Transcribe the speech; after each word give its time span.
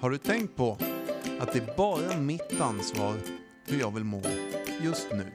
Har 0.00 0.10
du 0.10 0.18
tänkt 0.18 0.56
på 0.56 0.78
att 1.40 1.52
det 1.52 1.58
är 1.58 1.76
bara 1.76 2.20
mitt 2.20 2.60
ansvar 2.60 3.14
hur 3.68 3.80
jag 3.80 3.94
vill 3.94 4.04
må 4.04 4.22
just 4.82 5.06
nu? 5.12 5.26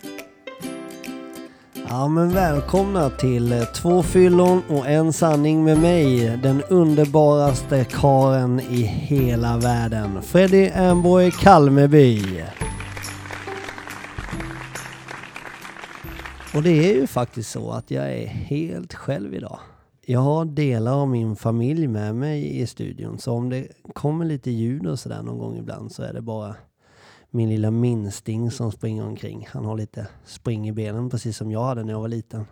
Ja 1.90 2.08
men 2.08 2.34
välkomna 2.34 3.10
till 3.10 3.52
eh, 3.52 3.64
två 3.64 4.04
fyllon 4.04 4.62
och 4.70 4.88
en 4.88 5.14
sanning 5.14 5.64
med 5.64 5.78
mig, 5.78 6.38
den 6.44 6.64
underbaraste 6.64 7.86
karen 7.90 8.60
i 8.60 8.82
hela 8.82 9.58
världen, 9.58 10.22
Freddy 10.22 10.70
Ernborg 10.74 11.32
Kalmeby. 11.32 12.44
Och 16.56 16.64
det 16.64 16.90
är 16.90 16.94
ju 16.94 17.08
faktiskt 17.08 17.52
så 17.52 17.72
att 17.72 17.92
jag 17.92 18.14
är 18.14 18.28
helt 18.28 18.94
själv 18.94 19.34
idag. 19.34 19.60
Jag 20.08 20.20
har 20.20 20.46
delar 20.46 21.02
av 21.02 21.08
min 21.08 21.36
familj 21.36 21.88
med 21.88 22.16
mig 22.16 22.60
i 22.60 22.68
studion, 22.68 23.20
så 23.20 23.32
om 23.32 23.50
det 23.50 23.68
kommer 23.94 24.26
lite 24.26 24.52
ljud 24.52 24.88
och 24.88 25.00
sådär 25.00 25.24
någon 25.24 25.38
gång 25.38 25.58
ibland 25.58 25.92
så 25.92 26.04
är 26.04 26.14
det 26.14 26.22
bara 26.22 26.56
min 27.30 27.50
lilla 27.50 27.72
minsting 27.72 28.52
som 28.52 28.72
springer 28.72 29.06
omkring. 29.06 29.48
Han 29.52 29.66
har 29.66 29.78
lite 29.78 30.08
spring 30.26 30.68
i 30.68 30.72
benen 30.72 31.10
precis 31.10 31.38
som 31.38 31.52
jag 31.52 31.64
hade 31.64 31.84
när 31.84 31.94
jag 31.94 32.00
var 32.00 32.08
liten. 32.08 32.46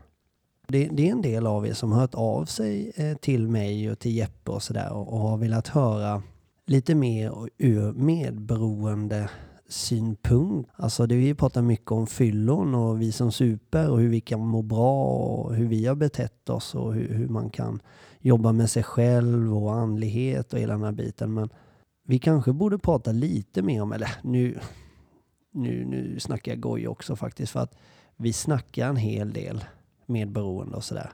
Det, 0.67 0.88
det 0.88 1.07
är 1.07 1.12
en 1.12 1.21
del 1.21 1.48
av 1.48 1.67
er 1.67 1.73
som 1.73 1.91
har 1.91 1.99
hört 1.99 2.16
av 2.16 2.45
sig 2.45 2.91
eh, 2.95 3.17
till 3.17 3.48
mig 3.48 3.91
och 3.91 3.99
till 3.99 4.15
Jeppe 4.15 4.51
och 4.51 4.63
sådär 4.63 4.93
och, 4.93 5.13
och 5.13 5.20
har 5.20 5.38
velat 5.38 5.67
höra 5.67 6.23
lite 6.65 6.95
mer 6.95 7.34
ur 7.57 7.93
medberoende 7.93 9.29
synpunkt. 9.73 10.70
Alltså 10.76 11.08
det 11.08 11.16
vi 11.16 11.34
pratar 11.34 11.62
mycket 11.62 11.91
om 11.91 12.08
fyllon 12.08 12.76
och 12.76 13.02
vi 13.02 13.12
som 13.12 13.32
super 13.32 13.90
och 13.90 13.99
hur 13.99 14.09
vi 14.09 14.22
kan 14.22 14.40
må 14.40 14.62
bra 14.62 15.05
och 15.05 15.55
hur 15.55 15.68
vi 15.68 15.86
har 15.86 15.96
betett 15.96 16.49
oss 16.49 16.76
och 16.76 16.94
hur, 16.94 17.13
hur 17.13 17.27
man 17.27 17.49
kan 17.49 17.82
jobba 18.20 18.52
med 18.52 18.70
sig 18.70 18.84
själv 18.84 19.58
och 19.58 19.73
andlighet 19.73 20.54
och 20.54 20.60
hela 20.60 20.74
den 20.74 20.84
här 20.84 20.91
biten. 20.91 21.34
Men 21.34 21.49
vi 22.05 22.20
kanske 22.20 22.54
borde 22.54 22.77
prata 22.77 23.12
lite 23.12 23.62
mer 23.62 23.82
om, 23.82 23.91
eller 23.91 24.10
nu, 24.24 24.60
nu, 25.52 25.85
nu 25.85 26.20
snackar 26.20 26.52
jag 26.52 26.60
goj 26.60 26.87
också 26.87 27.15
faktiskt, 27.15 27.52
för 27.52 27.60
att 27.60 27.76
vi 28.15 28.34
snackar 28.34 28.90
en 28.90 28.96
hel 28.96 29.34
del 29.34 29.65
med 30.05 30.32
beroende 30.32 30.76
och 30.76 30.84
sådär. 30.84 31.12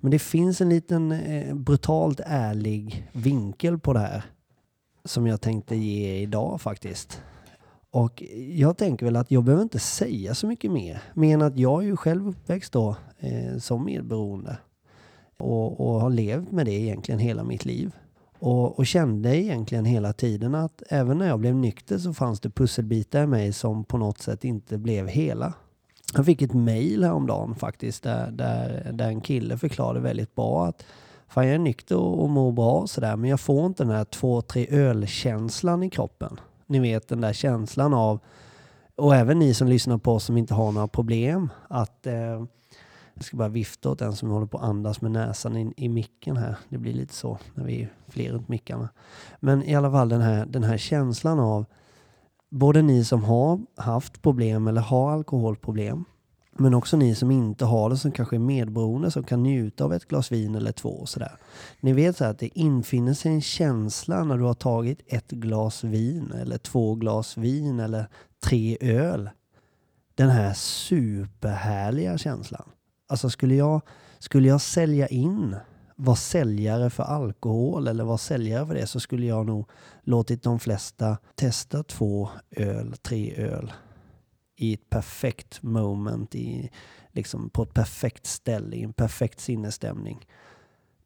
Men 0.00 0.10
det 0.10 0.18
finns 0.18 0.60
en 0.60 0.68
liten 0.68 1.12
eh, 1.12 1.54
brutalt 1.54 2.20
ärlig 2.24 3.08
vinkel 3.12 3.78
på 3.78 3.92
det 3.92 4.00
här 4.00 4.24
som 5.04 5.26
jag 5.26 5.40
tänkte 5.40 5.76
ge 5.76 6.16
idag 6.16 6.60
faktiskt. 6.60 7.22
Och 7.90 8.22
jag 8.54 8.76
tänker 8.76 9.06
väl 9.06 9.16
att 9.16 9.30
jag 9.30 9.44
behöver 9.44 9.62
inte 9.62 9.78
säga 9.78 10.34
så 10.34 10.46
mycket 10.46 10.70
mer. 10.70 11.02
Men 11.14 11.42
att 11.42 11.58
jag 11.58 11.82
är 11.82 11.86
ju 11.86 11.96
själv 11.96 12.28
uppväxt 12.28 12.72
då 12.72 12.96
eh, 13.18 13.58
som 13.58 13.84
medberoende. 13.84 14.58
Och, 15.36 15.80
och 15.80 16.00
har 16.00 16.10
levt 16.10 16.50
med 16.50 16.66
det 16.66 16.72
egentligen 16.72 17.18
hela 17.18 17.44
mitt 17.44 17.64
liv. 17.64 17.92
Och, 18.38 18.78
och, 18.78 18.86
kände 18.86 19.36
egentligen 19.36 19.84
hela 19.84 20.12
tiden 20.12 20.54
att 20.54 20.82
även 20.88 21.18
när 21.18 21.28
jag 21.28 21.40
blev 21.40 21.54
nykter 21.54 21.98
så 21.98 22.14
fanns 22.14 22.40
det 22.40 22.50
pusselbitar 22.50 23.22
i 23.22 23.26
mig 23.26 23.52
som 23.52 23.84
på 23.84 23.98
något 23.98 24.18
sätt 24.18 24.44
inte 24.44 24.78
blev 24.78 25.06
hela. 25.08 25.52
Jag 26.14 26.26
fick 26.26 26.42
ett 26.42 26.54
mail 26.54 27.04
häromdagen 27.04 27.54
faktiskt 27.54 28.02
där, 28.02 28.30
där, 28.30 28.90
där 28.92 29.08
en 29.08 29.20
kille 29.20 29.58
förklarade 29.58 30.00
väldigt 30.00 30.34
bra 30.34 30.66
att 30.66 30.84
fan 31.28 31.46
jag 31.46 31.54
är 31.54 31.58
nykter 31.58 31.96
och, 31.96 32.22
och 32.22 32.30
mår 32.30 32.52
bra 32.52 32.72
och 32.72 32.90
sådär 32.90 33.16
men 33.16 33.30
jag 33.30 33.40
får 33.40 33.66
inte 33.66 33.82
den 33.82 33.92
här 33.92 34.04
två, 34.04 34.42
tre 34.42 34.66
ölkänslan 34.70 35.82
i 35.82 35.90
kroppen. 35.90 36.40
Ni 36.68 36.78
vet 36.78 37.08
den 37.08 37.20
där 37.20 37.32
känslan 37.32 37.94
av, 37.94 38.20
och 38.96 39.14
även 39.14 39.38
ni 39.38 39.54
som 39.54 39.68
lyssnar 39.68 39.98
på 39.98 40.12
oss 40.12 40.24
som 40.24 40.36
inte 40.36 40.54
har 40.54 40.72
några 40.72 40.88
problem, 40.88 41.50
att 41.68 42.06
eh, 42.06 42.44
jag 43.14 43.24
ska 43.24 43.36
bara 43.36 43.48
vifta 43.48 43.90
åt 43.90 43.98
den 43.98 44.16
som 44.16 44.30
håller 44.30 44.46
på 44.46 44.58
att 44.58 44.64
andas 44.64 45.00
med 45.00 45.10
näsan 45.10 45.56
i, 45.56 45.72
i 45.76 45.88
micken 45.88 46.36
här. 46.36 46.56
Det 46.68 46.78
blir 46.78 46.94
lite 46.94 47.14
så 47.14 47.38
när 47.54 47.64
vi 47.64 47.82
är 47.82 47.92
fler 48.08 48.32
runt 48.32 48.48
mickarna. 48.48 48.88
Men 49.40 49.62
i 49.62 49.74
alla 49.74 49.90
fall 49.90 50.08
den 50.08 50.20
här, 50.20 50.46
den 50.46 50.64
här 50.64 50.76
känslan 50.76 51.40
av 51.40 51.64
både 52.48 52.82
ni 52.82 53.04
som 53.04 53.24
har 53.24 53.60
haft 53.76 54.22
problem 54.22 54.68
eller 54.68 54.80
har 54.80 55.12
alkoholproblem 55.12 56.04
men 56.60 56.74
också 56.74 56.96
ni 56.96 57.14
som 57.14 57.30
inte 57.30 57.64
har 57.64 57.90
det, 57.90 57.96
som 57.96 58.12
kanske 58.12 58.36
är 58.36 58.40
medberoende, 58.40 59.10
som 59.10 59.24
kan 59.24 59.42
njuta 59.42 59.84
av 59.84 59.92
ett 59.92 60.08
glas 60.08 60.32
vin 60.32 60.54
eller 60.54 60.72
två 60.72 60.88
och 60.88 61.08
sådär. 61.08 61.32
Ni 61.80 61.92
vet 61.92 62.16
så 62.16 62.24
att 62.24 62.38
det 62.38 62.58
infinner 62.58 63.14
sig 63.14 63.32
en 63.32 63.40
känsla 63.40 64.24
när 64.24 64.38
du 64.38 64.44
har 64.44 64.54
tagit 64.54 65.00
ett 65.06 65.30
glas 65.30 65.84
vin 65.84 66.32
eller 66.32 66.58
två 66.58 66.94
glas 66.94 67.36
vin 67.36 67.80
eller 67.80 68.06
tre 68.44 68.78
öl. 68.80 69.30
Den 70.14 70.30
här 70.30 70.54
superhärliga 70.54 72.18
känslan. 72.18 72.68
Alltså 73.08 73.30
skulle 73.30 73.54
jag, 73.54 73.80
skulle 74.18 74.48
jag 74.48 74.60
sälja 74.60 75.06
in, 75.06 75.56
vara 75.96 76.16
säljare 76.16 76.90
för 76.90 77.02
alkohol 77.02 77.88
eller 77.88 78.04
vara 78.04 78.18
säljare 78.18 78.66
för 78.66 78.74
det 78.74 78.86
så 78.86 79.00
skulle 79.00 79.26
jag 79.26 79.46
nog 79.46 79.70
låtit 80.02 80.42
de 80.42 80.58
flesta 80.58 81.18
testa 81.34 81.82
två 81.82 82.28
öl, 82.50 82.94
tre 83.02 83.34
öl 83.36 83.72
i 84.60 84.74
ett 84.74 84.90
perfekt 84.90 85.62
moment, 85.62 86.34
i, 86.34 86.70
liksom 87.12 87.50
på 87.50 87.62
ett 87.62 87.74
perfekt 87.74 88.26
ställe, 88.26 88.76
i 88.76 88.82
en 88.82 88.92
perfekt 88.92 89.40
sinnesstämning. 89.40 90.26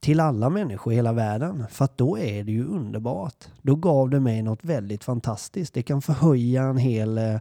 Till 0.00 0.20
alla 0.20 0.50
människor 0.50 0.92
i 0.92 0.96
hela 0.96 1.12
världen. 1.12 1.64
För 1.70 1.84
att 1.84 1.98
då 1.98 2.18
är 2.18 2.44
det 2.44 2.52
ju 2.52 2.66
underbart. 2.66 3.44
Då 3.62 3.76
gav 3.76 4.10
det 4.10 4.20
mig 4.20 4.42
något 4.42 4.64
väldigt 4.64 5.04
fantastiskt. 5.04 5.74
Det 5.74 5.82
kan 5.82 6.02
förhöja 6.02 6.62
en 6.62 6.76
hel, 6.76 7.18
eh, 7.18 7.34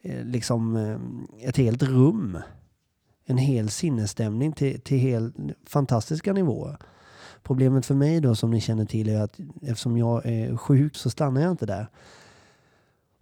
eh, 0.00 0.24
liksom 0.24 0.76
eh, 0.76 1.48
ett 1.48 1.56
helt 1.56 1.82
rum. 1.82 2.38
En 3.24 3.38
hel 3.38 3.70
sinnesstämning 3.70 4.52
till, 4.52 4.80
till 4.80 4.98
helt 4.98 5.36
fantastiska 5.66 6.32
nivåer. 6.32 6.78
Problemet 7.42 7.86
för 7.86 7.94
mig 7.94 8.20
då 8.20 8.34
som 8.34 8.50
ni 8.50 8.60
känner 8.60 8.84
till 8.84 9.08
är 9.08 9.20
att 9.20 9.38
eftersom 9.62 9.96
jag 9.96 10.26
är 10.26 10.56
sjuk 10.56 10.96
så 10.96 11.10
stannar 11.10 11.40
jag 11.40 11.50
inte 11.50 11.66
där. 11.66 11.88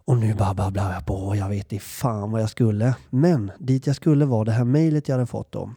Och 0.07 0.17
nu 0.17 0.33
bara 0.33 0.53
babblar 0.53 0.93
jag 0.93 1.05
på 1.05 1.15
och 1.15 1.35
jag 1.35 1.49
vet 1.49 1.71
inte 1.71 1.85
fan 1.85 2.31
vad 2.31 2.41
jag 2.41 2.49
skulle. 2.49 2.95
Men 3.09 3.51
dit 3.59 3.87
jag 3.87 3.95
skulle 3.95 4.25
var 4.25 4.45
det 4.45 4.51
här 4.51 4.63
mejlet 4.63 5.07
jag 5.07 5.15
hade 5.15 5.25
fått 5.25 5.51
då. 5.51 5.73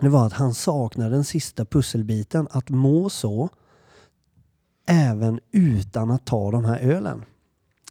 Det 0.00 0.08
var 0.08 0.26
att 0.26 0.32
han 0.32 0.54
saknade 0.54 1.10
den 1.10 1.24
sista 1.24 1.64
pusselbiten, 1.64 2.48
att 2.50 2.68
må 2.68 3.10
så 3.10 3.48
även 4.86 5.40
utan 5.52 6.10
att 6.10 6.24
ta 6.24 6.50
de 6.50 6.64
här 6.64 6.78
ölen. 6.78 7.24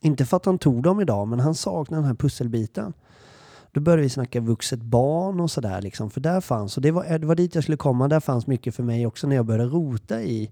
Inte 0.01 0.25
för 0.25 0.37
att 0.37 0.45
han 0.45 0.57
tog 0.57 0.83
dem 0.83 1.01
idag, 1.01 1.27
men 1.27 1.39
han 1.39 1.55
saknade 1.55 2.01
den 2.01 2.07
här 2.07 2.15
pusselbiten. 2.15 2.93
Då 3.71 3.81
började 3.81 4.01
vi 4.01 4.09
snacka 4.09 4.39
vuxet 4.39 4.81
barn 4.81 5.39
och 5.39 5.51
sådär 5.51 5.81
liksom, 5.81 6.09
för 6.09 6.21
där 6.21 6.41
fanns, 6.41 6.77
och 6.77 6.83
det 6.83 6.91
var, 6.91 7.19
det 7.19 7.27
var 7.27 7.35
dit 7.35 7.55
jag 7.55 7.63
skulle 7.63 7.77
komma, 7.77 8.07
där 8.07 8.19
fanns 8.19 8.47
mycket 8.47 8.75
för 8.75 8.83
mig 8.83 9.07
också 9.07 9.27
när 9.27 9.35
jag 9.35 9.45
började 9.45 9.69
rota 9.69 10.21
i 10.21 10.51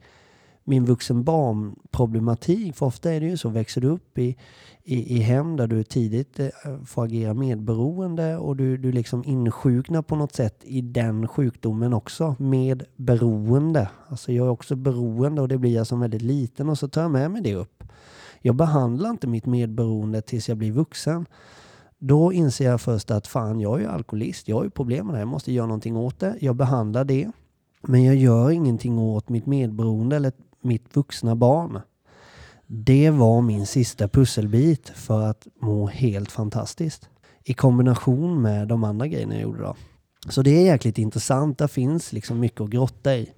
min 0.67 0.85
vuxen 0.85 1.23
barn-problematik. 1.23 2.75
För 2.75 2.85
ofta 2.85 3.11
är 3.11 3.19
det 3.19 3.25
ju 3.25 3.38
så, 3.38 3.50
växer 3.50 3.81
du 3.81 3.88
upp 3.88 4.17
i, 4.17 4.38
i, 4.83 5.17
i 5.17 5.19
hem 5.19 5.57
där 5.57 5.67
du 5.67 5.83
tidigt 5.83 6.39
eh, 6.39 6.50
får 6.85 7.03
agera 7.03 7.33
medberoende 7.33 8.38
och 8.38 8.55
du, 8.55 8.77
du 8.77 8.91
liksom 8.91 9.23
insjuknar 9.25 10.01
på 10.01 10.16
något 10.16 10.35
sätt 10.35 10.61
i 10.63 10.81
den 10.81 11.27
sjukdomen 11.27 11.94
också. 11.94 12.35
Med 12.39 12.83
beroende. 12.95 13.89
Alltså 14.07 14.31
jag 14.31 14.45
är 14.47 14.51
också 14.51 14.75
beroende 14.75 15.41
och 15.41 15.47
det 15.47 15.57
blir 15.57 15.75
jag 15.75 15.88
som 15.88 16.00
väldigt 16.00 16.22
liten 16.22 16.69
och 16.69 16.77
så 16.77 16.88
tar 16.88 17.01
jag 17.01 17.11
med 17.11 17.31
mig 17.31 17.41
det 17.41 17.56
upp. 17.56 17.83
Jag 18.41 18.56
behandlar 18.56 19.09
inte 19.09 19.27
mitt 19.27 19.45
medberoende 19.45 20.22
tills 20.22 20.50
jag 20.50 20.57
blir 20.57 20.72
vuxen. 20.72 21.25
Då 22.00 22.33
inser 22.33 22.66
jag 22.66 22.81
först 22.81 23.11
att 23.11 23.27
fan, 23.27 23.59
jag 23.59 23.75
är 23.75 23.81
ju 23.81 23.88
alkoholist. 23.88 24.47
Jag 24.47 24.56
har 24.56 24.63
ju 24.63 24.69
problem 24.69 25.06
med 25.06 25.13
det 25.13 25.17
här. 25.17 25.22
Jag 25.22 25.31
måste 25.31 25.51
göra 25.51 25.67
någonting 25.67 25.97
åt 25.97 26.19
det. 26.19 26.35
Jag 26.39 26.56
behandlar 26.56 27.03
det. 27.03 27.31
Men 27.81 28.03
jag 28.03 28.16
gör 28.16 28.51
ingenting 28.51 29.00
åt 29.00 29.29
mitt 29.29 29.45
medberoende 29.45 30.16
eller 30.16 30.31
mitt 30.67 30.95
vuxna 30.95 31.35
barn. 31.35 31.81
Det 32.67 33.09
var 33.09 33.41
min 33.41 33.66
sista 33.66 34.07
pusselbit 34.07 34.89
för 34.89 35.22
att 35.22 35.47
må 35.61 35.88
helt 35.88 36.31
fantastiskt. 36.31 37.09
I 37.44 37.53
kombination 37.53 38.41
med 38.41 38.67
de 38.67 38.83
andra 38.83 39.07
grejerna 39.07 39.33
jag 39.33 39.44
gjorde 39.44 39.61
då. 39.61 39.75
Så 40.29 40.41
det 40.41 40.50
är 40.50 40.66
jäkligt 40.66 40.97
intressant. 40.97 41.57
Det 41.57 41.67
finns 41.67 42.13
liksom 42.13 42.39
mycket 42.39 42.61
att 42.61 42.69
grotta 42.69 43.15
i. 43.15 43.33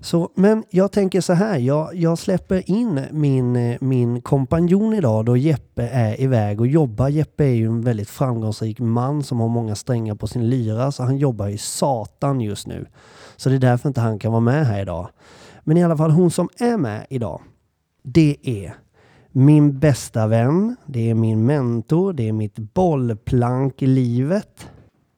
Så, 0.00 0.30
men 0.34 0.64
jag 0.70 0.92
tänker 0.92 1.20
så 1.20 1.32
här, 1.32 1.58
jag, 1.58 1.94
jag 1.94 2.18
släpper 2.18 2.70
in 2.70 3.00
min, 3.10 3.78
min 3.80 4.20
kompanjon 4.20 4.94
idag 4.94 5.24
då 5.24 5.36
Jeppe 5.36 5.88
är 5.88 6.20
iväg 6.20 6.60
och 6.60 6.66
jobbar. 6.66 7.08
Jeppe 7.08 7.44
är 7.44 7.54
ju 7.54 7.66
en 7.66 7.80
väldigt 7.80 8.08
framgångsrik 8.08 8.80
man 8.80 9.22
som 9.22 9.40
har 9.40 9.48
många 9.48 9.74
strängar 9.74 10.14
på 10.14 10.26
sin 10.26 10.50
lyra, 10.50 10.92
så 10.92 11.02
han 11.02 11.16
jobbar 11.16 11.48
ju 11.48 11.58
satan 11.58 12.40
just 12.40 12.66
nu. 12.66 12.86
Så 13.36 13.48
det 13.48 13.54
är 13.54 13.58
därför 13.58 13.88
inte 13.88 14.00
han 14.00 14.18
kan 14.18 14.32
vara 14.32 14.40
med 14.40 14.66
här 14.66 14.82
idag. 14.82 15.08
Men 15.68 15.76
i 15.76 15.84
alla 15.84 15.96
fall 15.96 16.10
hon 16.10 16.30
som 16.30 16.48
är 16.58 16.76
med 16.76 17.06
idag, 17.10 17.42
det 18.02 18.36
är 18.42 18.74
min 19.32 19.78
bästa 19.78 20.26
vän, 20.26 20.76
det 20.86 21.10
är 21.10 21.14
min 21.14 21.46
mentor, 21.46 22.12
det 22.12 22.28
är 22.28 22.32
mitt 22.32 22.58
bollplank 22.58 23.82
i 23.82 23.86
livet. 23.86 24.70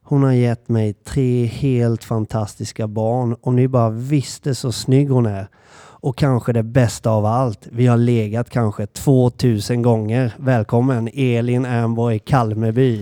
Hon 0.03 0.23
har 0.23 0.31
gett 0.31 0.69
mig 0.69 0.93
tre 0.93 1.45
helt 1.45 2.03
fantastiska 2.03 2.87
barn. 2.87 3.35
Om 3.41 3.55
ni 3.55 3.67
bara 3.67 3.89
visste 3.89 4.55
så 4.55 4.71
snygg 4.71 5.09
hon 5.09 5.25
är. 5.25 5.47
Och 5.77 6.17
kanske 6.17 6.53
det 6.53 6.63
bästa 6.63 7.09
av 7.09 7.25
allt, 7.25 7.67
vi 7.71 7.87
har 7.87 7.97
legat 7.97 8.49
kanske 8.49 8.85
2000 8.87 9.81
gånger. 9.81 10.35
Välkommen 10.37 11.09
Elin 11.13 11.65
Ernborg 11.65 12.19
Kalmeby. 12.19 12.97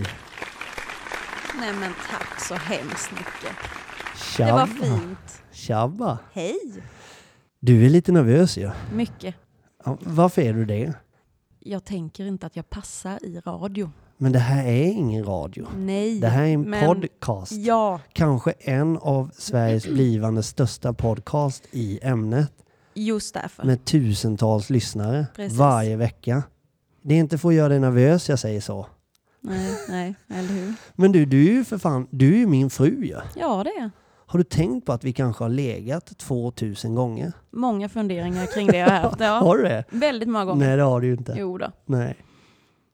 Nej 1.60 1.72
men 1.80 1.92
tack 2.10 2.40
så 2.40 2.54
hemskt 2.54 3.10
mycket. 3.10 3.56
Tjabba. 4.36 4.52
Det 4.52 4.52
var 4.52 4.66
fint. 4.66 5.42
Tjabba. 5.52 6.18
Hej. 6.32 6.82
Du 7.60 7.86
är 7.86 7.90
lite 7.90 8.12
nervös 8.12 8.56
ju. 8.58 8.62
Ja. 8.62 8.72
Mycket. 8.94 9.34
Ja, 9.84 9.96
varför 10.00 10.42
är 10.42 10.52
du 10.54 10.64
det? 10.64 10.92
Jag 11.58 11.84
tänker 11.84 12.24
inte 12.26 12.46
att 12.46 12.56
jag 12.56 12.70
passar 12.70 13.24
i 13.24 13.40
radio. 13.40 13.90
Men 14.16 14.32
det 14.32 14.38
här 14.38 14.64
är 14.66 14.84
ingen 14.84 15.24
radio. 15.24 15.66
Nej. 15.76 16.20
Det 16.20 16.28
här 16.28 16.42
är 16.42 16.46
en 16.54 16.70
men- 16.70 16.86
podcast. 16.86 17.52
Ja, 17.52 18.00
Kanske 18.12 18.50
en 18.50 18.96
av 18.98 19.30
Sveriges 19.38 19.86
blivande 19.88 20.42
största 20.42 20.92
podcast 20.92 21.64
i 21.70 21.98
ämnet. 22.02 22.52
just 22.94 23.34
därför. 23.34 23.64
Med 23.64 23.84
tusentals 23.84 24.70
lyssnare 24.70 25.26
Precis. 25.36 25.58
varje 25.58 25.96
vecka. 25.96 26.42
Det 27.02 27.14
är 27.14 27.18
inte 27.18 27.38
för 27.38 27.48
att 27.48 27.54
göra 27.54 27.68
dig 27.68 27.80
nervös 27.80 28.28
jag 28.28 28.38
säger 28.38 28.60
så. 28.60 28.86
Nej, 29.40 29.70
nej, 29.88 30.14
eller 30.28 30.48
hur? 30.48 30.74
Men 30.94 31.12
du, 31.12 31.24
du 31.26 31.48
är 31.48 31.52
ju 31.52 31.64
för 31.64 31.78
fan, 31.78 32.06
du 32.10 32.32
är 32.34 32.38
ju 32.38 32.46
min 32.46 32.70
fru 32.70 33.04
ju. 33.04 33.16
Ja, 33.36 33.64
det 33.64 33.70
är 33.70 33.90
Har 34.30 34.38
du 34.38 34.44
tänkt 34.44 34.86
på 34.86 34.92
att 34.92 35.04
vi 35.04 35.12
kanske 35.12 35.44
har 35.44 35.48
legat 35.48 36.18
2000 36.18 36.94
gånger? 36.94 37.32
många 37.50 37.88
funderingar 37.88 38.46
kring 38.46 38.66
det 38.66 38.76
jag 38.76 38.90
har 38.90 38.96
haft. 39.00 39.20
Ja. 39.20 39.38
Har 39.40 39.56
du 39.56 39.62
det? 39.62 39.84
Väldigt 39.90 40.28
många 40.28 40.44
gånger. 40.44 40.66
Nej 40.66 40.76
det 40.76 40.82
har 40.82 41.00
du 41.00 41.06
ju 41.06 41.12
inte. 41.12 41.34
Jo 41.38 41.58
då. 41.58 41.72
Nej. 41.86 42.16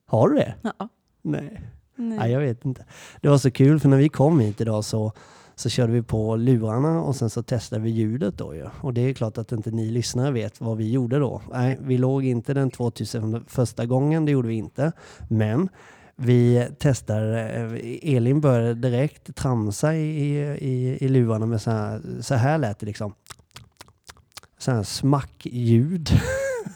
Har 0.07 0.29
du 0.29 0.37
det? 0.37 0.55
Ja. 0.63 0.89
Nej. 1.23 1.63
Nej. 1.97 2.19
Nej, 2.19 2.33
jag 2.33 2.41
vet 2.41 2.65
inte. 2.65 2.85
Det 3.21 3.29
var 3.29 3.39
så 3.39 3.51
kul 3.51 3.81
för 3.81 3.89
när 3.89 3.97
vi 3.97 4.09
kom 4.09 4.41
hit 4.41 4.61
idag 4.61 4.85
så, 4.85 5.13
så 5.55 5.69
körde 5.69 5.93
vi 5.93 6.03
på 6.03 6.37
lurarna 6.37 7.03
och 7.03 7.17
sen 7.17 7.31
så 7.31 7.43
testade 7.43 7.83
vi 7.83 7.91
ljudet 7.91 8.39
då 8.39 8.55
ju. 8.55 8.67
Och 8.81 8.95
det 8.95 9.01
är 9.01 9.15
klart 9.15 9.39
att 9.39 9.53
inte 9.53 9.71
ni 9.71 9.91
lyssnare 9.91 10.31
vet 10.31 10.61
vad 10.61 10.77
vi 10.77 10.91
gjorde 10.91 11.19
då. 11.19 11.43
Nej, 11.53 11.79
vi 11.83 11.99
låg 11.99 12.25
inte 12.25 12.55
den 12.55 12.71
2000 12.71 13.45
första 13.49 13.87
gången, 13.87 14.25
det 14.25 14.33
gjorde 14.33 14.49
vi 14.49 14.55
inte. 14.55 14.93
Men 15.29 15.69
vi 16.17 16.69
testade, 16.79 17.49
eh, 17.51 18.15
Elin 18.17 18.41
började 18.41 18.75
direkt 18.75 19.37
tramsa 19.37 19.95
i, 19.95 20.39
i, 20.61 20.99
i 21.05 21.09
lurarna 21.09 21.47
med 21.47 21.63
så 21.63 21.71
här, 21.71 22.01
så 22.21 22.35
här 22.35 22.59
lät 22.59 22.79
det 22.79 22.87
liksom. 22.87 23.15
Så 24.59 24.71
här 24.71 24.83
smackljud. 24.83 26.09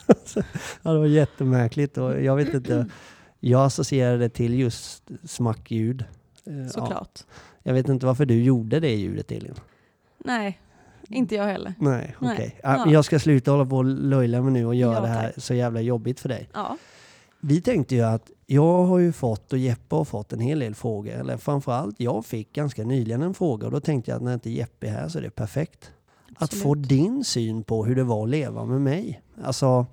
ja, 0.82 0.92
det 0.92 0.98
var 0.98 1.06
jättemärkligt 1.06 1.98
och 1.98 2.22
jag 2.22 2.36
vet 2.36 2.54
inte. 2.54 2.86
Jag 3.40 3.64
associerade 3.66 4.18
det 4.18 4.28
till 4.28 4.58
just 4.58 5.10
smackljud. 5.24 6.04
Eh, 6.46 6.58
Ja, 6.62 6.68
Såklart. 6.68 7.20
jag 7.62 7.74
vet 7.74 7.88
inte 7.88 8.06
varför 8.06 8.26
du 8.26 8.42
gjorde 8.42 8.80
det 8.80 8.94
ljudet 8.94 9.32
Elin. 9.32 9.54
Nej, 10.24 10.60
inte 11.08 11.34
jag 11.34 11.44
heller. 11.44 11.74
Nej, 11.78 12.16
okej. 12.20 12.58
Ja, 12.62 12.76
Ja. 12.86 12.92
Jag 12.92 13.04
ska 13.04 13.18
sluta 13.18 13.50
hålla 13.50 13.66
på 13.66 13.76
och 13.76 13.84
löjla 13.84 14.42
mig 14.42 14.52
nu 14.52 14.66
och 14.66 14.74
göra 14.74 14.94
Ja, 14.94 15.00
det 15.00 15.08
här 15.08 15.32
så 15.36 15.54
jävla 15.54 15.80
jobbigt 15.80 16.20
för 16.20 16.28
dig. 16.28 16.48
Ja. 16.52 16.76
Vi 17.40 17.60
tänkte 17.60 17.94
ju 17.94 18.02
att 18.02 18.30
jag 18.46 18.84
har 18.84 18.98
ju 18.98 19.12
fått 19.12 19.52
och 19.52 19.58
Jeppe 19.58 19.94
har 19.96 20.04
fått 20.04 20.32
en 20.32 20.40
hel 20.40 20.58
del 20.58 20.74
frågor. 20.74 21.12
Eller 21.12 21.36
framförallt 21.36 22.00
jag 22.00 22.24
fick 22.26 22.52
ganska 22.52 22.84
nyligen 22.84 23.22
en 23.22 23.34
fråga 23.34 23.66
och 23.66 23.72
då 23.72 23.80
tänkte 23.80 24.10
jag 24.10 24.16
att 24.16 24.22
när 24.22 24.34
inte 24.34 24.50
Jeppe 24.50 24.86
är 24.86 24.90
här 24.90 25.08
så 25.08 25.18
är 25.18 25.22
det 25.22 25.30
perfekt. 25.30 25.92
Att 26.36 26.42
Absolut. 26.42 26.62
få 26.62 26.74
din 26.74 27.24
syn 27.24 27.62
på 27.62 27.84
hur 27.84 27.96
det 27.96 28.04
var 28.04 28.22
att 28.22 28.28
leva 28.30 28.64
med 28.64 28.80
mig. 28.80 29.22
Alltså, 29.42 29.86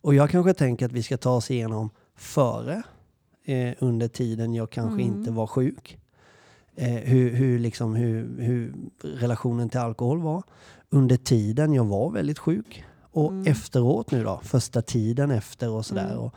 och 0.00 0.14
jag 0.14 0.30
kanske 0.30 0.54
tänker 0.54 0.86
att 0.86 0.92
vi 0.92 1.02
ska 1.02 1.16
ta 1.16 1.30
oss 1.36 1.50
igenom 1.50 1.90
före, 2.16 2.82
eh, 3.44 3.74
under 3.78 4.08
tiden 4.08 4.54
jag 4.54 4.70
kanske 4.70 5.02
Mm. 5.02 5.16
inte 5.18 5.30
var 5.30 5.46
sjuk. 5.46 5.98
Eh, 6.76 6.88
hur, 6.88 7.30
hur, 7.30 7.58
liksom, 7.58 7.94
hur, 7.94 8.40
hur 8.42 8.74
relationen 9.02 9.68
till 9.68 9.80
alkohol 9.80 10.20
var. 10.20 10.42
Under 10.90 11.16
tiden 11.16 11.72
jag 11.72 11.84
var 11.84 12.10
väldigt 12.10 12.38
sjuk. 12.38 12.84
Och 13.12 13.30
Mm. 13.30 13.46
efteråt 13.52 14.10
nu 14.10 14.24
då, 14.24 14.40
första 14.44 14.82
tiden 14.82 15.30
efter 15.30 15.70
och 15.70 15.86
sådär. 15.86 16.06
Mm. 16.12 16.18
Och 16.18 16.34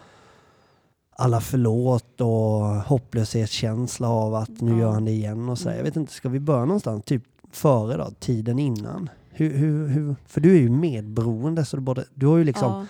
alla 1.17 1.41
förlåt 1.41 2.21
och 2.21 2.61
hopplöshetskänsla 2.65 4.09
av 4.09 4.35
att 4.35 4.61
nu 4.61 4.79
gör 4.79 4.91
han 4.91 5.05
det 5.05 5.11
igen 5.11 5.49
och. 5.49 5.57
Jag 5.65 5.71
Mm. 5.73 5.83
vet 5.83 5.95
inte, 5.95 6.13
ska 6.13 6.29
vi 6.29 6.39
börja 6.39 6.65
någonstans? 6.65 7.03
Typ 7.05 7.23
före 7.51 7.97
då, 7.97 8.11
tiden 8.19 8.59
innan? 8.59 9.09
Hur, 9.29 9.49
hur, 9.57 9.87
hur, 9.87 10.15
för 10.27 10.41
du 10.41 10.55
är 10.55 10.59
ju 10.59 10.69
medberoende 10.69 11.65
så 11.65 11.75
du, 11.77 11.81
både, 11.81 12.05
du 12.13 12.27
har 12.27 12.37
ju 12.37 12.43
liksom, 12.43 12.71
ja. 12.71 12.85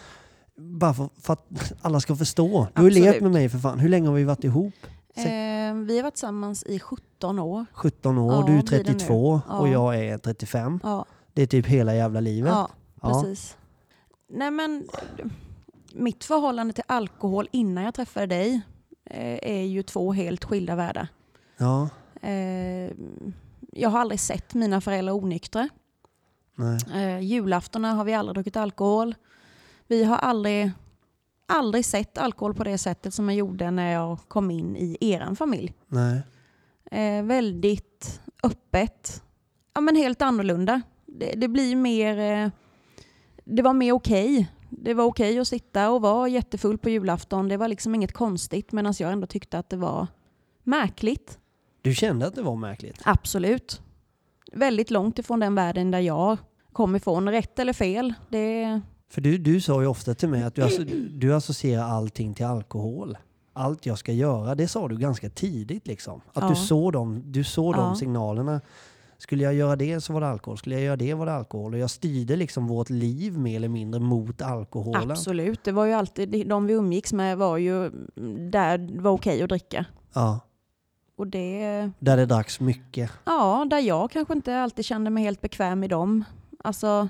bara 0.64 0.94
för, 0.94 1.10
för 1.22 1.34
att 1.34 1.74
alla 1.82 2.00
ska 2.00 2.16
förstå. 2.16 2.68
Du 2.74 2.82
har 2.82 2.90
ju 2.90 2.96
levt 3.02 3.22
med 3.22 3.32
mig 3.32 3.50
för 3.50 3.58
fan. 3.60 3.80
Hur 3.80 3.90
länge 3.90 4.08
har 4.08 4.16
vi 4.16 4.24
varit 4.24 4.44
ihop? 4.44 4.74
Eh, 5.16 5.24
vi 5.88 5.96
har 5.98 6.04
varit 6.04 6.14
tillsammans 6.14 6.64
i 6.64 6.80
17 6.80 7.40
år. 7.40 7.66
17 7.74 8.18
år, 8.18 8.34
Ja, 8.34 8.44
du 8.48 8.58
är 8.58 8.62
blir 8.64 8.78
det 8.78 8.78
nu. 8.78 9.00
32 9.00 9.42
och 9.50 9.68
Ja. 9.68 9.72
jag 9.72 9.96
är 10.06 10.18
35. 10.18 10.80
Ja, 10.84 11.06
Det 11.34 11.42
är 11.42 11.48
typ 11.48 11.66
hela 11.66 11.96
jävla 11.96 12.20
livet. 12.20 12.54
ja 12.54 12.70
precis. 13.02 13.58
Nej 14.30 14.52
men, 14.52 14.84
mitt 15.96 16.24
förhållande 16.24 16.74
till 16.74 16.84
alkohol 16.88 17.48
innan 17.52 17.84
jag 17.84 17.94
träffade 17.94 18.26
dig 18.26 18.62
eh, 19.06 19.40
är 19.52 19.64
ju 19.64 19.84
två 19.84 20.14
helt 20.14 20.46
skilda 20.46 20.76
världar. 20.76 21.08
Ja, 21.58 21.90
Eh, 22.22 22.92
jag 23.72 23.90
har 23.90 24.00
aldrig 24.00 24.20
sett 24.20 24.54
mina 24.54 24.82
föräldrar 24.82 25.14
onyktra. 25.14 25.70
nej. 26.56 26.80
Eh, 27.04 27.20
julaftona 27.20 27.94
har 27.94 28.04
vi 28.06 28.14
aldrig 28.14 28.36
druckit 28.36 28.58
alkohol. 28.58 29.16
Vi 29.88 30.04
har 30.04 30.18
aldrig, 30.18 30.72
aldrig 31.46 31.86
sett 31.86 32.18
alkohol 32.18 32.54
på 32.54 32.64
det 32.64 32.78
sättet 32.78 33.14
som 33.14 33.30
jag 33.30 33.38
gjorde 33.38 33.72
när 33.72 33.92
jag 33.94 34.20
kom 34.28 34.52
in 34.52 34.76
i 34.78 34.98
eran 35.00 35.36
familj. 35.36 35.74
nej. 35.88 36.22
Väldigt 37.24 38.22
öppet. 38.44 39.24
Ja 39.74 39.82
men 39.82 39.96
helt 39.96 40.22
annorlunda. 40.22 40.82
Det, 41.06 41.34
det 41.38 41.48
blir 41.48 41.76
mer... 41.76 42.52
Det 43.44 43.62
var 43.62 43.74
mer 43.74 43.92
okej. 43.92 44.48
Det 44.78 44.94
var 44.94 45.04
okej 45.04 45.40
att 45.40 45.48
sitta 45.48 45.92
och 45.92 46.02
vara 46.02 46.28
jättefull 46.28 46.78
på 46.78 46.90
julafton. 46.90 47.48
Det 47.48 47.58
var 47.58 47.68
liksom 47.68 47.96
inget 47.96 48.14
konstigt 48.14 48.72
medan 48.72 48.94
jag 49.00 49.12
ändå 49.12 49.28
tyckte 49.28 49.60
att 49.60 49.70
det 49.70 49.78
var 49.78 50.08
märkligt. 50.64 51.40
Du 51.82 51.96
kände 51.96 52.28
att 52.28 52.36
det 52.36 52.42
var 52.42 52.56
märkligt? 52.56 53.02
Absolut. 53.06 53.82
Väldigt 54.54 54.92
långt 54.92 55.20
ifrån 55.20 55.40
den 55.40 55.56
världen 55.56 55.92
där 55.92 56.00
jag 56.00 56.38
kom 56.74 56.96
ifrån. 56.96 57.30
Rätt 57.30 57.60
eller 57.60 57.74
fel, 57.74 58.14
det... 58.30 58.82
För 59.10 59.22
du, 59.22 59.38
du 59.38 59.62
sa 59.62 59.82
ju 59.82 59.88
ofta 59.88 60.14
till 60.16 60.30
mig 60.30 60.44
att 60.44 60.56
du, 60.56 60.62
asso- 60.62 61.10
du 61.10 61.34
associerar 61.36 61.84
allting 61.84 62.34
till 62.34 62.46
alkohol. 62.46 63.18
Allt 63.54 63.86
jag 63.86 63.98
ska 63.98 64.12
göra, 64.12 64.56
det 64.56 64.68
sa 64.68 64.88
du 64.88 64.98
ganska 64.98 65.30
tidigt 65.30 65.88
liksom. 65.88 66.22
Att 66.34 66.44
Ja. 66.44 66.50
du 66.50 66.56
såg, 66.56 66.94
dem, 66.94 67.22
du 67.26 67.44
såg 67.44 67.74
de 67.74 67.80
Ja. 67.82 67.96
signalerna. 67.96 68.62
Skulle 69.18 69.44
jag 69.44 69.54
göra 69.54 69.76
det 69.76 70.02
så 70.02 70.14
var 70.14 70.22
det 70.22 70.28
alkohol. 70.28 70.58
Skulle 70.58 70.76
jag 70.76 70.84
göra 70.84 70.96
det 70.96 71.14
var 71.14 71.26
det 71.26 71.34
alkohol. 71.34 71.74
Och 71.74 71.80
jag 71.80 71.90
styrde 71.90 72.36
liksom 72.36 72.68
vårt 72.68 72.90
liv 72.90 73.38
mer 73.38 73.56
eller 73.56 73.68
mindre 73.68 74.00
mot 74.00 74.42
alkoholen. 74.42 75.12
Absolut. 75.12 75.64
Det 75.64 75.72
var 75.72 75.86
ju 75.86 75.94
alltid, 75.94 76.48
de 76.48 76.66
vi 76.66 76.74
umgicks 76.74 77.14
med 77.14 77.38
var 77.38 77.58
ju 77.58 77.90
där 78.52 78.78
det 78.78 79.02
var 79.02 79.12
okej 79.12 79.44
att 79.44 79.50
dricka. 79.50 79.86
Ja, 80.14 80.40
Och 81.16 81.28
det... 81.28 81.90
där 82.00 82.18
det 82.18 82.26
dracks 82.26 82.60
mycket. 82.60 83.12
Ja, 83.26 83.66
där 83.70 83.80
jag 83.80 84.12
kanske 84.12 84.34
inte 84.34 84.60
alltid 84.60 84.86
kände 84.86 85.10
mig 85.10 85.24
helt 85.24 85.42
bekväm 85.42 85.84
i 85.84 85.88
dem. 85.88 86.24
Alltså, 86.64 87.10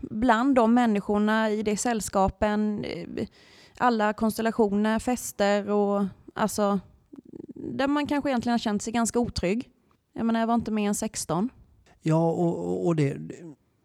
bland 0.00 0.54
de 0.54 0.74
människorna 0.74 1.50
i 1.50 1.62
det 1.62 1.76
sällskapen, 1.76 2.84
alla 3.78 4.12
konstellationer, 4.12 4.98
fester 4.98 5.70
och 5.70 6.04
alltså, 6.34 6.80
där 7.54 7.88
man 7.88 8.06
kanske 8.06 8.30
egentligen 8.30 8.52
har 8.52 8.58
känt 8.58 8.82
sig 8.82 8.92
ganska 8.92 9.18
otrygg. 9.18 9.68
Jag 10.20 10.26
menar, 10.26 10.40
jag 10.40 10.46
var 10.46 10.54
inte 10.54 10.70
mer 10.70 10.88
än 10.88 10.94
16. 10.94 11.48
Ja, 12.02 12.30
och, 12.30 12.86
och- 12.86 12.96
det, 12.96 13.16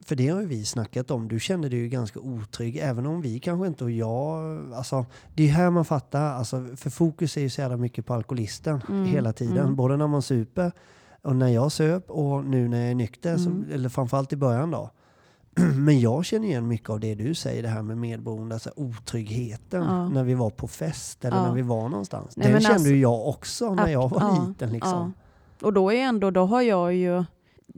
för 0.05 0.15
det 0.15 0.27
har 0.27 0.41
ju 0.41 0.47
vi 0.47 0.65
snackat 0.65 1.11
om. 1.11 1.27
Du 1.27 1.39
kände 1.39 1.69
dig 1.69 1.79
ju 1.79 1.87
ganska 1.89 2.19
otrygg, 2.19 2.77
även 2.77 3.05
om 3.05 3.21
vi 3.21 3.39
kanske 3.39 3.67
inte 3.67 3.83
och 3.83 3.91
jag... 3.91 4.59
Alltså, 4.73 5.05
det 5.33 5.43
är 5.43 5.47
här 5.51 5.69
man 5.69 5.85
fattar, 5.85 6.21
alltså, 6.33 6.65
för 6.75 6.89
fokus 6.89 7.37
är 7.37 7.41
ju 7.41 7.49
så 7.49 7.61
jävla 7.61 7.77
mycket 7.77 8.05
på 8.05 8.13
alkoholisten 8.13 8.81
Mm, 8.89 9.05
hela 9.05 9.33
tiden. 9.33 9.57
mm. 9.57 9.75
Både 9.75 9.97
när 9.97 10.07
man 10.07 10.21
super 10.21 10.71
och 11.21 11.35
när 11.35 11.47
jag 11.47 11.71
söp 11.71 12.09
och 12.11 12.45
nu 12.45 12.67
när 12.67 12.81
jag 12.81 12.91
är 12.91 12.95
nykter, 12.95 13.37
så, 13.37 13.49
Mm. 13.49 13.65
eller 13.71 13.89
framförallt 13.89 14.33
i 14.33 14.35
början 14.35 14.71
då. 14.71 14.89
Men 15.75 15.99
jag 15.99 16.25
känner 16.25 16.47
igen 16.47 16.67
mycket 16.67 16.89
av 16.89 16.99
det 16.99 17.15
du 17.15 17.35
säger, 17.35 17.63
det 17.63 17.69
här 17.69 17.81
med 17.81 17.97
medberoende, 17.97 18.55
alltså 18.55 18.71
otryggheten 18.75 19.83
Ja. 19.83 20.09
när 20.09 20.23
vi 20.23 20.33
var 20.33 20.49
på 20.49 20.67
fest 20.67 21.25
eller 21.25 21.37
Ja. 21.37 21.47
när 21.47 21.53
vi 21.53 21.61
var 21.61 21.89
någonstans. 21.89 22.37
Nej, 22.37 22.51
Den 22.51 22.61
kände 22.61 22.73
alltså- 22.75 22.89
jag 22.89 23.27
också 23.27 23.73
när 23.75 23.87
jag 23.87 24.09
var 24.09 24.21
ja, 24.21 24.45
liten. 24.47 24.69
Liksom. 24.69 25.13
Och 25.65 25.73
då 25.73 25.91
är 25.91 26.01
ändå, 26.01 26.31
då 26.31 26.45
har 26.45 26.61
jag 26.61 26.93
ju, 26.93 27.23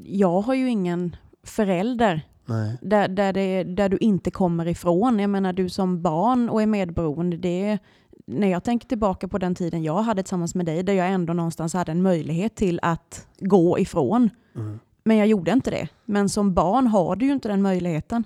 jag 0.03 0.41
har 0.41 0.53
ju 0.53 0.69
ingen 0.69 1.15
förälder 1.43 2.21
Nej. 2.45 2.77
där, 2.81 3.07
där, 3.07 3.33
det, 3.33 3.63
där 3.63 3.89
du 3.89 3.97
inte 3.97 4.31
kommer 4.31 4.67
ifrån. 4.67 5.19
Jag 5.19 5.29
menar 5.29 5.53
du 5.53 5.69
som 5.69 6.01
barn 6.01 6.49
och 6.49 6.61
är 6.61 6.65
medberoende, 6.65 7.37
det 7.37 7.63
är, 7.63 7.79
när 8.25 8.47
jag 8.47 8.63
tänker 8.63 8.87
tillbaka 8.87 9.27
på 9.27 9.37
den 9.37 9.55
tiden 9.55 9.83
jag 9.83 10.01
hade 10.01 10.23
tillsammans 10.23 10.55
med 10.55 10.65
dig, 10.65 10.83
där 10.83 10.93
jag 10.93 11.07
ändå 11.07 11.33
någonstans 11.33 11.73
hade 11.73 11.91
en 11.91 12.01
möjlighet 12.01 12.55
till 12.55 12.79
att 12.81 13.27
gå 13.39 13.79
ifrån. 13.79 14.29
Mm. 14.55 14.79
Men 15.03 15.17
jag 15.17 15.27
gjorde 15.27 15.51
inte 15.51 15.71
det. 15.71 15.87
Men 16.05 16.29
som 16.29 16.53
barn 16.53 16.87
har 16.87 17.15
du 17.15 17.25
ju 17.25 17.31
inte 17.31 17.49
den 17.49 17.61
möjligheten. 17.61 18.23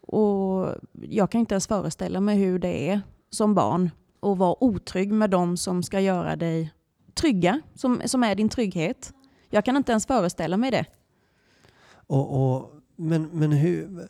Och 0.00 0.68
jag 1.02 1.30
kan 1.30 1.38
inte 1.38 1.54
ens 1.54 1.66
föreställa 1.66 2.20
mig 2.20 2.36
hur 2.36 2.58
det 2.58 2.90
är 2.90 3.00
som 3.30 3.54
barn 3.54 3.90
att 4.22 4.38
vara 4.38 4.64
otrygg 4.64 5.12
med 5.12 5.30
de 5.30 5.56
som 5.56 5.82
ska 5.82 6.00
göra 6.00 6.36
dig 6.36 6.72
trygga, 7.14 7.60
som, 7.74 8.02
som 8.04 8.22
är 8.24 8.34
din 8.34 8.48
trygghet. 8.48 9.12
Jag 9.50 9.64
kan 9.64 9.76
inte 9.76 9.92
ens 9.92 10.06
föreställa 10.06 10.56
mig 10.56 10.70
det. 10.70 10.84
Och, 12.06 12.54
och, 12.56 12.70
men, 12.96 13.28
men 13.32 13.52
hur... 13.52 14.08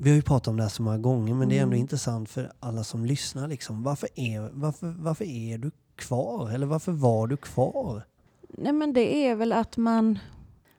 Vi 0.00 0.10
har 0.10 0.16
ju 0.16 0.22
pratat 0.22 0.48
om 0.48 0.56
det 0.56 0.62
här 0.62 0.70
så 0.70 0.82
många 0.82 0.98
gånger, 0.98 1.34
men 1.34 1.48
det 1.48 1.58
är 1.58 1.62
ändå 1.62 1.72
Mm. 1.74 1.80
intressant 1.80 2.30
för 2.30 2.52
alla 2.60 2.84
som 2.84 3.04
lyssnar. 3.04 3.48
Liksom. 3.48 3.82
Varför, 3.82 4.08
är, 4.14 4.50
varför, 4.52 4.94
varför 4.98 5.24
är 5.24 5.58
du 5.58 5.70
kvar? 5.96 6.50
Eller 6.50 6.66
varför 6.66 6.92
var 6.92 7.26
du 7.26 7.36
kvar? 7.36 8.02
Nej 8.48 8.72
men 8.72 8.92
det 8.92 9.26
är 9.26 9.34
väl 9.34 9.52
att 9.52 9.76
man, 9.76 10.18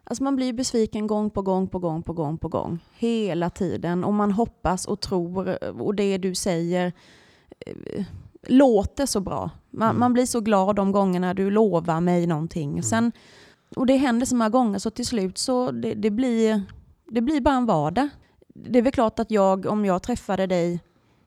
Alltså 0.04 0.24
man 0.24 0.36
blir 0.36 0.54
besviken 0.54 1.08
gång 1.08 1.30
på 1.30 1.42
gång 1.42 1.68
på 1.68 1.80
gång 1.80 2.04
på 2.04 2.14
gång 2.14 2.38
på 2.38 2.48
gång. 2.48 2.80
Hela 2.98 3.50
tiden. 3.50 4.04
Och 4.04 4.14
man 4.14 4.32
hoppas 4.32 4.86
och 4.86 5.00
tror 5.00 5.64
och 5.82 5.96
det 5.96 6.18
du 6.18 6.36
säger 6.36 6.94
eh, 7.66 8.06
låter 8.48 9.06
så 9.06 9.20
bra. 9.20 9.50
Man, 9.72 9.90
Mm. 9.90 10.00
man 10.00 10.14
blir 10.14 10.26
så 10.26 10.40
glad 10.42 10.76
de 10.76 10.92
gångerna 10.92 11.34
du 11.34 11.50
lovar 11.52 12.02
mig 12.02 12.28
någonting. 12.28 12.84
Sen, 12.84 13.12
och 13.76 13.86
det 13.86 13.96
händer 13.96 14.26
så 14.26 14.36
många 14.36 14.50
gånger 14.50 14.80
så 14.80 14.90
till 14.90 15.06
slut 15.06 15.38
så 15.38 15.72
det, 15.72 15.94
det, 15.94 16.10
blir, 16.10 16.62
det 17.12 17.22
blir 17.22 17.42
bara 17.42 17.56
en 17.56 17.66
vardag. 17.66 18.10
Det 18.56 18.80
är 18.80 18.84
väl 18.84 18.92
klart 18.92 19.20
att 19.20 19.32
jag, 19.32 19.66
om 19.66 19.86
jag 19.86 20.04
träffade 20.04 20.48
dig 20.48 20.80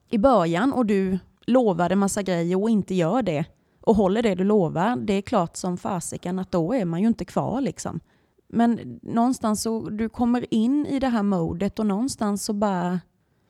i 0.09 0.17
början 0.17 0.73
och 0.73 0.85
du 0.85 1.19
lovade 1.47 1.95
massa 1.95 2.21
grejer 2.21 2.61
och 2.61 2.69
inte 2.69 2.95
gör 2.95 3.21
det 3.21 3.45
och 3.81 3.95
håller 3.95 4.21
det 4.23 4.35
du 4.35 4.43
lovar, 4.43 4.95
det 4.95 5.13
är 5.13 5.21
klart 5.21 5.57
som 5.57 5.77
fasiken 5.77 6.39
att 6.39 6.51
då 6.51 6.73
är 6.73 6.85
man 6.85 7.01
ju 7.01 7.07
inte 7.07 7.25
kvar 7.25 7.61
liksom. 7.61 7.99
Men 8.47 8.99
någonstans 9.01 9.61
så 9.61 9.89
du 9.89 10.09
kommer 10.09 10.53
in 10.53 10.85
i 10.85 10.99
det 10.99 11.07
här 11.07 11.23
modet 11.23 11.79
och 11.79 11.85
någonstans 11.85 12.45
så 12.45 12.53
bara 12.53 12.99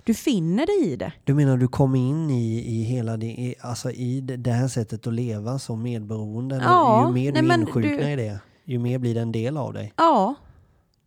du 0.03 0.13
finner 0.13 0.65
dig 0.65 0.93
i 0.93 0.95
det. 0.95 1.13
Du 1.24 1.33
menar 1.33 1.57
du 1.57 1.67
kom 1.67 1.95
in 1.95 2.29
i, 2.29 2.57
i 2.79 2.83
hela 2.83 3.17
det, 3.17 3.25
i, 3.25 3.55
alltså 3.62 3.91
i 3.91 4.22
det 4.22 4.51
här 4.51 4.67
sättet 4.67 5.07
att 5.07 5.13
leva 5.13 5.60
som 5.60 5.81
medberoende? 5.83 6.55
Ja, 6.63 7.07
ju 7.07 7.13
mer 7.13 7.31
du 7.31 7.39
insjuknar 7.39 7.81
du- 7.81 8.12
i 8.12 8.15
det, 8.15 8.39
ju 8.65 8.79
mer 8.79 9.00
blir 9.00 9.15
det 9.15 9.22
en 9.22 9.31
del 9.31 9.57
av 9.57 9.74
dig. 9.74 9.93
Ja, 9.98 10.36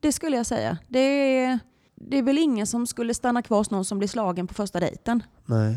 det 0.00 0.12
skulle 0.12 0.36
jag 0.36 0.46
säga. 0.46 0.78
Det 0.88 0.98
är, 0.98 1.58
det 1.94 2.18
är 2.18 2.22
väl 2.22 2.38
ingen 2.38 2.66
som 2.66 2.86
skulle 2.86 3.14
stanna 3.14 3.42
kvar 3.42 3.58
hos 3.58 3.70
någon 3.70 3.84
som 3.84 3.98
blir 3.98 4.08
slagen 4.08 4.46
på 4.46 4.54
första 4.54 4.80
dejten. 4.80 5.22
Nej. 5.44 5.76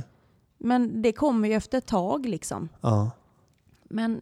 Men 0.57 1.01
det 1.01 1.11
kommer 1.11 1.47
ju 1.49 1.53
efter 1.55 1.77
ett 1.77 1.87
tag 1.87 2.25
liksom. 2.25 2.69
Ja. 2.81 3.11
Men 3.89 4.21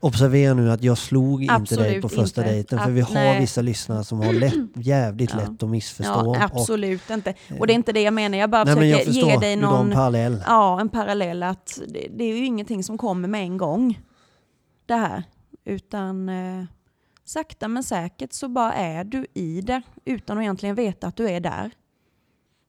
Observera 0.00 0.54
nu 0.54 0.70
att 0.70 0.82
jag 0.82 0.98
slog 0.98 1.42
inte 1.42 1.52
dig 1.54 1.56
Absolut 1.62 2.02
på 2.02 2.08
första 2.08 2.40
inte. 2.40 2.52
dejten 2.52 2.78
för 2.78 2.90
vi 2.90 3.00
har 3.00 3.14
nej. 3.14 3.40
vissa 3.40 3.62
lyssnare 3.62 4.04
som 4.04 4.18
har 4.20 4.32
lätt, 4.32 4.54
jävligt 4.74 5.30
Ja. 5.30 5.36
lätt 5.36 5.62
att 5.62 5.68
missförstå. 5.68 6.12
ja, 6.12 6.22
och- 6.22 6.36
absolut 6.36 7.10
inte. 7.10 7.34
Och 7.60 7.66
det 7.66 7.72
är 7.72 7.74
inte 7.74 7.92
det 7.92 8.02
jag 8.02 8.14
menar. 8.14 8.38
Jag 8.38 8.50
bara 8.50 8.64
Nej 8.64 8.74
jag 8.88 8.98
försöker 8.98 9.12
förstår, 9.12 9.30
ge 9.30 9.36
dig 9.38 9.56
någon 9.56 9.86
en 9.86 9.92
parallell. 9.96 10.42
ja, 10.46 10.80
en 10.80 10.88
parallell 10.88 11.42
att 11.42 11.80
det, 11.88 12.08
det 12.16 12.24
är 12.24 12.36
ju 12.36 12.44
ingenting 12.46 12.84
som 12.84 12.98
kommer 12.98 13.28
med 13.28 13.40
en 13.42 13.56
gång. 13.56 14.00
Det 14.86 14.94
här. 14.94 15.22
Utan 15.64 16.28
eh, 16.28 16.64
sakta 17.24 17.68
men 17.68 17.82
säkert 17.82 18.32
så 18.32 18.48
bara 18.48 18.72
är 18.72 19.04
du 19.04 19.26
i 19.34 19.60
det 19.60 19.82
utan 20.04 20.38
att 20.38 20.42
egentligen 20.42 20.74
veta 20.74 21.06
att 21.06 21.16
du 21.16 21.28
är 21.30 21.40
där. 21.40 21.70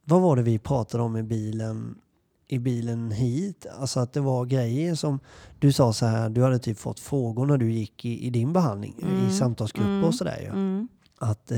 Vad 0.04 0.22
var 0.22 0.36
det 0.36 0.42
vi 0.42 0.60
pratade 0.60 1.04
om 1.04 1.18
i 1.18 1.24
bilen, 1.24 1.96
i 2.48 2.60
bilen 2.60 3.12
hit? 3.12 3.66
Alltså 3.80 4.00
att 4.00 4.14
det 4.14 4.20
var 4.22 4.46
grejer 4.46 4.96
som, 4.96 5.20
du 5.60 5.72
sa 5.74 5.94
så 5.94 6.06
här, 6.06 6.30
du 6.30 6.44
hade 6.44 6.60
typ 6.60 6.80
fått 6.80 7.00
frågor 7.00 7.46
när 7.46 7.58
du 7.58 7.72
gick 7.72 8.06
i, 8.06 8.26
i 8.26 8.30
din 8.30 8.54
behandling, 8.54 8.96
Mm, 9.02 9.28
i 9.28 9.32
samtalsgrupper 9.34 9.90
mm, 9.92 10.04
och 10.04 10.16
sådär 10.16 10.38
ju. 10.42 10.48
Mm. 10.48 10.88
Att 11.20 11.52
eh, 11.52 11.58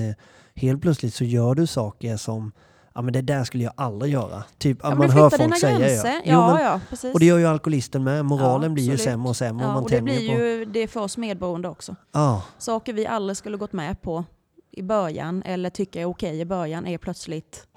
helt 0.55 0.81
plötsligt 0.81 1.13
så 1.13 1.23
gör 1.23 1.55
du 1.55 1.67
saker 1.67 2.17
som, 2.17 2.51
ja 2.95 3.01
men 3.01 3.13
det 3.13 3.21
där 3.21 3.43
skulle 3.43 3.63
jag 3.63 3.73
aldrig 3.77 4.13
göra. 4.13 4.43
Typ 4.57 4.77
Ja, 4.83 4.95
man 4.95 5.09
hör 5.09 5.29
folk 5.29 5.57
säga 5.59 5.79
gränser. 5.79 6.07
ja. 6.09 6.21
Ja, 6.25 6.47
Jo, 6.49 6.53
men, 6.55 6.63
ja, 6.65 6.81
precis. 6.89 7.13
och 7.13 7.19
det 7.19 7.25
gör 7.25 7.37
ju 7.37 7.45
alkoholisten 7.45 8.03
med. 8.03 8.25
Moralen 8.25 8.69
Ja, 8.69 8.73
blir 8.73 8.83
ju 8.83 8.97
sämre 8.97 9.29
och 9.29 9.35
sämre 9.35 9.65
och 9.65 9.69
ja, 9.69 9.73
man 9.73 9.83
och 9.83 9.89
det 9.89 10.01
blir 10.01 10.27
på. 10.35 10.41
ju 10.43 10.65
det 10.65 10.87
för 10.87 10.99
oss 11.01 11.17
medberoende 11.17 11.67
också. 11.69 11.95
Ja, 12.11 12.43
Saker 12.57 12.93
vi 12.93 13.05
aldrig 13.07 13.37
skulle 13.37 13.57
gått 13.57 13.73
med 13.73 14.01
på 14.01 14.23
i 14.71 14.83
början 14.83 15.43
eller 15.43 15.69
tycka 15.69 16.01
är 16.01 16.05
okej 16.05 16.39
i 16.39 16.45
början 16.45 16.87
är 16.87 16.97
plötsligt 16.97 17.67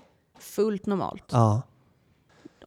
fullt 0.41 0.87
normalt. 0.87 1.25
ja. 1.33 1.63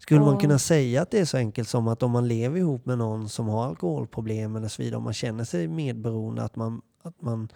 Skulle 0.04 0.20
man 0.20 0.38
kunna 0.38 0.60
säga 0.60 1.02
att 1.02 1.12
det 1.12 1.20
är 1.20 1.26
så 1.26 1.38
enkelt 1.38 1.70
som 1.70 1.88
att 1.88 2.04
om 2.04 2.12
man 2.12 2.28
lever 2.28 2.60
ihop 2.60 2.86
med 2.86 2.98
någon 2.98 3.30
som 3.30 3.48
har 3.48 3.66
alkoholproblem 3.66 4.56
eller 4.56 4.68
så 4.68 4.82
vidare, 4.82 4.98
om 4.98 5.04
man 5.04 5.14
känner 5.14 5.44
sig 5.44 5.68
medberoende, 5.68 6.44
att 6.44 6.56
man, 6.56 6.82
att 7.04 7.22
man 7.22 7.50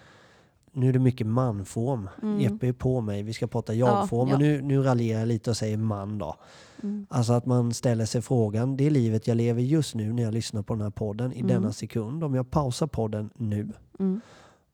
nu 0.71 0.89
är 0.89 0.93
det 0.93 0.99
mycket 0.99 1.27
manform. 1.27 2.09
Mm. 2.23 2.39
Jeppe 2.41 2.67
är 2.67 2.73
på 2.73 3.01
mig, 3.01 3.23
vi 3.23 3.33
ska 3.33 3.47
prata 3.47 3.73
jag-form. 3.73 4.29
ja. 4.29 4.37
Men 4.37 4.47
nu, 4.47 4.61
nu 4.61 4.81
raljerar 4.83 5.19
jag 5.19 5.27
lite 5.27 5.49
och 5.49 5.57
säger 5.57 5.77
man 5.77 6.17
då. 6.17 6.35
Mm. 6.83 7.05
Alltså 7.09 7.33
att 7.33 7.45
man 7.45 7.73
ställer 7.73 8.05
sig 8.05 8.21
frågan, 8.21 8.77
det 8.77 8.89
livet 8.89 9.27
jag 9.27 9.37
lever 9.37 9.61
just 9.61 9.95
nu 9.95 10.13
när 10.13 10.23
jag 10.23 10.33
lyssnar 10.33 10.61
på 10.61 10.73
den 10.73 10.81
här 10.81 10.89
podden 10.89 11.33
i 11.33 11.39
Mm. 11.39 11.47
denna 11.47 11.71
sekund. 11.73 12.23
Om 12.23 12.35
jag 12.35 12.51
pausar 12.51 12.87
podden 12.87 13.29
nu 13.35 13.69
Mm. 13.99 14.21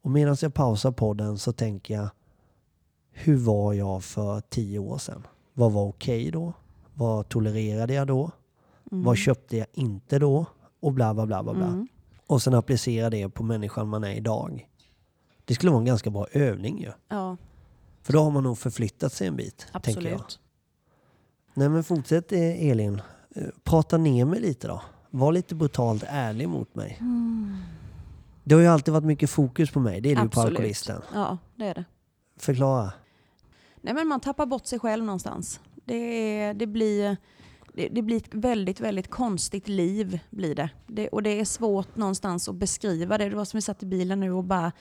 och 0.01 0.11
medan 0.11 0.37
jag 0.41 0.53
pausar 0.53 0.91
podden 0.91 1.37
så 1.37 1.51
tänker 1.53 1.93
jag, 1.93 2.09
hur 3.11 3.37
var 3.37 3.73
jag 3.73 4.03
för 4.03 4.41
tio 4.49 4.79
år 4.79 4.97
sedan? 4.97 5.27
Vad 5.53 5.71
var 5.71 5.83
okej 5.87 6.31
då? 6.31 6.53
Vad 6.93 7.29
tolererade 7.29 7.93
jag 7.93 8.07
då? 8.07 8.31
Mm. 8.91 9.03
Vad 9.03 9.17
köpte 9.17 9.57
jag 9.57 9.67
inte 9.73 10.19
då? 10.19 10.45
Och 10.79 10.93
bla 10.93 11.13
bla 11.13 11.25
bla 11.25 11.43
bla 11.43 11.53
bla. 11.53 11.65
Mm. 11.65 11.87
Och 12.27 12.41
sen 12.41 12.53
applicera 12.53 13.09
det 13.09 13.29
på 13.29 13.43
människan 13.43 13.87
man 13.87 14.03
är 14.03 14.13
idag. 14.15 14.67
Det 15.45 15.55
skulle 15.55 15.71
vara 15.71 15.79
en 15.79 15.85
ganska 15.85 16.09
bra 16.09 16.27
övning 16.31 16.81
ju. 16.81 16.91
Ja, 17.09 17.37
För 18.01 18.13
då 18.13 18.23
har 18.23 18.31
man 18.31 18.43
nog 18.43 18.57
förflyttat 18.57 19.13
sig 19.13 19.27
en 19.27 19.35
bit. 19.35 19.67
Tänker 19.83 20.01
jag. 20.01 20.13
absolut. 20.13 20.39
Nej 21.53 21.69
men 21.69 21.83
fortsätt 21.83 22.31
eh, 22.31 22.69
Elin. 22.69 23.01
Eh, 23.35 23.43
Prata 23.63 23.97
ner 23.97 24.25
mig 24.25 24.39
lite 24.39 24.67
då. 24.67 24.81
Var 25.09 25.31
lite 25.31 25.55
brutalt 25.55 26.03
ärlig 26.07 26.49
mot 26.49 26.75
mig. 26.75 26.97
Mm. 27.01 27.57
Det 28.43 28.55
har 28.55 28.61
ju 28.61 28.67
alltid 28.67 28.93
varit 28.93 29.03
mycket 29.05 29.29
fokus 29.29 29.71
på 29.71 29.79
mig. 29.79 30.01
Det 30.01 30.11
är 30.11 30.15
det 30.15 30.21
ju 30.21 30.29
på 30.29 30.39
Absolut. 30.39 30.49
alkoholisten. 30.49 31.01
Ja, 31.13 31.37
det 31.55 31.65
är 31.65 31.73
det. 31.73 31.85
Förklara. 32.37 32.93
Nej, 33.81 33.93
men 33.93 34.07
man 34.07 34.19
tappar 34.19 34.45
bort 34.45 34.65
sig 34.65 34.79
själv 34.79 35.05
någonstans. 35.05 35.59
Det, 35.85 35.95
är, 36.39 36.53
det, 36.53 36.67
blir, 36.67 37.17
det, 37.73 37.87
det 37.87 38.01
blir 38.01 38.17
ett 38.17 38.33
väldigt, 38.33 38.79
väldigt 38.79 39.09
konstigt 39.09 39.67
liv. 39.67 40.19
blir 40.29 40.55
det. 40.55 40.69
det. 40.87 41.07
Och 41.07 41.23
det 41.23 41.39
är 41.39 41.45
svårt 41.45 41.95
någonstans 41.95 42.49
att 42.49 42.55
beskriva 42.55 43.17
det. 43.17 43.29
Det 43.29 43.35
var 43.35 43.45
som 43.45 43.57
vi 43.57 43.61
satt 43.61 43.83
i 43.83 43.85
bilen 43.85 44.19
nu 44.19 44.31
och 44.31 44.43
bara, 44.43 44.71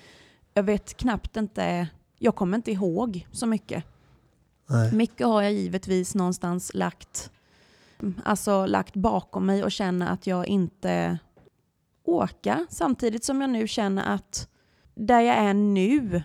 jag 0.54 0.62
vet 0.62 0.97
knappt 0.97 1.37
inte, 1.37 1.88
jag 2.18 2.35
kommer 2.35 2.56
inte 2.56 2.73
ihåg 2.73 3.26
så 3.32 3.47
mycket. 3.47 3.85
Nej. 4.66 4.92
Mycket 4.94 5.26
har 5.26 5.42
jag 5.42 5.52
givetvis 5.52 6.14
någonstans 6.14 6.75
lagt, 6.75 7.30
alltså 8.25 8.66
lagt 8.66 8.94
bakom 8.94 9.47
mig 9.47 9.64
och 9.64 9.73
känner 9.73 10.06
att 10.06 10.26
jag 10.26 10.47
inte 10.47 11.18
orkar. 12.04 12.66
Samtidigt 12.71 13.25
som 13.25 13.40
jag 13.40 13.50
nu 13.50 13.68
känner 13.68 14.14
att 14.14 14.49
där 14.94 15.21
jag 15.21 15.37
är 15.37 15.54
nu 15.54 16.23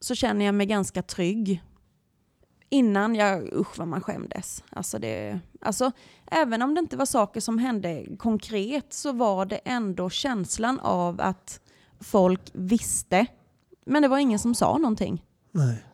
så 0.00 0.14
känner 0.14 0.44
jag 0.44 0.54
mig 0.54 0.66
ganska 0.66 1.02
trygg. 1.02 1.62
Innan 2.68 3.14
jag, 3.14 3.52
usch 3.52 3.78
vad 3.78 3.88
man 3.88 4.00
skämdes. 4.00 4.64
Alltså 4.70 4.98
det, 4.98 5.38
alltså, 5.60 5.90
även 6.26 6.62
om 6.62 6.74
det 6.74 6.78
inte 6.78 6.96
var 6.96 7.06
saker 7.06 7.40
som 7.40 7.58
hände 7.58 8.06
konkret 8.18 8.92
så 8.92 9.12
var 9.12 9.46
det 9.46 9.56
ändå 9.64 10.10
känslan 10.10 10.80
av 10.80 11.20
att 11.20 11.60
folk 12.00 12.50
visste. 12.52 13.26
Men 13.86 14.02
det 14.02 14.08
var 14.08 14.18
ingen 14.18 14.38
som 14.38 14.54
sa 14.54 14.78
någonting. 14.78 15.24
Nej. 15.52 15.84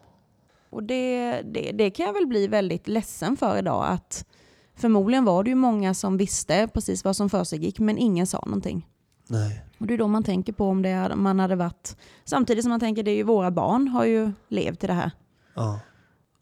Och 0.70 0.82
det, 0.82 1.42
det, 1.42 1.72
det 1.72 1.90
kan 1.90 2.06
jag 2.06 2.12
väl 2.12 2.26
bli 2.26 2.46
väldigt 2.46 2.88
ledsen 2.88 3.36
för 3.36 3.58
idag. 3.58 3.84
Att 3.88 4.26
förmodligen 4.74 5.24
var 5.24 5.44
det 5.44 5.50
ju 5.50 5.56
många 5.56 5.94
som 5.94 6.16
visste 6.16 6.68
precis 6.74 7.04
vad 7.04 7.16
som 7.16 7.30
försiggick 7.30 7.78
men 7.78 7.98
ingen 7.98 8.26
sa 8.26 8.42
någonting. 8.46 8.88
Nej. 9.28 9.64
Och 9.78 9.86
det 9.86 9.94
är 9.94 9.98
då 9.98 10.08
man 10.08 10.24
tänker 10.24 10.52
på 10.52 10.66
om 10.66 10.82
det 10.82 11.16
man 11.16 11.40
hade 11.40 11.56
varit... 11.56 11.96
Samtidigt 12.24 12.64
som 12.64 12.70
man 12.70 12.80
tänker 12.80 13.02
det 13.02 13.10
är 13.10 13.16
ju 13.16 13.22
våra 13.22 13.50
barn 13.50 13.88
har 13.88 14.04
ju 14.04 14.32
levt 14.48 14.84
i 14.84 14.86
det 14.86 14.92
här. 14.92 15.10
Ja. 15.54 15.80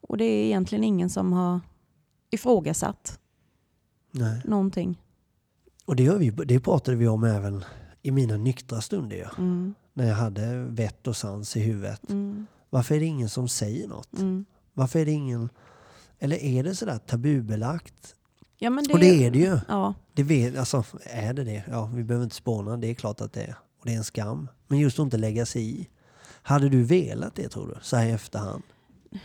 Och 0.01 0.17
det 0.17 0.25
är 0.25 0.45
egentligen 0.45 0.83
ingen 0.83 1.09
som 1.09 1.33
har 1.33 1.59
ifrågasatt 2.29 3.19
Nej. 4.11 4.41
någonting. 4.45 5.01
Och 5.85 5.95
det, 5.95 6.03
gör 6.03 6.17
vi, 6.17 6.29
det 6.29 6.59
pratade 6.59 6.97
vi 6.97 7.07
om 7.07 7.23
även 7.23 7.63
i 8.01 8.11
mina 8.11 8.37
nyktra 8.37 8.81
stunder 8.81 9.15
ju. 9.17 9.25
Mm, 9.37 9.73
När 9.93 10.07
jag 10.07 10.15
hade 10.15 10.55
vett 10.63 11.07
och 11.07 11.15
sans 11.15 11.57
i 11.57 11.59
huvudet. 11.59 12.09
mm, 12.09 12.45
Varför 12.69 12.95
är 12.95 12.99
det 12.99 13.05
ingen 13.05 13.29
som 13.29 13.47
säger 13.47 13.87
något? 13.87 14.13
mm. 14.19 14.45
Varför 14.73 14.99
är 14.99 15.05
det 15.05 15.11
ingen... 15.11 15.49
Eller 16.19 16.37
är 16.43 16.63
det 16.63 16.75
sådär 16.75 16.97
tabubelagt? 16.97 18.15
Ja, 18.57 18.69
men 18.69 18.83
det, 18.83 18.93
Och 18.93 18.99
det 18.99 19.25
är 19.25 19.31
det 19.31 19.39
ju. 19.39 19.59
Ja, 19.67 19.93
Det 20.13 20.23
vet, 20.23 20.57
alltså, 20.57 20.83
är 21.03 21.33
det 21.33 21.43
det? 21.43 21.63
Ja, 21.69 21.85
vi 21.85 22.03
behöver 22.03 22.23
inte 22.23 22.35
spåna. 22.35 22.77
Det 22.77 22.87
är 22.87 22.93
klart 22.93 23.21
att 23.21 23.33
det 23.33 23.41
är. 23.43 23.55
Och 23.79 23.85
det 23.85 23.93
är 23.93 23.97
en 23.97 24.03
skam. 24.03 24.47
Men 24.67 24.79
just 24.79 24.99
att 24.99 25.03
inte 25.03 25.17
lägga 25.17 25.45
sig 25.45 25.69
i. 25.81 25.89
Hade 26.43 26.69
du 26.69 26.83
velat 26.83 27.35
det 27.35 27.49
tror 27.49 27.67
du? 27.67 27.75
Så 27.81 27.95
här 27.97 28.05
i 28.07 28.11
efterhand? 28.11 28.63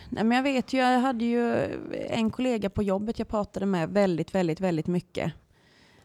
Nej, 0.09 0.25
men 0.25 0.37
jag 0.37 0.43
vet 0.43 0.73
ju, 0.73 0.79
jag 0.79 1.01
hade 1.01 1.25
ju 1.25 1.55
en 2.09 2.31
kollega 2.31 2.71
på 2.71 2.83
jobbet 2.83 3.19
jag 3.19 3.29
pratade 3.29 3.67
med 3.67 3.89
väldigt, 3.89 4.35
väldigt, 4.35 4.61
väldigt 4.61 4.87
mycket. 4.87 5.33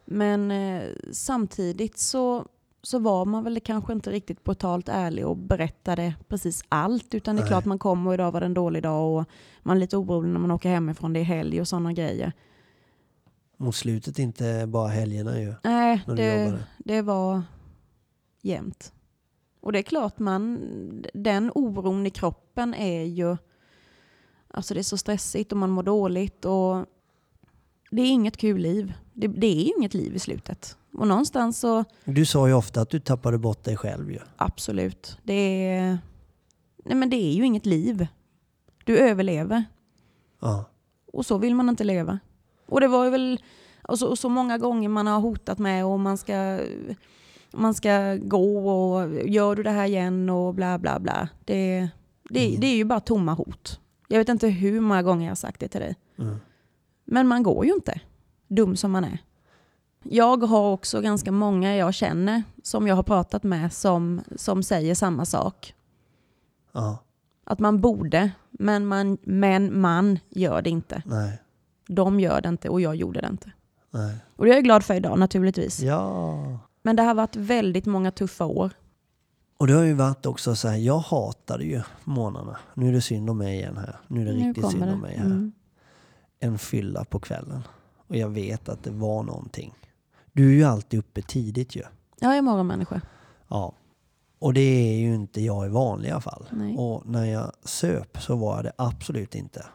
Men 0.06 0.52
eh, 0.52 0.84
samtidigt 1.12 1.98
så, 1.98 2.46
så 2.84 3.00
var 3.00 3.26
man 3.26 3.44
väl 3.44 3.60
kanske 3.60 3.94
inte 3.94 4.12
riktigt 4.12 4.44
brutalt 4.44 4.90
ärlig 4.90 5.28
och 5.28 5.38
berättade 5.38 6.14
precis 6.28 6.64
allt. 6.70 7.14
Utan 7.14 7.36
det 7.36 7.40
är 7.40 7.44
Nej. 7.44 7.50
klart 7.50 7.66
man 7.66 7.80
kommer 7.80 8.08
och 8.08 8.14
idag 8.14 8.32
var 8.32 8.40
det 8.40 8.46
en 8.46 8.54
dålig 8.54 8.84
dag 8.84 9.18
och 9.18 9.26
man 9.64 9.78
är 9.78 9.82
lite 9.82 9.98
orolig 9.98 10.30
när 10.30 10.40
man 10.40 10.52
åker 10.52 10.70
hemifrån, 10.70 11.14
det 11.14 11.20
är 11.20 11.24
helg 11.24 11.62
och 11.62 11.68
sådana 11.68 11.94
grejer. 11.94 12.34
Mot 13.58 13.76
slutet 13.76 14.20
inte 14.20 14.66
bara 14.68 14.88
helgerna 14.88 15.40
ju. 15.40 15.54
Nej, 15.64 16.04
det, 16.08 16.60
det 16.78 17.02
var 17.02 17.42
jämnt. 18.42 18.94
Och 19.62 19.72
det 19.72 19.80
är 19.80 19.84
klart, 19.84 20.20
man, 20.20 20.60
den 21.14 21.52
oron 21.56 22.06
i 22.06 22.10
kroppen 22.10 22.74
är 22.74 23.04
ju... 23.04 23.38
Alltså 24.54 24.74
det 24.74 24.80
är 24.80 24.84
så 24.84 24.98
stressigt 24.98 25.52
och 25.52 25.58
man 25.58 25.70
mår 25.70 25.84
dåligt. 25.84 26.46
och 26.46 26.86
Det 27.92 28.02
är 28.02 28.06
inget 28.12 28.38
kul 28.38 28.62
liv. 28.62 28.94
Det, 29.14 29.28
det 29.28 29.48
är 29.48 29.78
inget 29.78 29.94
liv 29.94 30.16
i 30.16 30.20
slutet. 30.20 30.78
Och 30.94 31.08
någonstans 31.08 31.60
så, 31.60 31.84
Du 32.06 32.26
sa 32.26 32.48
ju 32.48 32.54
ofta 32.54 32.82
att 32.82 32.90
du 32.90 33.00
tappade 33.00 33.38
bort 33.38 33.64
dig 33.64 33.78
själv 33.78 34.12
ju. 34.12 34.20
absolut. 34.38 35.18
Det 35.24 35.34
är, 35.68 35.98
nej 36.86 36.96
men 36.96 37.10
det 37.10 37.16
är 37.16 37.34
ju 37.34 37.46
inget 37.46 37.66
liv. 37.66 38.08
Du 38.86 38.98
överlever. 38.98 39.64
Ja. 40.40 40.66
Och 41.14 41.26
så 41.26 41.38
vill 41.38 41.56
man 41.56 41.70
inte 41.70 41.84
leva. 41.84 42.20
Och 42.66 42.82
det 42.82 42.88
var 42.88 43.04
ju 43.04 43.10
väl 43.10 43.42
och 43.88 44.00
så, 44.00 44.08
och 44.08 44.20
så 44.20 44.30
många 44.30 44.58
gånger 44.58 44.90
man 44.90 45.08
har 45.08 45.20
hotat 45.20 45.60
med 45.60 45.86
och 45.86 46.00
man 46.00 46.18
ska, 46.18 46.60
man 47.54 47.74
ska 47.74 48.16
gå 48.22 48.70
och 48.70 49.14
gör 49.30 49.56
du 49.56 49.64
det 49.64 49.70
här 49.70 49.86
igen 49.86 50.30
och 50.30 50.54
bla 50.54 50.78
bla 50.80 51.00
bla. 51.00 51.30
Det, 51.46 51.90
det, 52.30 52.48
Mm. 52.48 52.60
det 52.62 52.68
är 52.68 52.76
ju 52.76 52.84
bara 52.86 53.00
tomma 53.00 53.34
hot. 53.34 53.80
Jag 54.12 54.18
vet 54.18 54.30
inte 54.30 54.48
hur 54.48 54.80
många 54.80 55.04
gånger 55.04 55.26
jag 55.26 55.32
har 55.32 55.36
sagt 55.36 55.60
det 55.60 55.68
till 55.68 55.82
dig. 55.82 55.96
Mm. 56.18 56.40
Men 57.06 57.28
man 57.28 57.44
går 57.44 57.66
ju 57.66 57.74
inte, 57.74 58.02
dum 58.48 58.76
som 58.76 58.92
man 58.92 59.04
är. 59.04 59.18
Jag 60.04 60.44
har 60.44 60.72
också 60.74 61.02
ganska 61.02 61.32
många 61.32 61.76
jag 61.76 61.94
känner 61.94 62.44
som 62.64 62.88
jag 62.88 62.96
har 62.96 63.04
pratat 63.04 63.44
med 63.44 63.74
som, 63.74 64.22
som 64.36 64.64
säger 64.64 64.96
samma 64.96 65.26
sak. 65.26 65.76
Ja. 66.72 66.98
Att 67.44 67.60
man 67.60 67.82
borde, 67.82 68.32
men 68.50 68.86
man, 68.86 69.18
men 69.24 69.82
man 69.82 70.20
gör 70.30 70.62
det 70.62 70.70
inte. 70.70 71.04
Nej. 71.06 71.42
De 71.88 72.20
gör 72.20 72.42
det 72.42 72.50
inte 72.50 72.70
och 72.70 72.82
jag 72.82 72.96
gjorde 72.96 73.22
det 73.22 73.28
inte. 73.28 73.52
Nej. 73.92 74.18
Och 74.36 74.46
det 74.46 74.52
är 74.52 74.56
jag 74.56 74.64
glad 74.64 74.84
för 74.84 74.94
idag 74.94 75.20
naturligtvis. 75.20 75.80
Ja. 75.80 76.60
Men 76.82 76.96
det 76.96 77.04
har 77.04 77.14
varit 77.14 77.36
väldigt 77.36 77.86
många 77.86 78.12
tuffa 78.12 78.46
år. 78.46 78.72
Och 79.62 79.68
det 79.68 79.74
har 79.74 79.84
ju 79.84 79.94
varit 79.94 80.26
också 80.26 80.56
så 80.56 80.68
här, 80.68 80.78
jag 80.78 81.00
hatade 81.00 81.64
ju 81.64 81.82
morgnarna. 82.04 82.60
Nu 82.74 82.88
är 82.88 82.92
det 82.92 83.02
synd 83.02 83.30
om 83.30 83.38
mig 83.38 83.56
igen 83.56 83.78
här. 83.78 84.00
Nu 84.08 84.22
är 84.22 84.26
det 84.26 84.34
Nu 84.34 84.48
riktigt 84.48 84.72
synd 84.72 84.84
om 84.84 85.00
mig 85.00 85.18
här. 85.18 85.26
Mm. 85.26 85.52
En 86.40 86.58
fylla 86.58 87.06
på 87.06 87.20
kvällen. 87.20 87.62
Och 88.08 88.16
jag 88.16 88.30
vet 88.30 88.70
att 88.70 88.84
det 88.84 88.92
var 88.92 89.24
någonting. 89.24 89.74
Du 90.32 90.50
är 90.50 90.54
ju 90.54 90.64
alltid 90.64 91.00
uppe 91.00 91.22
tidigt 91.22 91.76
ju. 91.76 91.84
Jag 92.20 92.38
är 92.38 92.42
morgonmänniska. 92.42 93.02
Ja. 93.48 93.74
Och 94.40 94.54
det 94.54 94.62
är 94.62 94.98
ju 94.98 95.16
inte 95.16 95.42
jag 95.42 95.66
i 95.66 95.70
vanliga 95.70 96.22
fall. 96.22 96.46
Nej. 96.52 96.78
Och 96.78 97.06
när 97.06 97.26
jag 97.26 97.52
söp 97.64 98.22
så 98.22 98.36
var 98.36 98.56
jag 98.56 98.64
det 98.64 98.74
absolut 98.76 99.36
inte. 99.36 99.66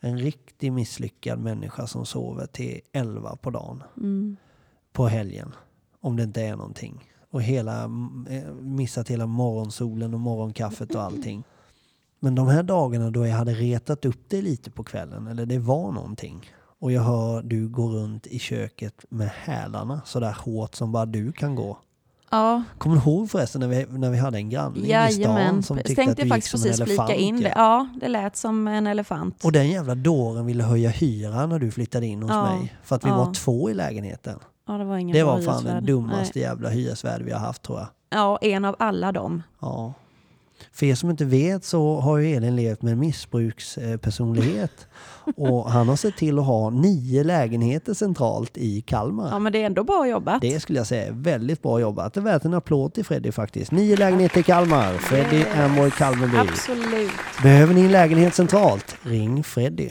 En 0.00 0.18
riktigt 0.18 0.72
misslyckad 0.72 1.38
människa 1.38 1.86
som 1.86 2.06
sover 2.06 2.46
till 2.46 2.80
11 2.92 3.36
på 3.36 3.50
dagen. 3.50 3.82
Mm. 3.96 4.36
På 4.92 5.06
helgen. 5.06 5.54
Om 6.00 6.16
det 6.16 6.22
inte 6.22 6.42
är 6.42 6.56
någonting. 6.56 7.10
Och 7.32 7.42
hela, 7.42 7.84
eh, 8.28 8.52
missat 8.60 9.08
hela 9.10 9.26
morgonsolen 9.26 10.14
och 10.14 10.20
morgonkaffet 10.20 10.94
och 10.94 11.02
allting. 11.02 11.44
Men 12.20 12.34
de 12.34 12.48
här 12.48 12.62
dagarna 12.62 13.10
då 13.10 13.26
jag 13.26 13.36
hade 13.36 13.52
retat 13.54 14.04
upp 14.04 14.20
det 14.28 14.42
lite 14.42 14.70
på 14.70 14.84
kvällen, 14.84 15.26
eller 15.26 15.46
det 15.46 15.58
var 15.58 15.92
någonting. 15.92 16.50
Och 16.80 16.92
jag 16.92 17.02
hör 17.02 17.42
du 17.42 17.68
gå 17.68 17.88
runt 17.88 18.26
i 18.26 18.38
köket 18.38 19.04
med 19.08 19.28
hälarna 19.44 20.00
sådär 20.04 20.36
hårt 20.40 20.74
som 20.74 20.92
bara 20.92 21.06
du 21.06 21.32
kan 21.32 21.54
gå. 21.54 21.78
Ja, 22.30 22.62
Kommer 22.78 22.96
du 22.96 23.02
ihåg 23.02 23.30
förresten 23.30 23.60
när 23.60 23.68
vi, 23.68 23.86
när 23.98 24.10
vi 24.10 24.18
hade 24.18 24.38
en 24.38 24.50
granne 24.50 25.08
i 25.08 25.12
stan 25.12 25.62
som 25.62 25.76
tyckte 25.76 25.92
att 25.92 25.96
tänkte 25.96 26.14
du 26.22 26.26
gick 26.26 26.32
faktiskt 26.34 26.58
som 26.58 26.70
en 26.70 26.88
elefant? 26.88 27.10
in 27.10 27.40
det. 27.40 27.52
Ja, 27.56 27.88
det 28.00 28.08
lät 28.08 28.36
som 28.36 28.68
en 28.68 28.86
elefant. 28.86 29.44
Och 29.44 29.52
den 29.52 29.68
jävla 29.68 29.94
dåren 29.94 30.46
ville 30.46 30.64
höja 30.64 30.90
hyran 30.90 31.48
när 31.48 31.58
du 31.58 31.70
flyttade 31.70 32.06
in 32.06 32.22
hos 32.22 32.30
Ja. 32.30 32.42
mig. 32.42 32.74
För 32.82 32.96
att 32.96 33.04
vi 33.04 33.08
Ja. 33.08 33.16
var 33.16 33.34
två 33.34 33.70
i 33.70 33.74
lägenheten. 33.74 34.38
Ja, 34.70 34.78
det 34.78 34.84
var 34.84 34.96
ingen 34.96 35.16
Det 35.16 35.22
var 35.22 35.40
fan 35.40 35.64
den 35.64 35.86
dummaste 35.86 36.38
Nej. 36.38 36.44
jävla 36.44 36.68
hyresvärd 36.68 37.22
vi 37.22 37.32
har 37.32 37.40
haft 37.40 37.62
tror 37.62 37.78
jag. 37.78 37.88
Ja, 38.10 38.38
en 38.42 38.64
av 38.64 38.76
alla 38.78 39.12
dem. 39.12 39.42
Ja. 39.60 39.92
För 40.72 40.86
er 40.86 40.94
som 40.94 41.10
inte 41.10 41.24
vet 41.24 41.64
så 41.64 42.00
har 42.00 42.18
ju 42.18 42.36
Elin 42.36 42.56
levt 42.56 42.82
med 42.82 42.92
en 42.92 42.98
missbrukspersonlighet. 42.98 44.86
Och 45.36 45.70
han 45.70 45.88
har 45.88 45.96
sett 45.96 46.16
till 46.16 46.38
att 46.38 46.44
ha 46.46 46.70
nio 46.70 47.24
lägenheter 47.24 47.94
centralt 47.94 48.58
i 48.58 48.80
Kalmar. 48.80 49.28
Ja, 49.30 49.38
men 49.38 49.52
det 49.52 49.62
är 49.62 49.66
ändå 49.66 49.84
bra 49.84 50.08
jobbat. 50.08 50.40
Det 50.40 50.60
skulle 50.60 50.78
jag 50.78 50.86
säga 50.86 51.06
är 51.06 51.12
väldigt 51.12 51.62
bra 51.62 51.80
jobbat. 51.80 52.14
Det 52.14 52.20
är 52.20 52.24
värt 52.24 52.44
en 52.44 52.54
applåd 52.54 52.94
till 52.94 53.04
Freddy 53.04 53.32
faktiskt. 53.32 53.72
Nio 53.72 53.96
lägenheter 53.96 54.40
i 54.40 54.42
Kalmar. 54.42 54.94
Freddy 54.94 55.36
Yes. 55.36 55.48
Amboy 55.58 55.90
Kalmarby. 55.90 56.36
Absolut. 56.36 57.10
Behöver 57.42 57.74
ni 57.74 57.80
en 57.80 57.92
lägenhet 57.92 58.34
centralt? 58.34 58.96
Ring 59.02 59.44
Freddy. 59.44 59.90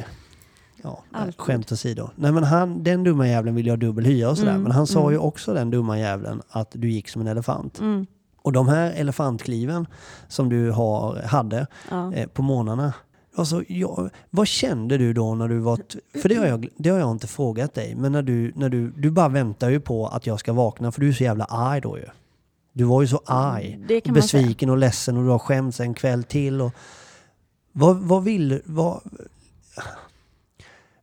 Ja, 0.83 1.03
nej, 1.09 1.33
skämt 1.37 1.71
åsido. 1.71 2.09
Nej 2.15 2.31
men 2.31 2.43
han, 2.43 2.83
den 2.83 3.03
dumma 3.03 3.27
jävlen 3.27 3.55
vill 3.55 3.65
ju 3.65 3.71
ha 3.71 3.77
dubbel 3.77 4.05
hyra 4.05 4.29
och 4.29 4.37
sådär. 4.37 4.51
Mm, 4.51 4.63
men 4.63 4.71
han 4.71 4.87
sa 4.87 4.99
mm. 4.99 5.11
ju 5.11 5.17
också 5.17 5.53
den 5.53 5.71
dumma 5.71 5.99
jävlen 5.99 6.41
att 6.49 6.71
du 6.71 6.89
gick 6.89 7.09
som 7.09 7.21
en 7.21 7.27
elefant. 7.27 7.79
Mm. 7.79 8.05
Och 8.41 8.51
de 8.51 8.67
här 8.67 8.91
elefantkliven 8.91 9.87
som 10.27 10.49
du 10.49 10.71
har, 10.71 11.21
hade 11.21 11.67
Ja. 11.89 12.13
eh, 12.13 12.27
på 12.27 12.41
morgnarna. 12.41 12.93
Alltså, 13.35 13.63
jag, 13.67 14.09
vad 14.29 14.47
kände 14.47 14.97
du 14.97 15.13
då 15.13 15.35
när 15.35 15.47
du 15.47 15.59
var... 15.59 15.79
För 16.21 16.29
det 16.29 16.35
har, 16.35 16.45
jag, 16.45 16.67
det 16.77 16.89
har 16.89 16.99
jag 16.99 17.11
inte 17.11 17.27
frågat 17.27 17.73
dig. 17.73 17.95
Men 17.95 18.11
när 18.11 18.21
du, 18.21 18.53
när 18.55 18.69
du, 18.69 18.91
du 18.91 19.11
bara 19.11 19.29
väntar 19.29 19.69
ju 19.69 19.79
på 19.79 20.07
att 20.07 20.27
jag 20.27 20.39
ska 20.39 20.53
vakna 20.53 20.91
för 20.91 21.01
du 21.01 21.09
är 21.09 21.13
så 21.13 21.23
jävla 21.23 21.45
arg 21.45 21.81
då 21.81 21.97
ju. 21.97 22.05
Du 22.73 22.83
var 22.83 23.01
ju 23.01 23.07
så 23.07 23.21
arg. 23.25 23.79
Det 23.87 24.01
kan 24.01 24.11
och 24.11 24.15
besviken 24.15 24.69
och 24.69 24.77
ledsen 24.77 25.17
och 25.17 25.23
du 25.23 25.29
har 25.29 25.39
skämts 25.39 25.79
en 25.79 25.93
kväll 25.93 26.23
till. 26.23 26.61
Och, 26.61 26.71
vad, 27.71 27.97
vad 27.97 28.23
ville... 28.23 28.61
Vad, 28.65 29.01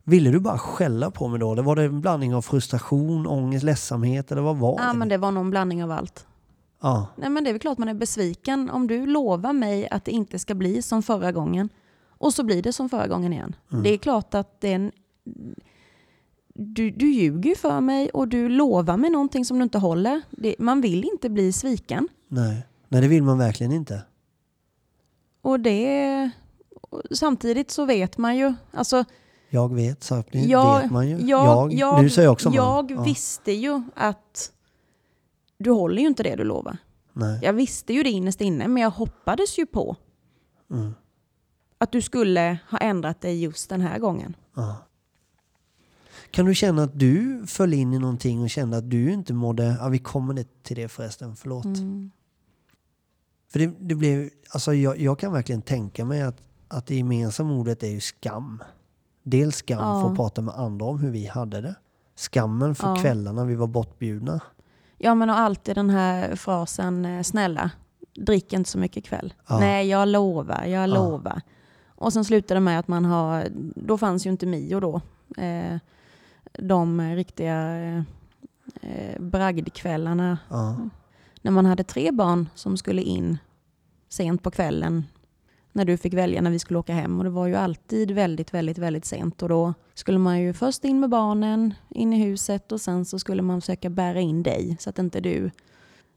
ville 0.07 0.29
du 0.31 0.39
bara 0.39 0.57
skälla 0.57 1.11
på 1.11 1.27
mig 1.27 1.39
då? 1.39 1.51
Eller 1.53 1.63
var 1.63 1.75
det 1.75 1.83
en 1.83 2.01
blandning 2.01 2.35
av 2.35 2.41
frustration, 2.41 3.27
ångest, 3.27 3.63
ledsamhet 3.63 4.31
eller 4.31 4.41
vad 4.41 4.57
var 4.57 4.75
Ja, 4.79 4.91
det? 4.91 4.97
men 4.97 5.09
det 5.09 5.17
var 5.17 5.31
nog 5.31 5.43
en 5.43 5.49
blandning 5.49 5.83
av 5.83 5.91
allt. 5.91 6.25
Ja, 6.81 7.07
Nej, 7.15 7.29
men 7.29 7.43
det 7.43 7.49
är 7.49 7.53
väl 7.53 7.59
klart 7.59 7.77
man 7.77 7.87
är 7.89 7.93
besviken 7.93 8.69
om 8.69 8.87
du 8.87 9.05
lovar 9.05 9.53
mig 9.53 9.87
att 9.91 10.05
det 10.05 10.11
inte 10.11 10.39
ska 10.39 10.55
bli 10.55 10.81
som 10.81 11.03
förra 11.03 11.31
gången 11.31 11.69
och 12.09 12.33
så 12.33 12.43
blir 12.43 12.61
det 12.61 12.73
som 12.73 12.89
förra 12.89 13.07
gången 13.07 13.33
igen. 13.33 13.55
Mm. 13.71 13.83
Det 13.83 13.93
är 13.93 13.97
klart 13.97 14.33
att 14.33 14.61
det 14.61 14.71
är 14.71 14.75
en... 14.75 14.91
Du, 16.53 16.91
du 16.91 17.11
ljuger 17.11 17.49
ju 17.49 17.55
för 17.55 17.81
mig 17.81 18.09
och 18.09 18.27
du 18.27 18.49
lovar 18.49 18.97
mig 18.97 19.09
någonting 19.09 19.45
som 19.45 19.57
du 19.57 19.63
inte 19.63 19.77
håller. 19.77 20.21
Det, 20.29 20.55
man 20.59 20.81
vill 20.81 21.03
inte 21.03 21.29
bli 21.29 21.53
sviken. 21.53 22.07
nej. 22.27 22.65
Nej, 22.89 23.01
det 23.01 23.07
vill 23.07 23.23
man 23.23 23.37
verkligen 23.37 23.71
inte. 23.71 24.01
Och 25.41 25.59
det... 25.59 26.29
Samtidigt 27.11 27.71
så 27.71 27.85
vet 27.85 28.17
man 28.17 28.37
ju, 28.37 28.53
alltså 28.71 29.03
Jag 29.49 29.73
vet, 29.75 30.03
så 30.03 30.23
jag, 30.31 30.81
vet 30.81 30.91
man 30.91 31.07
ju. 31.09 31.17
jag, 31.17 31.73
jag, 31.73 32.03
nu 32.03 32.09
säger 32.09 32.25
jag 32.27 32.33
också 32.33 32.49
man. 32.49 32.55
jag 32.55 32.91
Ja, 32.91 33.03
visste 33.03 33.51
ju 33.51 33.81
att 33.95 34.51
du 35.57 35.71
håller 35.71 36.01
ju 36.01 36.07
inte 36.07 36.23
det 36.23 36.35
du 36.35 36.43
lovar. 36.43 36.77
Nej. 37.13 37.39
Jag 37.43 37.53
visste 37.53 37.93
ju 37.93 38.03
det 38.03 38.09
innerst 38.09 38.41
inne, 38.41 38.67
men 38.67 38.83
jag 38.83 38.89
hoppades 38.89 39.59
ju 39.59 39.65
på 39.65 39.95
Mm. 40.71 40.93
att 41.77 41.91
du 41.91 42.01
skulle 42.01 42.57
ha 42.71 42.77
ändrat 42.77 43.21
dig 43.21 43.43
just 43.43 43.69
den 43.69 43.81
här 43.81 43.99
gången. 43.99 44.35
Ja. 44.55 44.75
Kan 46.31 46.45
du 46.45 46.55
känna 46.55 46.83
att 46.83 46.99
du 46.99 47.43
föll 47.47 47.73
in 47.73 47.93
i 47.93 47.99
någonting 47.99 48.41
och 48.41 48.49
kände 48.49 48.77
att 48.77 48.89
du 48.89 49.11
inte 49.11 49.33
mådde... 49.33 49.77
Ja, 49.79 49.87
vi 49.87 49.99
kommer 49.99 50.45
till 50.63 50.75
det 50.75 50.87
förresten, 50.87 51.35
förlåt. 51.35 51.65
Mm. 51.65 52.11
För 53.49 53.59
det, 53.59 53.71
det 53.79 53.95
blev... 53.95 54.29
Alltså 54.49 54.73
jag, 54.73 54.99
jag 54.99 55.19
kan 55.19 55.33
verkligen 55.33 55.61
tänka 55.61 56.05
mig 56.05 56.21
att, 56.21 56.41
att 56.67 56.85
det 56.87 56.95
gemensamma 56.95 57.53
ordet 57.53 57.83
är 57.83 57.87
ju 57.87 57.99
skam. 57.99 58.63
Dels 59.29 59.55
skam 59.55 59.79
Ja. 59.79 60.01
för 60.01 60.09
att 60.09 60.15
prata 60.15 60.41
med 60.41 60.55
andra 60.55 60.85
om 60.85 60.99
hur 60.99 61.11
vi 61.11 61.25
hade 61.27 61.61
det. 61.61 61.75
Skammen 62.15 62.75
för 62.75 62.87
Ja. 62.87 62.95
kvällarna 62.95 63.45
vi 63.45 63.55
var 63.55 63.67
bortbjudna. 63.67 64.39
Ja, 64.97 65.15
men 65.15 65.29
och 65.29 65.37
alltid 65.39 65.75
den 65.75 65.89
här 65.89 66.35
frasen, 66.35 67.05
eh, 67.05 67.23
snälla, 67.23 67.71
drick 68.13 68.53
inte 68.53 68.69
så 68.69 68.77
mycket 68.77 68.97
ikväll. 68.97 69.33
Ja. 69.47 69.59
Nej, 69.59 69.87
jag 69.87 70.07
lovar, 70.07 70.63
jag 70.65 70.81
Ja. 70.81 70.85
lovar. 70.85 71.41
Och 71.87 72.13
sen 72.13 72.25
slutar 72.25 72.55
det 72.55 72.61
med 72.61 72.79
att 72.79 72.87
man 72.87 73.05
har, 73.05 73.47
då 73.75 73.97
fanns 73.97 74.25
ju 74.25 74.29
inte 74.29 74.45
Mio 74.45 74.79
då. 74.79 75.01
Eh, 75.37 75.77
de 76.59 77.01
riktiga 77.15 77.77
eh, 78.81 79.19
bragdkvällarna 79.19 80.37
när 81.41 81.51
man 81.51 81.65
hade 81.65 81.83
tre 81.83 82.11
barn 82.11 82.49
som 82.55 82.77
skulle 82.77 83.01
in 83.01 83.37
sent 84.09 84.43
på 84.43 84.51
kvällen 84.51 85.03
när 85.77 85.85
du 85.85 85.97
fick 85.97 86.13
välja 86.13 86.41
när 86.41 86.51
vi 86.51 86.59
skulle 86.59 86.79
åka 86.79 86.93
hem. 86.93 87.17
Och 87.17 87.23
det 87.23 87.29
var 87.29 87.47
ju 87.47 87.55
alltid 87.55 88.11
väldigt, 88.11 88.53
väldigt, 88.53 88.77
väldigt 88.77 89.05
sent. 89.05 89.41
Och 89.41 89.49
då 89.49 89.73
skulle 89.93 90.17
man 90.17 90.39
ju 90.41 90.53
först 90.53 90.83
in 90.83 90.99
med 90.99 91.09
barnen, 91.09 91.73
in 91.89 92.13
i 92.13 92.23
huset 92.25 92.71
och 92.71 92.81
sen 92.81 93.05
så 93.05 93.19
skulle 93.19 93.41
man 93.41 93.61
försöka 93.61 93.89
bära 93.89 94.19
in 94.19 94.43
dig 94.43 94.77
så 94.79 94.89
att 94.89 94.99
inte 94.99 95.19
du 95.19 95.51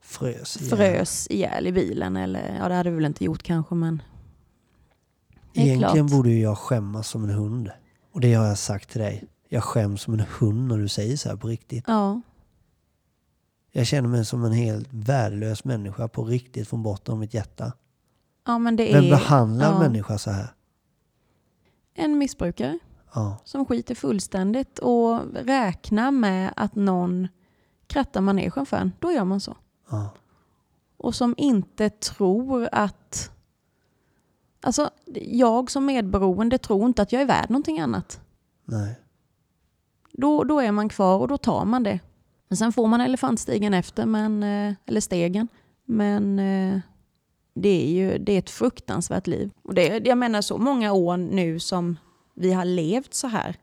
Frös. 0.02 0.56
ihjäl. 0.56 0.76
frös 0.76 1.26
ihjäl 1.30 1.66
i 1.66 1.72
bilen. 1.72 2.16
Eller, 2.16 2.56
ja, 2.58 2.68
det 2.68 2.74
hade 2.74 2.90
du 2.90 2.96
väl 2.96 3.04
inte 3.04 3.24
gjort 3.24 3.42
kanske, 3.42 3.74
men... 3.74 4.02
Egentligen 5.54 6.08
klart. 6.08 6.10
borde 6.10 6.30
ju 6.30 6.40
jag 6.40 6.58
skämmas 6.58 7.08
som 7.08 7.24
en 7.24 7.30
hund. 7.30 7.70
Och 8.12 8.20
det 8.20 8.34
har 8.34 8.46
jag 8.46 8.58
sagt 8.58 8.90
till 8.90 9.00
dig. 9.00 9.24
Jag 9.48 9.64
skäms 9.64 10.02
som 10.02 10.14
en 10.14 10.24
hund 10.38 10.68
när 10.68 10.78
du 10.78 10.88
säger 10.88 11.16
så 11.16 11.28
här 11.28 11.36
på 11.36 11.48
riktigt. 11.48 11.84
Ja, 11.86 12.20
Jag 13.72 13.86
känner 13.86 14.08
mig 14.08 14.24
som 14.24 14.44
en 14.44 14.52
helt 14.52 14.88
värdelös 14.90 15.64
människa 15.64 16.08
på 16.08 16.24
riktigt 16.24 16.68
från 16.68 16.82
botten 16.82 17.12
av 17.12 17.18
mitt 17.20 17.34
hjärta. 17.34 17.72
Ja 18.46 18.58
men 18.58 18.76
det 18.76 18.92
Vem 18.92 19.04
är 19.04 19.10
behandlar 19.10 19.66
en 19.66 19.72
ja. 19.72 19.78
människa 19.78 20.18
så 20.18 20.30
här? 20.30 20.54
en 21.94 22.18
missbrukare 22.18 22.78
Ja, 23.14 23.36
som 23.44 23.66
skiter 23.66 23.94
fullständigt 23.94 24.78
och 24.78 25.20
räknar 25.34 26.10
med 26.10 26.52
att 26.56 26.74
någon 26.74 27.28
krattar 27.86 28.20
manegen 28.20 28.66
för 28.66 28.76
en. 28.76 28.92
Då 28.98 29.12
gör 29.12 29.24
man 29.24 29.40
så. 29.40 29.56
ja, 29.90 30.10
och 30.96 31.14
som 31.14 31.34
inte 31.36 31.90
tror 31.90 32.68
att... 32.72 33.30
Alltså, 34.62 34.90
jag 35.22 35.70
som 35.70 35.86
medberoende 35.86 36.58
tror 36.58 36.86
inte 36.86 37.02
att 37.02 37.12
jag 37.12 37.22
är 37.22 37.26
värd 37.26 37.50
någonting 37.50 37.80
annat. 37.80 38.20
nej. 38.64 39.00
Då, 40.12 40.44
då 40.44 40.60
är 40.60 40.72
man 40.72 40.88
kvar 40.88 41.18
och 41.18 41.28
då 41.28 41.38
tar 41.38 41.64
man 41.64 41.82
det. 41.82 42.00
Men 42.48 42.56
sen 42.56 42.72
får 42.72 42.86
man 42.86 43.00
elefantstigen 43.00 43.74
efter, 43.74 44.06
men, 44.06 44.42
eh, 44.42 44.74
eller 44.86 45.00
stegen. 45.00 45.48
Men 45.84 46.38
eh, 46.38 46.80
det 47.54 47.82
är 47.82 47.90
ju 47.90 48.18
det 48.18 48.32
är 48.32 48.38
ett 48.38 48.50
fruktansvärt 48.50 49.26
liv. 49.26 49.50
Och 49.62 49.74
det, 49.74 50.06
jag 50.06 50.18
menar 50.18 50.42
så 50.42 50.58
många 50.58 50.92
år 50.92 51.16
nu 51.16 51.58
som 51.58 51.96
vi 52.34 52.52
har 52.52 52.64
levt 52.64 53.14
så 53.14 53.26
här. 53.26 53.56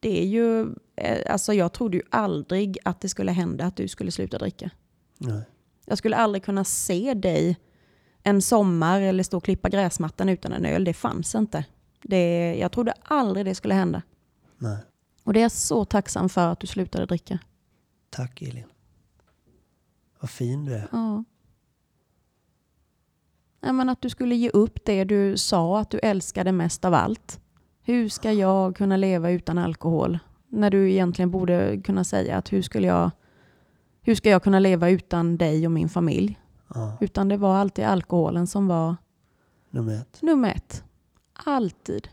Det 0.00 0.20
är 0.22 0.26
ju, 0.26 0.74
eh, 0.96 1.32
alltså 1.32 1.54
jag 1.54 1.72
trodde 1.72 1.96
ju 1.96 2.02
aldrig 2.10 2.78
att 2.84 3.00
det 3.00 3.08
skulle 3.08 3.32
hända 3.32 3.64
att 3.64 3.76
du 3.76 3.88
skulle 3.88 4.10
sluta 4.10 4.38
dricka. 4.38 4.70
Nej. 5.18 5.42
Jag 5.84 5.98
skulle 5.98 6.16
aldrig 6.16 6.44
kunna 6.44 6.64
se 6.64 7.14
dig 7.14 7.56
en 8.22 8.42
sommar 8.42 9.00
eller 9.00 9.22
stå 9.22 9.36
och 9.36 9.44
klippa 9.44 9.68
gräsmattan 9.68 10.28
utan 10.28 10.52
en 10.52 10.64
öl. 10.64 10.84
Det 10.84 10.94
fanns 10.94 11.34
inte. 11.34 11.64
Det, 12.02 12.54
jag 12.58 12.72
trodde 12.72 12.92
aldrig 13.02 13.46
det 13.46 13.54
skulle 13.54 13.74
hända. 13.74 14.02
Nej. 14.58 14.78
Och 15.24 15.32
det 15.32 15.40
är 15.40 15.42
jag 15.42 15.52
så 15.52 15.84
tacksam 15.84 16.28
för 16.28 16.52
att 16.52 16.60
du 16.60 16.66
slutade 16.66 17.06
dricka. 17.06 17.38
Tack 18.10 18.42
Elin. 18.42 18.64
Vad 20.20 20.30
fin 20.30 20.64
du 20.64 20.74
är. 20.74 20.88
Ja. 20.92 21.24
Men 23.60 23.88
att 23.88 24.00
du 24.02 24.10
skulle 24.10 24.34
ge 24.34 24.50
upp 24.50 24.78
det 24.84 25.04
du 25.04 25.36
sa 25.36 25.80
att 25.80 25.90
du 25.90 25.98
älskade 25.98 26.52
mest 26.52 26.84
av 26.84 26.94
allt. 26.94 27.40
Hur 27.82 28.08
ska 28.08 28.32
jag 28.32 28.76
kunna 28.76 28.96
leva 28.96 29.30
utan 29.30 29.58
alkohol? 29.58 30.18
När 30.48 30.70
du 30.70 30.90
egentligen 30.92 31.30
borde 31.30 31.80
kunna 31.84 32.04
säga 32.04 32.36
att 32.36 32.52
hur 32.52 32.62
skulle 32.62 32.86
jag 32.86 33.10
hur 34.02 34.14
ska 34.14 34.30
jag 34.30 34.42
kunna 34.42 34.58
leva 34.58 34.90
utan 34.90 35.36
dig 35.36 35.66
och 35.66 35.72
min 35.72 35.88
familj? 35.88 36.38
Ja, 36.74 36.96
Utan 37.00 37.28
det 37.28 37.36
var 37.36 37.56
alltid 37.56 37.84
alkoholen 37.84 38.46
som 38.46 38.68
var 38.68 38.96
nummer 39.70 39.94
ett. 40.00 40.22
nummer 40.22 40.50
ett. 40.50 40.84
Alltid. 41.32 42.08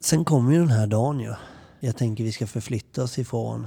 Sen 0.00 0.24
kommer 0.24 0.52
ju 0.52 0.58
den 0.58 0.68
här 0.68 0.86
dagen 0.86 1.20
ju. 1.20 1.34
Jag 1.80 1.96
tänker 1.96 2.24
vi 2.24 2.32
ska 2.32 2.46
förflytta 2.46 3.02
oss 3.02 3.18
ifrån, 3.18 3.66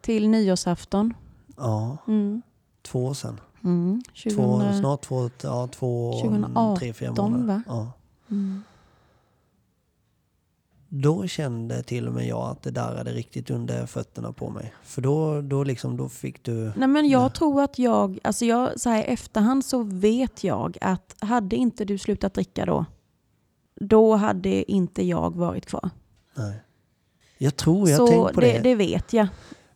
Till 0.00 0.28
nyårsafton. 0.28 1.14
ja, 1.56 1.96
Mm. 2.08 2.42
två 2.82 3.06
år 3.06 3.14
sedan. 3.14 3.40
Mm. 3.64 4.02
Två, 4.22 4.58
2000, 4.58 4.80
snart 4.80 5.02
två, 5.02 5.30
ja, 5.42 5.68
två, 5.72 6.12
2018, 6.22 6.78
tre, 6.78 6.92
fyra 6.92 7.12
månader. 7.12 7.62
Ja. 7.66 7.92
mm. 8.30 8.62
Då 10.94 11.26
kände 11.26 11.82
till 11.82 12.08
och 12.08 12.14
med 12.14 12.26
jag 12.26 12.50
att 12.50 12.62
det 12.62 12.70
darrade 12.70 13.12
riktigt 13.12 13.50
under 13.50 13.86
fötterna 13.86 14.32
på 14.32 14.50
mig. 14.50 14.74
För 14.82 15.02
då, 15.02 15.40
då, 15.40 15.64
liksom, 15.64 15.96
då 15.96 16.08
fick 16.08 16.44
du... 16.44 16.72
Nej 16.76 16.88
men 16.88 17.08
jag 17.08 17.34
tror 17.34 17.62
att 17.62 17.78
jag, 17.78 18.18
alltså 18.24 18.44
jag, 18.44 18.80
så 18.80 18.90
här 18.90 18.98
i 18.98 19.04
efterhand 19.04 19.64
så 19.64 19.82
vet 19.82 20.44
jag 20.44 20.78
att 20.80 21.16
hade 21.18 21.56
inte 21.56 21.84
du 21.84 21.98
slutat 21.98 22.34
dricka 22.34 22.66
då, 22.66 22.84
då 23.80 24.14
hade 24.14 24.72
inte 24.72 25.06
jag 25.06 25.36
varit 25.36 25.66
kvar. 25.66 25.90
Nej. 26.34 26.62
Jag 27.38 27.56
tror, 27.56 27.88
jag 27.88 27.96
så 27.96 28.06
tänkt 28.06 28.34
på 28.34 28.40
det. 28.40 28.52
det, 28.52 28.58
det 28.58 28.74
vet 28.74 29.12
jag. 29.12 29.28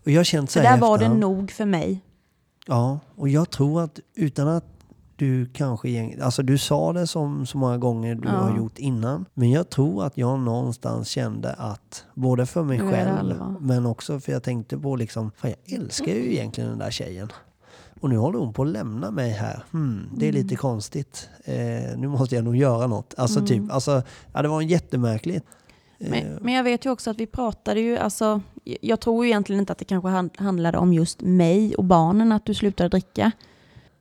Och 0.05 0.11
jag 0.11 0.19
har 0.19 0.25
känt 0.25 0.51
så 0.51 0.59
Så 0.59 0.63
där 0.63 0.79
var 0.79 0.99
det 0.99 1.09
nog 1.09 1.51
för 1.51 1.65
mig. 1.65 2.01
Ja, 2.67 2.99
och 3.17 3.29
jag 3.29 3.51
tror 3.51 3.83
att 3.83 4.01
utan 4.15 4.49
att 4.49 4.65
du 5.17 5.47
kanske, 5.47 6.19
alltså 6.23 6.43
du 6.43 6.59
sa 6.59 6.93
det 6.93 7.07
som 7.07 7.47
så 7.47 7.59
många 7.59 7.79
gånger 7.79 8.15
du 8.15 8.29
Ja. 8.29 8.35
har 8.35 8.57
gjort 8.57 8.79
innan. 8.79 9.25
Men 9.35 9.51
jag 9.51 9.71
tror 9.71 10.05
att 10.05 10.19
jag 10.19 10.39
någonstans 10.39 11.09
kände 11.09 11.53
att, 11.53 12.05
både 12.15 12.47
för 12.47 12.63
mig 12.65 12.79
själv, 12.81 13.35
men 13.61 13.87
också 13.87 14.21
för 14.21 14.33
jag 14.33 14.43
tänkte 14.43 14.79
på 14.79 14.97
liksom, 14.97 15.31
fan 15.37 15.51
jag 15.67 15.79
älskar 15.81 16.13
ju 16.13 16.33
egentligen 16.35 16.71
den 16.71 16.79
där 16.79 16.91
tjejen. 16.91 17.29
Och 18.01 18.09
nu 18.11 18.17
håller 18.17 18.39
hon 18.39 18.53
på 18.53 18.63
att 18.63 18.69
lämna 18.69 19.11
mig 19.11 19.31
här. 19.31 19.65
Hmm, 19.71 20.09
det 20.17 20.27
är 20.27 20.29
Mm. 20.31 20.43
lite 20.43 20.57
konstigt. 20.57 21.29
Eh, 21.45 21.55
nu 21.99 22.09
måste 22.09 22.35
jag 22.35 22.45
nog 22.45 22.57
göra 22.57 22.87
något. 22.87 23.15
Alltså 23.17 23.39
Mm. 23.39 23.49
typ, 23.49 23.73
alltså, 23.73 24.03
ja, 24.33 24.43
det 24.43 24.49
var 24.49 24.61
jättemärkligt. 24.63 25.47
Eh, 25.99 26.11
Men, 26.11 26.39
men 26.43 26.55
jag 26.55 26.65
vet 26.65 26.85
ju 26.87 26.91
också 26.91 27.11
att 27.11 27.17
vi 27.21 27.27
pratade 27.27 27.81
ju, 27.81 27.97
alltså, 27.99 28.41
jag 28.81 29.01
tror 29.01 29.25
ju 29.25 29.31
egentligen 29.31 29.61
inte 29.61 29.73
att 29.73 29.79
det 29.79 29.85
kanske 29.85 30.09
hand- 30.09 30.37
handlade 30.39 30.79
om 30.79 30.93
just 30.93 31.21
mig 31.21 31.75
och 31.75 31.85
barnen 31.85 32.33
att 32.33 32.45
du 32.45 32.55
slutade 32.55 32.89
dricka. 32.89 33.33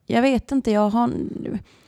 Jag 0.06 0.22
vet 0.22 0.52
inte, 0.52 0.72
jag 0.72 0.90
har, 0.90 1.12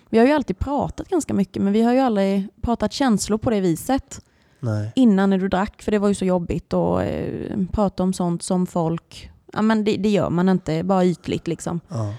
vi 0.09 0.19
har 0.19 0.25
ju 0.25 0.31
alltid 0.31 0.59
pratat 0.59 1.09
ganska 1.09 1.33
mycket 1.33 1.63
men 1.63 1.73
vi 1.73 1.81
har 1.81 1.93
ju 1.93 1.99
aldrig 1.99 2.47
pratat 2.61 2.93
känslor 2.93 3.37
på 3.37 3.49
det 3.49 3.61
viset. 3.61 4.21
nej. 4.59 4.91
innan 4.95 5.29
när 5.29 5.37
du 5.37 5.47
drack, 5.47 5.81
för 5.81 5.91
det 5.91 5.99
var 5.99 6.07
ju 6.07 6.15
så 6.15 6.25
jobbigt 6.25 6.73
att 6.73 7.01
eh, 7.01 7.57
prata 7.71 8.03
om 8.03 8.13
sånt 8.13 8.43
som 8.43 8.67
folk... 8.67 9.31
Ja, 9.53 9.61
men 9.61 9.83
det, 9.83 9.97
det 9.97 10.09
gör 10.09 10.29
man 10.29 10.49
inte, 10.49 10.83
bara 10.83 11.05
ytligt 11.05 11.47
liksom. 11.47 11.79
Ja. 11.87 12.13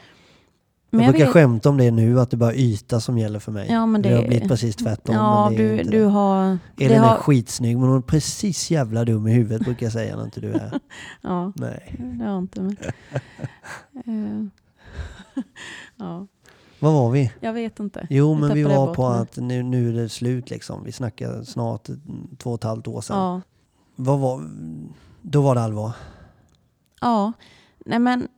Men 0.91 1.01
jag 1.01 1.07
jag 1.09 1.13
brukar 1.13 1.25
vet, 1.27 1.33
skämta 1.35 1.69
om 1.69 1.77
det 1.77 1.91
nu, 1.91 2.21
att 2.21 2.31
det 2.31 2.37
bara 2.37 2.53
är 2.53 2.57
yta 2.59 3.01
som 3.01 3.19
gäller 3.19 3.39
för 3.39 3.53
mig. 3.53 3.69
Ja, 3.71 3.87
men 3.87 4.03
det, 4.03 4.09
det- 4.09 4.17
har 4.17 4.23
blivit 4.29 4.49
precis 4.49 4.77
tvärtom. 4.77 5.15
ja, 5.15 5.49
men 5.51 5.59
det 5.59 5.65
är 5.65 5.69
du, 5.73 5.79
inte 5.81 5.91
du 5.91 6.05
har... 6.05 6.59
Elin 6.77 6.97
är 6.97 6.99
har 6.99 7.17
skitsnygg 7.17 7.79
men 7.79 7.89
hon 7.89 7.99
är 7.99 8.03
precis 8.03 8.71
jävla 8.71 9.05
dum 9.05 9.27
i 9.29 9.33
huvudet 9.33 9.63
brukar 9.65 9.87
jag 9.87 9.93
säga 9.93 10.17
när 10.17 10.25
inte 10.25 10.41
du 10.41 10.53
är 10.53 10.59
här. 10.59 10.81
ja, 11.23 11.53
Nej. 11.57 11.97
det 12.19 12.25
har 12.25 12.39
inte. 12.39 12.61
Men, 12.61 12.77
Eh, 15.37 15.43
ja, 15.97 16.27
Vad 16.81 16.93
var 16.93 17.11
vi? 17.11 17.33
jag 17.41 17.53
vet 17.53 17.81
inte. 17.81 18.07
Jo 18.11 18.35
men 18.35 18.55
vi 18.55 18.63
var 18.63 18.95
på 18.95 19.07
att 19.07 19.37
nu, 19.37 19.63
nu 19.63 19.89
är 19.89 20.03
det 20.03 20.09
slut 20.09 20.51
liksom. 20.51 20.85
Vi 20.85 20.93
snackar 20.93 21.43
snart 21.43 21.89
två 22.39 22.51
och 22.51 22.59
ett 22.59 22.65
halvt 22.65 22.87
år 22.89 23.01
sedan. 23.01 23.17
Ja, 23.17 23.41
Vad 23.97 24.19
var, 24.19 24.51
då 25.23 25.43
var 25.43 25.55
det 25.55 25.61
allvar. 25.63 25.93
ja. 27.01 27.33
Nej 27.87 27.99
men 27.99 28.29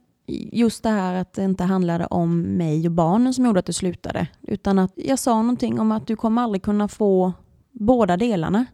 just 0.53 0.83
det 0.83 0.89
här 0.89 1.15
att 1.15 1.33
det 1.33 1.45
inte 1.45 1.65
handlade 1.65 2.07
om 2.07 2.41
mig 2.43 2.87
och 2.87 2.93
barnen 2.93 3.35
som 3.35 3.45
gjorde 3.45 3.61
att 3.61 3.67
det 3.67 3.73
slutade. 3.73 4.27
Utan 4.43 4.79
att 4.79 4.93
jag 4.97 5.19
sa 5.19 5.43
någonting 5.43 5.81
om 5.81 5.93
att 5.93 6.07
du 6.07 6.17
kommer 6.17 6.43
aldrig 6.43 6.63
kunna 6.63 6.89
få 6.89 7.33
båda 7.73 8.17
delarna. 8.17 8.67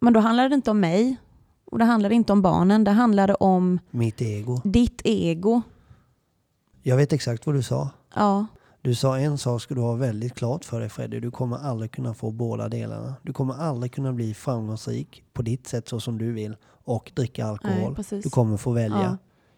Men 0.00 0.12
då 0.12 0.20
handlade 0.20 0.48
det 0.48 0.54
inte 0.54 0.70
om 0.70 0.80
mig 0.80 1.16
och 1.64 1.78
det 1.78 1.84
handlade 1.84 2.14
inte 2.14 2.32
om 2.32 2.42
barnen. 2.42 2.84
Det 2.84 2.90
handlade 2.90 3.34
om 3.34 3.78
Mitt 3.90 4.20
ego. 4.22 4.60
ditt 4.64 5.02
ego. 5.04 5.62
Jag 6.82 6.96
vet 6.96 7.12
exakt 7.12 7.46
vad 7.46 7.54
du 7.54 7.62
sa. 7.62 7.90
Ja, 8.14 8.46
Du 8.82 8.94
sa 8.94 9.18
en 9.18 9.38
sak 9.38 9.62
ska 9.62 9.74
du 9.74 9.80
ha 9.80 9.94
väldigt 9.94 10.34
klart 10.34 10.64
för 10.64 10.80
dig 10.80 10.88
Freddy. 10.88 11.20
Du 11.20 11.30
kommer 11.30 11.56
aldrig 11.56 11.90
kunna 11.92 12.14
få 12.14 12.30
båda 12.30 12.68
delarna. 12.68 13.14
Du 13.22 13.32
kommer 13.32 13.54
aldrig 13.54 13.92
kunna 13.92 14.12
bli 14.12 14.34
framgångsrik 14.34 15.22
på 15.32 15.42
ditt 15.42 15.66
sätt 15.66 15.88
så 15.88 16.00
som 16.00 16.18
du 16.18 16.32
vill 16.32 16.56
och 16.84 17.12
dricka 17.14 17.46
alkohol. 17.46 17.96
nej. 18.10 18.20
Du 18.22 18.30
kommer 18.30 18.56
få 18.56 18.70
välja. 18.72 19.02
Ja. 19.02 19.16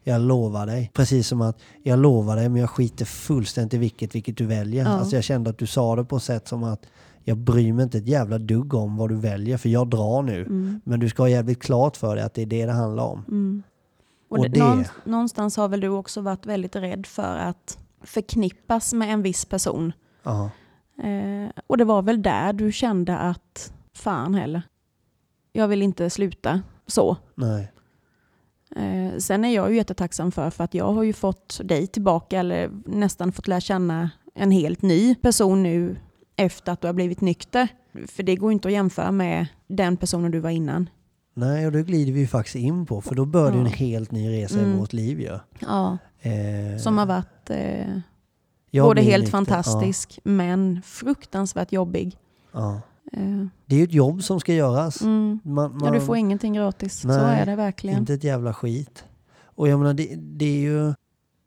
Jag 0.08 0.20
lovar 0.22 0.66
dig. 0.66 0.90
Precis 0.94 1.28
som 1.28 1.40
att 1.40 1.58
jag 1.82 1.98
lovar 1.98 2.36
dig 2.36 2.48
men 2.48 2.60
jag 2.60 2.70
skiter 2.70 3.04
fullständigt 3.04 3.74
i 3.74 3.78
vilket, 3.78 4.14
vilket 4.14 4.36
du 4.36 4.46
väljer. 4.46 4.84
Ja. 4.84 4.90
Alltså 4.90 5.14
jag 5.16 5.24
kände 5.24 5.50
att 5.50 5.58
du 5.58 5.66
sa 5.66 5.96
det 5.96 6.04
på 6.04 6.16
ett 6.16 6.22
sätt 6.22 6.48
som 6.48 6.64
att 6.64 6.86
jag 7.24 7.36
bryr 7.38 7.72
mig 7.72 7.82
inte 7.82 7.98
ett 7.98 8.06
jävla 8.08 8.38
dugg 8.38 8.74
om 8.74 8.96
vad 8.96 9.08
du 9.08 9.16
väljer 9.16 9.56
för 9.56 9.68
jag 9.68 9.88
drar 9.88 10.22
nu. 10.22 10.40
Mm, 10.40 10.80
Men 10.84 11.00
du 11.00 11.08
ska 11.08 11.22
ha 11.22 11.28
jävligt 11.28 11.62
klart 11.62 11.96
för 11.96 12.16
dig 12.16 12.24
att 12.24 12.34
det 12.34 12.42
är 12.42 12.46
det 12.46 12.66
det 12.66 12.72
handlar 12.72 13.04
om. 13.04 13.24
mm. 13.28 13.62
Och, 14.28 14.38
Och 14.38 14.44
det, 14.44 14.48
det- 14.48 14.58
Någon, 14.64 14.84
någonstans 15.04 15.56
har 15.56 15.68
väl 15.68 15.80
du 15.80 15.88
också 15.88 16.20
varit 16.20 16.46
väldigt 16.46 16.76
rädd 16.76 17.06
för 17.06 17.36
att 17.36 17.78
förknippas 18.02 18.92
med 18.92 19.12
en 19.12 19.22
viss 19.22 19.44
person. 19.44 19.92
Ja. 20.22 20.50
Eh, 21.02 21.50
och 21.66 21.78
det 21.78 21.84
var 21.84 22.02
väl 22.02 22.22
där 22.22 22.52
du 22.52 22.72
kände 22.72 23.18
att 23.18 23.72
fan 23.94 24.34
heller, 24.34 24.62
jag 25.52 25.68
vill 25.68 25.82
inte 25.82 26.10
sluta 26.10 26.62
så. 26.86 27.16
Nej. 27.34 27.72
Eh, 28.76 29.18
sen 29.18 29.44
är 29.44 29.54
jag 29.54 29.70
ju 29.70 29.76
jättetacksam 29.76 30.32
för, 30.32 30.50
för 30.50 30.64
att 30.64 30.74
jag 30.74 30.92
har 30.92 31.02
ju 31.02 31.12
fått 31.12 31.60
dig 31.64 31.86
tillbaka, 31.86 32.38
eller 32.40 32.70
nästan 32.86 33.32
fått 33.32 33.48
lära 33.48 33.60
känna 33.60 34.10
en 34.34 34.50
helt 34.50 34.82
ny 34.82 35.14
person 35.14 35.62
nu 35.62 35.96
efter 36.36 36.72
att 36.72 36.80
du 36.80 36.86
har 36.88 36.92
blivit 36.94 37.20
nykter. 37.20 37.68
För 38.06 38.22
det 38.22 38.36
går 38.36 38.52
inte 38.52 38.68
att 38.68 38.72
jämföra 38.74 39.12
med 39.12 39.46
den 39.66 39.96
personen 39.96 40.30
du 40.30 40.38
var 40.40 40.50
innan. 40.50 40.90
Nej, 41.34 41.66
och 41.66 41.72
då 41.72 41.82
glider 41.82 42.12
vi 42.12 42.20
ju 42.20 42.26
faktiskt 42.26 42.56
in 42.56 42.86
på 42.86 43.00
för 43.00 43.14
då 43.14 43.24
började 43.24 43.56
ju 43.56 43.60
en 43.60 43.66
Ja. 43.70 43.72
helt 43.76 44.10
ny 44.10 44.28
resa 44.30 44.58
i 44.58 44.62
Mm. 44.64 44.78
vårt 44.78 44.92
liv 44.92 45.20
ju. 45.20 45.38
Ja, 45.58 45.98
Eh, 46.20 46.78
som 46.78 46.98
har 46.98 47.06
varit 47.06 47.50
eh, 47.50 47.98
både 48.84 49.02
helt 49.02 49.22
nykter. 49.22 49.30
fantastisk, 49.30 50.18
men 50.24 50.82
fruktansvärt 50.84 51.72
jobbig. 51.72 52.16
Ja. 52.52 52.80
Eh, 53.12 53.46
Det 53.66 53.74
är 53.74 53.78
ju 53.78 53.84
ett 53.84 53.92
jobb 53.94 54.22
som 54.22 54.40
ska 54.40 54.54
göras. 54.54 55.02
mm. 55.02 55.40
Man, 55.44 55.78
Ja, 55.80 55.86
du 55.86 55.98
man- 55.98 56.06
får 56.06 56.16
ingenting 56.16 56.52
gratis. 56.52 57.00
så 57.00 57.08
Nej, 57.08 57.40
är 57.40 57.46
det 57.46 57.56
verkligen. 57.56 57.98
Inte 57.98 58.14
ett 58.14 58.24
jävla 58.24 58.54
skit. 58.54 59.04
Och 59.44 59.68
jag 59.68 59.78
menar, 59.78 59.94
det, 59.94 60.14
det 60.16 60.44
är 60.44 60.58
ju... 60.60 60.94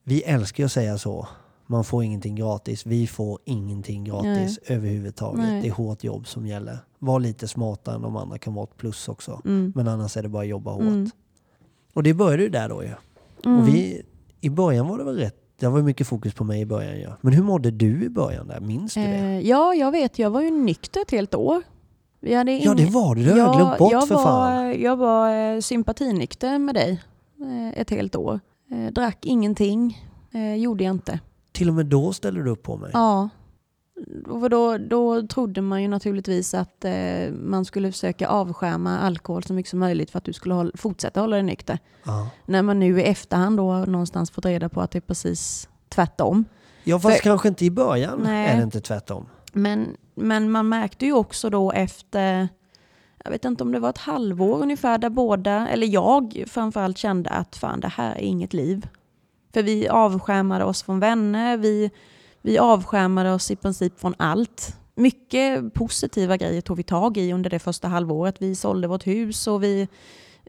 Vi 0.04 0.22
älskar 0.22 0.64
ju 0.64 0.66
att 0.66 0.72
säga 0.72 0.98
så. 0.98 1.28
Man 1.68 1.84
får 1.84 2.04
ingenting 2.04 2.36
gratis. 2.36 2.86
Vi 2.86 3.08
får 3.08 3.40
ingenting 3.46 4.04
gratis 4.04 4.60
överhuvudtaget. 4.66 5.40
Nej. 5.40 5.62
Det 5.62 5.68
är 5.68 5.72
hårt 5.72 6.04
jobb 6.04 6.28
som 6.28 6.48
gäller. 6.48 6.78
Var 7.00 7.20
lite 7.20 7.48
smartare 7.48 7.96
än 7.96 8.02
de 8.02 8.16
andra 8.16 8.38
kan 8.38 8.54
vara 8.54 8.64
ett 8.64 8.78
plus 8.78 9.08
också. 9.10 9.42
Mm. 9.46 9.74
Men 9.76 9.88
annars 9.88 10.18
är 10.18 10.24
det 10.24 10.30
bara 10.30 10.42
att 10.44 10.50
jobba 10.50 10.72
hårt. 10.72 10.82
Mm. 10.82 11.10
Och 11.94 12.04
det 12.04 12.14
började 12.14 12.44
ju 12.44 12.50
där 12.50 12.70
då 12.70 12.84
ju. 12.84 12.90
Mm. 13.46 13.60
Och 13.62 13.68
vi, 13.68 14.02
I 14.42 14.50
början 14.50 14.88
var 14.88 14.98
det 14.98 15.04
väl 15.04 15.18
rätt... 15.18 15.39
Det 15.60 15.68
var 15.70 15.82
mycket 15.82 16.08
fokus 16.08 16.34
på 16.34 16.44
mig 16.44 16.62
i 16.62 16.66
början 16.66 17.00
ja. 17.00 17.18
Men 17.22 17.34
hur 17.34 17.44
mådde 17.44 17.72
du 17.72 18.04
i 18.04 18.10
början 18.10 18.48
där? 18.48 18.60
Minns 18.60 18.94
du 18.94 19.02
det? 19.02 19.08
Eh, 19.08 19.40
ja, 19.40 19.74
jag 19.74 19.92
vet. 19.92 20.20
Jag 20.20 20.30
var 20.30 20.42
ju 20.42 20.52
nykter 20.52 21.02
ett 21.02 21.12
helt 21.12 21.36
år. 21.36 21.62
Vi 22.20 22.36
hade 22.36 22.52
Ja 22.52 22.74
det 22.74 22.86
var 22.86 23.16
du. 23.16 23.24
Det 23.24 23.32
har 23.32 23.38
jag 23.38 23.56
glömt 23.56 23.78
bort 23.78 23.92
jag 23.92 24.08
för 24.08 24.16
var, 24.16 24.24
fan. 24.24 24.82
Jag 24.82 24.98
var 24.98 25.54
eh, 25.56 25.60
sympatinykter 25.60 26.60
med 26.60 26.76
dig 26.76 27.02
eh, 27.42 27.82
ett 27.82 27.90
helt 27.90 28.16
år. 28.16 28.40
Eh, 28.72 28.94
drack 28.94 29.26
ingenting. 29.26 30.06
Gjorde 30.58 30.84
jag 30.84 30.92
inte. 30.92 31.20
Till 31.52 31.70
och 31.70 31.76
med 31.76 31.86
då 31.86 32.14
ställde 32.14 32.44
du 32.44 32.50
upp 32.50 32.64
på 32.64 32.78
mig. 32.78 32.92
Ja. 32.94 33.30
Och 34.28 34.50
då, 34.50 34.78
då 34.78 35.28
trodde 35.28 35.62
man 35.62 35.82
ju 35.82 35.88
naturligtvis 35.88 36.54
att 36.54 36.86
eh, 36.86 37.32
man 37.32 37.66
skulle 37.66 37.92
försöka 37.92 38.28
avskärma 38.28 39.00
alkohol 39.00 39.44
så 39.44 39.54
mycket 39.54 39.70
som 39.70 39.80
möjligt 39.80 40.12
för 40.12 40.18
att 40.18 40.24
du 40.24 40.34
skulle 40.34 40.54
hålla, 40.54 40.72
fortsätta 40.76 41.22
hålla 41.22 41.36
dig 41.36 41.44
nykter. 41.44 41.80
Ja. 42.04 42.30
När 42.46 42.62
man 42.62 42.80
nu 42.80 43.00
i 43.00 43.04
efterhand 43.04 43.58
då 43.58 43.72
har 43.72 43.86
någonstans 43.86 44.32
fått 44.32 44.46
reda 44.46 44.70
på 44.70 44.82
att 44.82 44.92
det 44.92 45.00
är 45.00 45.02
precis 45.02 45.70
tvärtom. 45.90 46.46
Ja 46.84 47.00
fast 47.00 47.16
För- 47.16 47.24
kanske 47.24 47.48
inte 47.48 47.66
i 47.66 47.72
början 47.72 48.20
Nej. 48.24 48.48
är 48.48 48.58
det 48.58 48.64
inte 48.64 48.82
tvärtom. 48.82 49.26
Men, 49.54 49.88
men 50.16 50.52
man 50.52 50.70
märkte 50.70 51.06
ju 51.06 51.14
också 51.14 51.50
då 51.50 51.72
efter, 51.72 52.50
jag 53.24 53.32
vet 53.32 53.46
inte 53.46 53.64
om 53.64 53.72
det 53.72 53.80
var 53.80 53.90
ett 53.90 53.98
halvår 53.98 54.62
ungefär, 54.62 54.98
där 54.98 55.10
båda, 55.10 55.68
eller 55.68 55.88
jag 55.88 56.44
framförallt 56.48 56.98
kände 56.98 57.30
att 57.30 57.56
fan 57.56 57.80
det 57.80 57.88
här 57.88 58.16
är 58.16 58.22
inget 58.22 58.54
liv. 58.54 58.88
För 59.54 59.64
vi 59.64 59.88
avskärmade 59.88 60.64
oss 60.64 60.84
från 60.84 61.00
vänner, 61.00 61.58
vi, 61.58 61.92
vi 62.42 62.58
avskärmade 62.58 63.34
oss 63.34 63.52
i 63.52 63.56
princip 63.56 64.00
från 64.00 64.14
allt. 64.18 64.76
Mycket 64.96 65.74
positiva 65.74 66.38
grejer 66.38 66.62
tog 66.62 66.78
vi 66.78 66.84
tag 66.84 67.18
i 67.18 67.34
under 67.34 67.50
det 67.50 67.60
första 67.60 67.88
halvåret. 67.88 68.36
Vi 68.40 68.56
sålde 68.56 68.88
vårt 68.88 69.08
hus 69.08 69.48
och 69.48 69.64
vi 69.64 69.88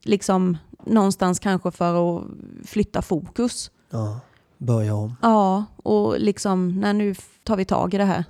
liksom 0.02 0.56
någonstans 0.86 1.38
kanske 1.38 1.70
för 1.70 2.18
att 2.18 2.24
flytta 2.64 3.02
fokus. 3.02 3.70
Ja, 3.90 4.20
börja 4.58 4.94
om. 4.94 5.16
Ja, 5.22 5.64
och 5.76 6.20
liksom, 6.20 6.80
när 6.80 6.92
nu 6.92 7.14
tar 7.44 7.56
vi 7.56 7.64
tag 7.64 7.94
i 7.94 7.98
det 7.98 8.04
här. 8.04 8.24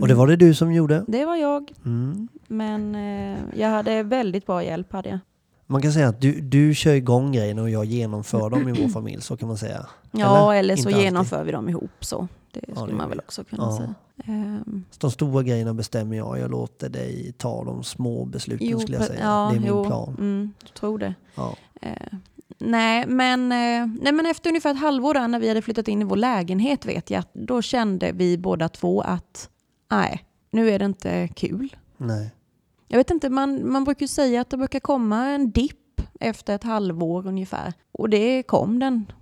Och 0.00 0.08
det 0.08 0.14
var 0.14 0.26
det 0.26 0.36
du 0.36 0.54
som 0.54 0.72
gjorde? 0.72 1.04
Det 1.08 1.24
var 1.24 1.36
jag, 1.36 1.72
Mm. 1.84 2.28
men 2.48 2.94
eh, 2.94 3.38
jag 3.60 3.68
hade 3.70 4.02
väldigt 4.02 4.46
bra 4.46 4.64
hjälp 4.64 4.92
hade 4.92 5.08
jag. 5.08 5.18
Man 5.66 5.82
kan 5.82 5.92
säga 5.92 6.08
att 6.08 6.20
du, 6.20 6.40
du 6.40 6.74
kör 6.74 6.92
igång 6.94 7.32
grejerna 7.32 7.62
och 7.62 7.70
jag 7.70 7.84
genomför 7.84 8.50
dem 8.50 8.68
i 8.68 8.82
vår 8.82 8.88
familj, 8.92 9.22
så 9.22 9.36
kan 9.36 9.48
man 9.48 9.56
säga. 9.58 9.86
Ja, 10.12 10.54
eller, 10.54 10.76
så 10.76 10.80
Inte 10.80 10.88
alltid. 10.94 11.04
genomför 11.04 11.44
vi 11.44 11.52
dem 11.52 11.68
ihop 11.68 11.90
så. 12.04 12.28
Det 12.52 12.60
Ja, 12.68 12.74
skulle 12.74 12.92
det 12.92 12.96
man 12.96 13.08
väl 13.08 13.18
också 13.18 13.44
kunna 13.44 13.62
Ja. 13.64 13.76
säga. 13.76 13.94
Så 14.90 14.98
de 15.00 15.10
stora 15.10 15.42
grejerna 15.42 15.74
bestämmer 15.74 16.16
jag, 16.16 16.38
jag 16.38 16.50
låter 16.50 16.88
dig 16.88 17.32
ta 17.38 17.64
de 17.64 17.84
små 17.84 18.24
besluten 18.24 18.66
jo, 18.68 18.80
skulle 18.80 18.96
jag 18.96 19.06
säga. 19.06 19.20
ja, 19.24 19.48
det 19.50 19.56
är 19.56 19.60
min 19.60 19.68
jo, 19.68 19.84
plan. 19.84 20.16
Mm, 20.18 20.52
jag 20.62 20.74
tror 20.74 20.98
det. 20.98 21.14
Ja. 21.34 21.56
Eh, 21.82 21.92
nej, 22.58 23.06
men, 23.06 23.40
eh, 23.52 23.86
nej, 24.02 24.12
men 24.12 24.26
efter 24.26 24.50
ungefär 24.50 24.70
ett 24.70 24.78
halvår 24.80 25.14
där, 25.14 25.28
när 25.28 25.38
vi 25.40 25.48
hade 25.48 25.62
flyttat 25.62 25.88
in 25.88 26.02
i 26.02 26.04
vår 26.04 26.16
lägenhet 26.16 26.86
vet 26.86 27.10
jag, 27.10 27.24
då 27.32 27.62
kände 27.62 28.12
vi 28.12 28.38
båda 28.38 28.68
två 28.68 29.00
att 29.00 29.50
nej, 29.90 30.24
nu 30.50 30.70
är 30.70 30.78
det 30.78 30.84
inte 30.84 31.28
kul. 31.28 31.76
Nej. 31.96 32.30
Jag 32.88 32.98
vet 32.98 33.10
inte, 33.10 33.30
man, 33.30 33.72
man 33.72 33.84
brukar 33.84 34.00
ju 34.02 34.08
säga 34.08 34.40
att 34.40 34.50
det 34.50 34.56
brukar 34.56 34.80
komma 34.80 35.26
en 35.28 35.50
dipp 35.50 36.00
efter 36.20 36.54
ett 36.54 36.64
halvår 36.64 37.26
ungefär. 37.26 37.72
Och 37.92 38.08
det 38.10 38.42
kom 38.42 38.78
den. 38.78 39.12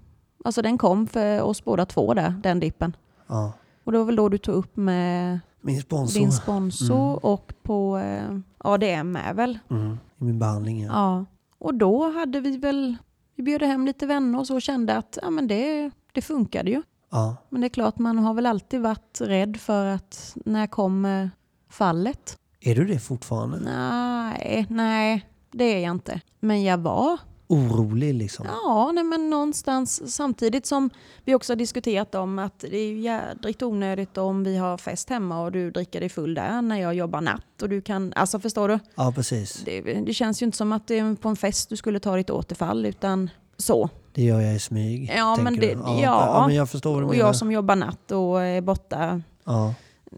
Alltså 0.44 0.62
den 0.62 0.78
kom 0.78 1.06
för 1.06 1.40
oss 1.42 1.64
båda 1.64 1.86
två 1.86 2.14
där, 2.14 2.34
den 2.42 2.60
dippen. 2.60 2.96
Ja. 3.30 3.52
Och 3.84 3.92
det 3.92 3.98
var 3.98 4.04
väl 4.04 4.16
då 4.16 4.28
du 4.28 4.38
tog 4.38 4.54
upp 4.54 4.76
med 4.76 5.40
Min 5.60 5.80
sponsor 5.82 6.20
din 6.20 6.32
sponsor 6.32 6.94
Mm. 7.10 7.18
och 7.22 7.52
på 7.62 7.98
eh, 7.98 8.38
ADM 8.58 9.16
är 9.16 9.34
väl. 9.34 9.58
mm, 9.70 9.98
i 10.18 10.24
min 10.24 10.38
behandling. 10.38 10.80
Ja. 10.82 10.90
Ja. 10.92 11.24
Och 11.58 11.74
då 11.74 12.10
hade 12.10 12.40
vi 12.40 12.56
väl, 12.56 12.96
vi 13.36 13.42
bjöd 13.42 13.62
hem 13.62 13.86
lite 13.86 14.06
vänner 14.06 14.38
och 14.38 14.46
så 14.46 14.54
och 14.54 14.62
kände 14.62 14.96
att 14.96 15.18
ja, 15.22 15.30
men 15.30 15.46
det, 15.48 15.90
det 16.12 16.22
funkade 16.22 16.70
ju. 16.70 16.82
Ja. 17.10 17.36
Men 17.48 17.60
det 17.60 17.66
är 17.66 17.68
klart, 17.68 17.98
man 17.98 18.18
har 18.18 18.34
väl 18.34 18.46
alltid 18.46 18.80
varit 18.80 19.20
rädd 19.20 19.56
för 19.56 19.86
att 19.86 20.36
när 20.44 20.66
kommer 20.66 21.30
fallet? 21.70 22.38
Är 22.60 22.74
du 22.74 22.84
det 22.84 22.98
fortfarande? 22.98 23.60
Nej, 23.60 24.66
nej, 24.70 25.26
det 25.50 25.64
är 25.64 25.78
jag 25.82 25.90
inte. 25.90 26.20
Men 26.40 26.62
jag 26.62 26.78
var 26.78 27.18
Orolig 27.50 28.14
liksom? 28.14 28.46
Ja, 28.62 28.92
nej, 28.94 29.04
men 29.04 29.30
någonstans 29.30 30.14
samtidigt 30.14 30.66
som 30.66 30.90
vi 31.24 31.34
också 31.34 31.52
har 31.52 31.56
diskuterat 31.56 32.14
om 32.14 32.38
att 32.38 32.58
det 32.60 32.76
är 32.76 32.92
jädrigt 32.94 33.62
onödigt 33.62 34.18
om 34.18 34.44
vi 34.44 34.56
har 34.56 34.76
fest 34.78 35.10
hemma 35.10 35.42
och 35.42 35.52
du 35.52 35.70
dricker 35.70 36.00
dig 36.00 36.08
full 36.08 36.34
där 36.34 36.62
när 36.62 36.80
jag 36.80 36.94
jobbar 36.94 37.20
natt 37.20 37.62
och 37.62 37.68
du 37.68 37.80
kan, 37.80 38.12
alltså 38.16 38.38
förstår 38.40 38.68
du? 38.68 38.78
Ja, 38.94 39.12
precis. 39.14 39.62
Det, 39.64 39.80
det 39.80 40.14
känns 40.14 40.42
ju 40.42 40.46
inte 40.46 40.56
som 40.58 40.72
att 40.72 40.86
det 40.86 40.98
är 40.98 41.14
på 41.14 41.28
en 41.28 41.36
fest 41.36 41.68
du 41.68 41.76
skulle 41.76 42.00
ta 42.00 42.16
ditt 42.16 42.30
återfall 42.30 42.86
utan 42.86 43.30
så. 43.56 43.88
Det 44.14 44.22
gör 44.22 44.40
jag 44.40 44.54
i 44.54 44.58
smyg. 44.58 45.12
Ja, 45.16 45.36
men 45.42 45.56
det- 45.56 45.66
ja. 45.72 46.00
ja. 46.02 46.44
men 46.46 46.56
jag 46.56 46.70
förstår 46.70 47.02
Och 47.02 47.08
menar. 47.10 47.24
jag 47.26 47.36
som 47.36 47.52
jobbar 47.52 47.76
natt 47.76 48.10
och 48.10 48.42
är 48.42 48.60
borta 48.60 49.22
ja. 49.44 49.74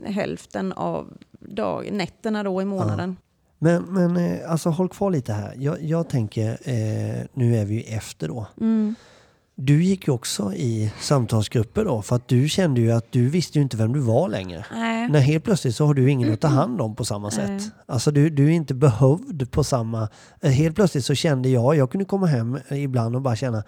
hälften 0.07 0.73
av 0.73 1.13
dag, 1.41 1.89
nätterna 1.93 2.43
då 2.43 2.63
i 2.63 2.65
månaden. 2.65 3.17
Men, 3.63 3.83
men 3.83 4.17
eh, 4.17 4.51
alltså 4.51 4.71
håll 4.71 4.89
kvar 4.89 5.11
lite 5.11 5.33
här. 5.33 5.55
Jag, 5.59 5.83
jag 5.83 6.09
tänker, 6.09 6.51
eh, 6.51 7.27
nu 7.33 7.57
är 7.57 7.65
vi 7.65 7.75
ju 7.75 7.81
efter 7.97 8.29
då. 8.29 8.47
Mm. 8.61 8.95
Du 9.55 9.83
gick 9.85 10.07
ju 10.09 10.13
också 10.13 10.53
i 10.55 10.93
samtalsgrupper 11.01 11.85
då, 11.85 12.03
för 12.03 12.17
att 12.17 12.29
du 12.29 12.49
kände 12.49 12.81
ju 12.81 12.93
att 12.93 13.13
du 13.13 13.29
visste 13.29 13.59
ju 13.59 13.63
inte 13.63 13.77
vem 13.77 13.93
du 13.93 14.01
var 14.01 14.29
längre. 14.29 14.65
Nej. 14.73 15.09
När 15.09 15.21
helt 15.21 15.45
plötsligt 15.45 15.77
så 15.77 15.87
har 15.87 15.95
du 15.95 16.11
ingen 16.11 16.33
att 16.33 16.41
ta 16.41 16.49
hand 16.49 16.81
om 16.81 16.95
på 16.97 17.05
samma 17.05 17.31
Nej. 17.37 17.61
sätt. 17.61 17.73
Alltså 17.87 18.11
du, 18.11 18.31
du 18.31 18.47
är 18.47 18.51
inte 18.51 18.75
behövd 18.75 19.51
på 19.51 19.65
samma... 19.65 20.09
eh, 20.41 20.51
Helt 20.51 20.75
plötsligt 20.77 21.05
så 21.05 21.15
kände 21.15 21.49
jag, 21.49 21.77
jag 21.77 21.91
kunde 21.91 22.05
komma 22.05 22.27
hem 22.27 22.59
ibland 22.71 23.17
och 23.17 23.23
bara 23.23 23.37
känna 23.37 23.63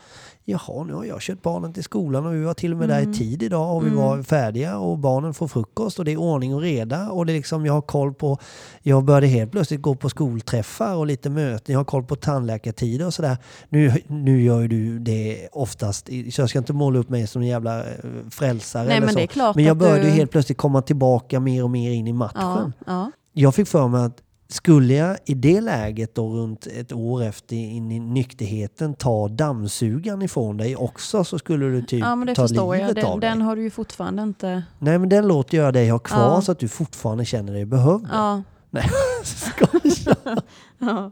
Jaha, 0.46 0.84
nu 0.84 0.92
har 0.94 1.04
jag 1.04 1.20
kört 1.20 1.42
barnen 1.42 1.72
till 1.72 1.84
skolan 1.84 2.26
och 2.26 2.34
vi 2.34 2.42
var 2.44 2.54
till 2.54 2.72
och 2.72 2.78
med 2.78 2.88
där 2.88 3.10
i 3.10 3.14
tid 3.14 3.42
idag 3.42 3.76
och 3.76 3.82
vi 3.82 3.86
Mm. 3.88 3.98
var 4.00 4.22
färdiga 4.22 4.78
och 4.78 4.98
barnen 4.98 5.34
får 5.34 5.48
frukost 5.48 5.98
och 5.98 6.04
det 6.04 6.12
är 6.12 6.16
ordning 6.16 6.54
och 6.54 6.60
reda 6.60 7.10
och 7.10 7.26
det 7.26 7.32
är 7.32 7.36
liksom, 7.36 7.66
jag 7.66 7.72
har 7.72 7.80
koll 7.82 8.14
på... 8.14 8.38
Jag 8.82 9.04
började 9.04 9.26
helt 9.26 9.50
plötsligt 9.52 9.82
gå 9.82 9.94
på 9.94 10.08
skolträffar 10.08 10.94
och 10.96 11.06
lite 11.06 11.30
möten, 11.30 11.72
jag 11.72 11.80
har 11.80 11.84
koll 11.84 12.04
på 12.04 12.16
tandläkartider 12.16 13.06
och 13.06 13.14
sådär. 13.14 13.36
Nu, 13.68 13.92
nu 14.06 14.42
gör 14.42 14.60
ju 14.60 14.68
du 14.68 14.98
det 14.98 15.48
oftast, 15.74 16.06
så 16.32 16.40
jag 16.40 16.48
ska 16.48 16.58
inte 16.58 16.72
måla 16.72 16.98
upp 16.98 17.08
mig 17.08 17.26
som 17.26 17.42
en 17.42 17.48
jävla 17.48 17.80
eh, 17.80 17.94
frälsare 18.30 18.84
Nej, 18.84 18.96
eller 18.96 19.06
men 19.06 19.28
så. 19.28 19.52
Men 19.54 19.64
jag 19.64 19.76
började 19.76 20.02
du... 20.02 20.10
helt 20.10 20.30
plötsligt 20.30 20.58
komma 20.58 20.82
tillbaka 20.82 21.40
mer 21.40 21.64
och 21.64 21.70
mer 21.70 21.90
in 21.90 22.06
i 22.06 22.12
matchen. 22.12 22.40
ja, 22.40 22.70
ja. 22.86 23.10
Jag 23.32 23.54
fick 23.54 23.68
för 23.68 23.88
mig 23.88 24.04
att 24.04 24.20
skulle 24.48 24.94
jag 24.94 25.16
i 25.24 25.34
det 25.34 25.60
läget 25.60 26.14
då 26.14 26.28
runt 26.28 26.66
ett 26.66 26.92
år 26.92 27.22
efter 27.22 27.56
in 27.56 27.92
i 27.92 28.00
nykterheten 28.00 28.94
ta 28.94 29.28
dammsugaren 29.28 30.22
ifrån 30.22 30.56
dig 30.56 30.76
också 30.76 31.24
så 31.24 31.38
skulle 31.38 31.66
du 31.66 31.82
typ 31.82 32.00
ja, 32.00 32.16
men 32.16 32.26
det 32.26 32.34
ta 32.34 32.42
förstår 32.48 32.76
livet 32.76 32.96
jag. 32.96 33.04
av 33.06 33.20
Den, 33.20 33.20
dig. 33.20 33.30
den 33.30 33.42
har 33.42 33.56
du 33.56 33.62
ju 33.62 33.70
fortfarande 33.70 34.22
inte... 34.22 34.62
Nej 34.78 34.98
men 34.98 35.08
den 35.08 35.28
låter 35.28 35.58
jag 35.58 35.72
dig 35.74 35.88
ha 35.88 35.98
kvar 35.98 36.18
Ja. 36.34 36.40
så 36.42 36.52
att 36.52 36.58
du 36.58 36.68
fortfarande 36.68 37.24
känner 37.24 37.52
dig 37.52 37.64
behövd. 37.64 38.08
Ja, 38.12 38.42
Skojar. 39.24 40.16
ja. 40.78 41.10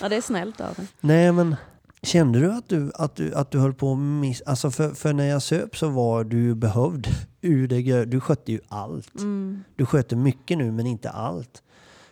ja 0.00 0.08
det 0.08 0.16
är 0.16 0.20
snällt 0.22 0.60
av 0.60 0.74
dig. 0.74 0.86
Nej 1.00 1.32
men 1.32 1.56
kände 2.04 2.40
du 2.40 2.52
att 2.52 2.68
du, 2.68 2.92
att 2.94 3.16
du, 3.16 3.34
att 3.34 3.50
du 3.50 3.58
höll 3.58 3.74
på 3.74 3.92
att 3.92 3.98
miss... 3.98 4.42
Alltså 4.42 4.70
för, 4.70 4.90
för 4.90 5.12
när 5.12 5.24
jag 5.24 5.42
söp 5.42 5.76
så 5.76 5.88
var 5.88 6.24
du 6.24 6.54
behövd. 6.54 7.06
Ur 7.40 7.68
det, 7.68 7.82
grö- 7.82 8.04
du 8.04 8.20
skötte 8.20 8.52
ju 8.52 8.60
allt. 8.68 9.14
Mm. 9.18 9.64
Du 9.76 9.86
sköter 9.86 10.16
mycket 10.16 10.58
nu 10.58 10.72
men 10.72 10.86
inte 10.86 11.10
allt. 11.10 11.62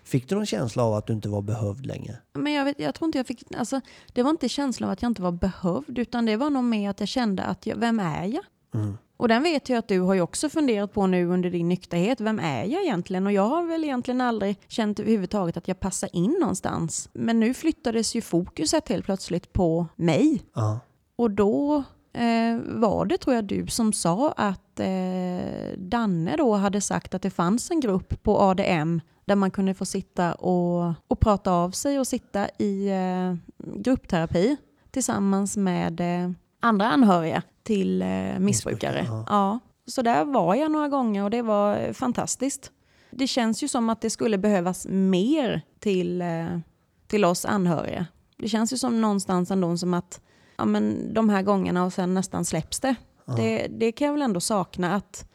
Fick 0.05 0.29
du 0.29 0.35
någon 0.35 0.47
känsla 0.47 0.83
av 0.85 0.95
att 0.95 1.07
du 1.07 1.13
inte 1.13 1.29
var 1.29 1.43
behövd 1.43 1.87
längre? 1.87 2.17
Men 2.35 2.53
jag, 2.53 2.65
vet, 2.65 2.81
jag 2.81 2.95
tror 2.95 3.07
inte 3.09 3.19
jag 3.19 3.27
fick, 3.27 3.43
alltså, 3.57 3.81
det 4.13 4.23
var 4.23 4.31
inte 4.31 4.49
känslan 4.49 4.89
av 4.89 4.93
att 4.93 5.03
jag 5.03 5.11
inte 5.11 5.23
var 5.23 5.33
behövd, 5.33 5.99
utan 5.99 6.27
det 6.27 6.37
var 6.37 6.51
nog 6.51 6.65
mer 6.65 6.91
att 6.91 7.01
jag 7.01 7.09
kände 7.09 7.43
att, 7.43 7.67
jag, 7.67 7.77
vem 7.77 8.01
är 8.01 8.25
jag? 8.25 8.45
Mm. 8.75 8.99
Och 9.23 9.29
den 9.29 9.43
vet 9.43 9.69
jag 9.69 9.79
att 9.79 9.89
du 9.89 10.01
har 10.01 10.15
ju 10.15 10.21
också 10.21 10.49
funderat 10.49 10.93
på 10.93 11.07
nu 11.07 11.27
under 11.27 11.51
din 11.51 11.69
nykterhet. 11.69 12.21
Vem 12.21 12.39
är 12.39 12.65
jag 12.65 12.83
egentligen? 12.83 13.27
Och 13.27 13.33
jag 13.33 13.49
har 13.49 13.63
väl 13.63 13.85
egentligen 13.85 14.21
aldrig 14.21 14.57
känt 14.69 15.01
överhuvudtaget 15.01 15.57
att 15.57 15.69
jag 15.69 15.81
passar 15.81 16.09
in 16.13 16.37
någonstans. 16.41 17.09
Men 17.13 17.41
nu 17.41 17.55
flyttades 17.55 18.15
ju 18.15 18.21
fokuset 18.21 18.89
helt 18.89 19.05
plötsligt 19.05 19.53
på 19.53 19.87
mig. 19.97 20.43
Ja. 20.55 20.81
Och 21.17 21.31
då 21.31 21.85
eh, 22.13 22.59
var 22.65 23.05
det 23.05 23.19
tror 23.19 23.35
jag 23.35 23.45
du 23.45 23.67
som 23.67 23.93
sa 23.93 24.33
att 24.37 24.81
eh, 24.81 25.77
Danne 25.77 26.37
då 26.37 26.55
hade 26.55 26.81
sagt 26.81 27.15
att 27.15 27.23
det 27.23 27.31
fanns 27.31 27.71
en 27.71 27.81
grupp 27.81 28.23
på 28.23 28.41
ADM 28.41 29.01
där 29.25 29.37
man 29.37 29.51
kunde 29.51 29.75
få 29.75 29.85
sitta 29.85 30.35
och, 30.35 30.95
och 31.09 31.21
prata 31.21 31.53
av 31.53 31.71
sig 31.71 31.99
och 31.99 32.07
sitta 32.07 32.49
i 32.59 32.89
eh, 32.89 33.35
gruppterapi 33.77 34.57
tillsammans 34.91 35.57
med 35.57 36.01
eh, 36.01 36.31
andra 36.61 36.91
anhöriga 36.91 37.43
till 37.63 38.03
eh, 38.03 38.39
missbrukare. 38.39 39.05
Ja. 39.09 39.25
ja. 39.29 39.59
Så 39.87 40.03
där 40.03 40.25
var 40.25 40.55
jag 40.55 40.71
några 40.71 40.89
gånger 40.89 41.25
och 41.25 41.31
det 41.31 41.43
var 41.43 41.77
eh, 41.77 41.93
fantastiskt. 41.93 42.71
Det 43.11 43.27
känns 43.27 43.63
ju 43.63 43.69
som 43.69 43.91
att 43.91 44.01
det 44.01 44.11
skulle 44.11 44.39
behövas 44.39 44.87
mer 44.91 45.63
till, 45.79 46.23
eh, 46.23 46.59
till 47.07 47.25
oss 47.25 47.45
anhöriga. 47.45 48.07
Det 48.37 48.49
känns 48.49 48.73
ju 48.73 48.77
som 48.77 49.01
någonstans 49.01 49.51
ändå 49.51 49.77
som 49.77 49.95
att 49.95 50.21
ja, 50.57 50.65
men 50.65 51.15
de 51.15 51.29
här 51.29 51.43
gångerna 51.43 51.85
och 51.85 51.93
sen 51.93 52.15
nästan 52.15 52.45
släpps 52.45 52.81
det. 52.81 52.95
Ja. 53.25 53.33
Det, 53.33 53.67
det 53.71 53.93
kan 53.93 54.07
jag 54.07 54.13
väl 54.13 54.23
ändå 54.23 54.41
sakna 54.41 54.95
att, 54.95 55.29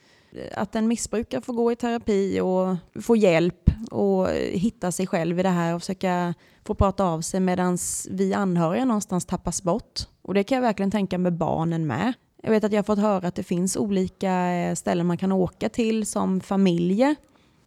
att 0.53 0.75
en 0.75 0.87
missbrukare 0.87 1.41
får 1.41 1.53
gå 1.53 1.71
i 1.71 1.75
terapi 1.75 2.39
och 2.39 2.75
få 3.03 3.15
hjälp 3.15 3.71
och 3.91 4.27
hitta 4.51 4.91
sig 4.91 5.07
själv 5.07 5.39
i 5.39 5.43
det 5.43 5.49
här 5.49 5.75
och 5.75 5.81
försöka 5.81 6.33
få 6.65 6.73
prata 6.75 7.05
av 7.05 7.21
sig 7.21 7.39
medan 7.39 7.77
vi 8.09 8.33
anhöriga 8.33 8.85
någonstans 8.85 9.25
tappas 9.25 9.63
bort. 9.63 9.99
Och 10.21 10.33
det 10.33 10.43
kan 10.43 10.55
jag 10.55 10.61
verkligen 10.61 10.91
tänka 10.91 11.17
med 11.17 11.33
barnen 11.33 11.87
med. 11.87 12.13
Jag 12.43 12.51
vet 12.51 12.63
att 12.63 12.71
jag 12.71 12.77
har 12.77 12.83
fått 12.83 12.99
höra 12.99 13.27
att 13.27 13.35
det 13.35 13.43
finns 13.43 13.77
olika 13.77 14.33
eh, 14.51 14.75
ställen 14.75 15.05
man 15.05 15.17
kan 15.17 15.31
åka 15.31 15.69
till 15.69 16.05
som 16.05 16.41
familjer. 16.41 17.15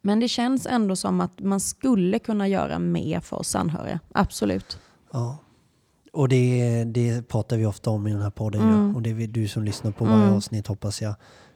Men 0.02 0.20
det 0.20 0.28
känns 0.28 0.66
ändå 0.66 0.96
som 0.96 1.20
att 1.20 1.40
man 1.40 1.60
skulle 1.60 2.18
kunna 2.18 2.48
göra 2.48 2.78
mer 2.78 3.20
för 3.20 3.36
oss 3.36 3.54
anhöriga. 3.54 4.00
Absolut. 4.12 4.78
Ja. 5.12 5.38
Och 6.12 6.28
det, 6.28 6.84
det 6.84 7.28
pratar 7.28 7.56
vi 7.56 7.66
ofta 7.66 7.90
om 7.90 8.06
i 8.06 8.12
den 8.12 8.22
här 8.22 8.30
podden. 8.30 8.62
Mm. 8.62 8.88
Ja. 8.88 8.94
Och 8.96 9.02
det 9.02 9.10
är 9.10 9.26
du 9.26 9.48
som 9.48 9.64
lyssnar 9.64 9.90
på 9.90 10.04
varje 10.04 10.22
Mm. 10.22 10.34
avsnitt 10.34 10.66
hoppas 10.66 11.02
jag 11.02 11.14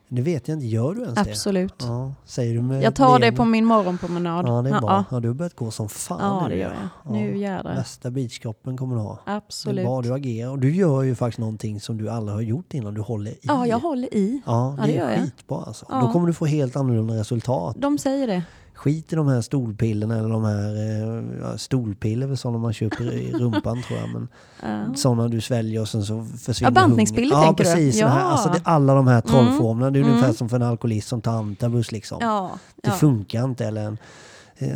Det 0.08 0.22
vet 0.22 0.48
jag 0.48 0.56
inte, 0.56 0.66
gör 0.66 0.94
du 0.94 1.02
ens 1.02 1.18
Absolut. 1.18 1.78
det? 1.78 1.84
Ja, 1.86 2.12
säger 2.24 2.54
du 2.54 2.62
med 2.62 2.82
Jag 2.82 2.94
tar 2.94 3.18
det 3.18 3.32
på 3.32 3.44
min 3.44 3.64
morgonpromenad. 3.64 4.46
Ja, 4.48 4.62
det 4.62 4.70
är 4.70 4.80
bra. 4.80 4.90
Ja, 4.90 5.04
Ja, 5.10 5.20
du 5.20 5.28
har 5.28 5.34
börjat 5.34 5.54
gå 5.56 5.70
som 5.70 5.88
fan 5.88 6.18
ja 6.20 6.42
nu. 6.48 6.54
det 6.54 6.60
gör 6.60 6.74
jag. 7.04 7.12
Nu 7.12 7.38
jädrar. 7.38 7.74
Värsta 7.76 8.10
beachkroppen 8.10 8.76
kommer 8.76 8.96
du 8.96 9.02
ha. 9.02 9.18
Det 9.24 9.30
är 9.32 9.36
Absolut. 9.36 9.84
bra, 9.84 10.02
du 10.02 10.12
agerar. 10.14 10.50
Och 10.50 10.58
du 10.58 10.74
gör 10.74 11.02
ju 11.02 11.14
faktiskt 11.14 11.38
någonting 11.38 11.80
som 11.80 11.96
du 11.98 12.10
aldrig 12.10 12.34
har 12.36 12.42
gjort 12.42 12.74
innan. 12.74 12.94
Du 12.94 13.00
håller 13.00 13.30
i. 13.30 13.38
Ja, 13.42 13.66
jag 13.66 13.78
håller 13.78 14.14
i. 14.14 14.42
Ja, 14.46 14.74
Ja, 14.78 14.84
det, 14.86 14.92
det 14.92 14.98
gör 14.98 15.06
är 15.08 15.10
jag. 15.16 15.20
skitbra 15.24 15.62
alltså. 15.66 15.86
Ja. 15.88 16.00
Då 16.00 16.12
kommer 16.12 16.26
du 16.26 16.32
få 16.34 16.46
helt 16.46 16.76
annorlunda 16.76 17.14
resultat. 17.14 17.76
De 17.78 17.98
säger 17.98 18.26
det. 18.26 18.42
Skit 18.74 19.12
i 19.12 19.16
de 19.16 19.28
här 19.28 19.40
stolpillerna 19.40 20.18
eller 20.18 20.28
de 20.28 20.44
här 20.44 20.74
eh, 20.76 21.24
ja, 21.40 21.58
stolpiller 21.58 22.34
sådana 22.34 22.58
man 22.58 22.72
köper 22.72 23.12
i 23.12 23.32
rumpan 23.38 23.82
tror 23.82 23.98
jag. 23.98 24.08
Men 24.08 24.28
Ja. 24.62 24.94
sådana 24.94 25.28
du 25.28 25.40
sväljer 25.40 25.80
och 25.80 25.88
sen 25.88 26.02
så 26.04 26.26
försvinner 26.44 26.70
Ja, 26.70 26.74
bantningspiller 26.74 27.36
hungern. 27.36 27.54
tänker 27.56 27.64
ja, 27.70 27.74
du? 27.74 27.80
precis. 27.80 28.00
Ja. 28.00 28.08
Här, 28.08 28.20
Ja. 28.20 28.24
alltså 28.26 28.48
det, 28.48 28.60
alla 28.64 28.94
de 28.94 29.06
här 29.06 29.20
trollformlerna. 29.20 29.90
Det 29.90 29.98
är 29.98 30.00
Mm. 30.02 30.14
ungefär 30.14 30.32
som 30.32 30.48
för 30.48 30.56
en 30.56 30.62
alkoholist 30.62 31.08
som 31.08 31.20
tar 31.20 31.32
antabus 31.32 31.92
liksom. 31.92 32.18
Ja, 32.20 32.50
Det 32.82 32.90
funkar 32.90 33.44
inte. 33.44 33.64
Eller 33.66 33.84
en 33.84 33.98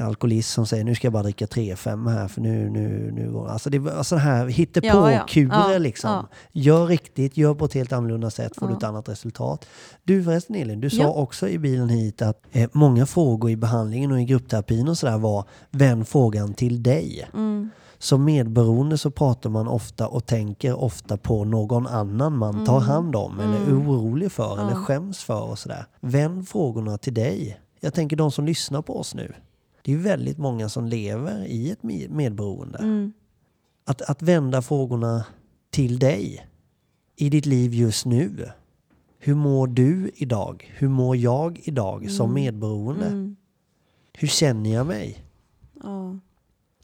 alkoholist 0.04 0.50
som 0.52 0.66
säger 0.66 0.84
nu 0.84 0.94
ska 0.94 1.06
jag 1.06 1.12
bara 1.12 1.22
dricka 1.22 1.46
3-5 1.46 2.10
här 2.10 2.28
för 2.28 2.40
nu, 2.40 2.70
nu, 2.70 3.10
nu 3.12 3.32
går 3.32 3.46
det. 3.46 3.52
Alltså 3.52 3.70
det 3.70 3.78
var 3.78 4.02
sådana 4.02 4.24
här 4.24 4.46
hittepå-kurer 4.46 5.48
Ja, 5.52 5.72
ja. 5.72 5.78
liksom. 5.78 6.10
Ja. 6.10 6.28
Gör 6.52 6.86
riktigt, 6.86 7.36
gör 7.36 7.54
på 7.54 7.64
ett 7.64 7.74
helt 7.74 7.92
annorlunda 7.92 8.30
sätt 8.30 8.56
får 8.56 8.68
du 8.68 8.74
ett 8.74 8.82
annat 8.82 9.08
resultat. 9.08 9.66
Du 10.04 10.24
förresten 10.24 10.56
Elin, 10.56 10.80
du 10.80 10.90
sa 10.90 11.12
också 11.12 11.48
i 11.48 11.58
bilen 11.58 11.88
hit 11.88 12.22
att 12.22 12.42
eh, 12.52 12.70
många 12.72 13.06
frågor 13.06 13.50
i 13.50 13.56
behandlingen 13.56 14.12
och 14.12 14.20
i 14.20 14.24
gruppterapin 14.24 14.88
och 14.88 14.98
sådär 14.98 15.18
var 15.18 15.44
vänd 15.70 16.08
frågan 16.08 16.54
till 16.54 16.82
dig. 16.82 17.28
Mm. 17.34 17.70
Som 18.00 18.24
medberoende 18.24 18.98
så 18.98 19.10
pratar 19.10 19.50
man 19.50 19.68
ofta 19.68 20.08
och 20.08 20.26
tänker 20.26 20.80
ofta 20.82 21.16
på 21.16 21.44
någon 21.44 21.86
annan 21.86 22.36
man 22.36 22.64
tar 22.66 22.80
hand 22.80 23.16
om 23.16 23.40
eller 23.40 23.54
är 23.54 23.78
orolig 23.78 24.32
för 24.32 24.52
eller 24.52 24.70
Mm. 24.70 24.84
Skäms 24.84 25.18
för 25.18 25.42
och 25.50 25.58
sådär. 25.58 25.84
Vänd 26.00 26.48
frågorna 26.48 26.98
till 26.98 27.14
dig. 27.14 27.60
Jag 27.80 27.94
tänker 27.94 28.16
de 28.16 28.30
som 28.30 28.44
lyssnar 28.44 28.82
på 28.82 28.98
oss 28.98 29.14
nu. 29.14 29.32
Det 29.88 29.94
är 29.94 29.98
väldigt 29.98 30.38
många 30.38 30.68
som 30.68 30.86
lever 30.86 31.44
i 31.44 31.70
ett 31.70 31.82
med- 31.82 32.10
medberoende. 32.10 32.78
Mm. 32.78 33.12
Att, 33.84 34.02
att 34.02 34.22
vända 34.22 34.62
frågorna 34.62 35.24
till 35.70 35.98
dig 35.98 36.48
i 37.16 37.30
ditt 37.30 37.46
liv 37.46 37.74
just 37.74 38.06
nu. 38.06 38.50
Hur 39.18 39.34
mår 39.34 39.66
du 39.66 40.10
idag? 40.14 40.74
Hur 40.76 40.88
mår 40.88 41.16
jag 41.16 41.60
idag 41.64 42.10
som 42.10 42.34
medberoende? 42.34 43.06
Mm. 43.06 43.36
Hur 44.12 44.28
känner 44.28 44.74
jag 44.74 44.86
mig? 44.86 45.24
Ja. 45.82 46.10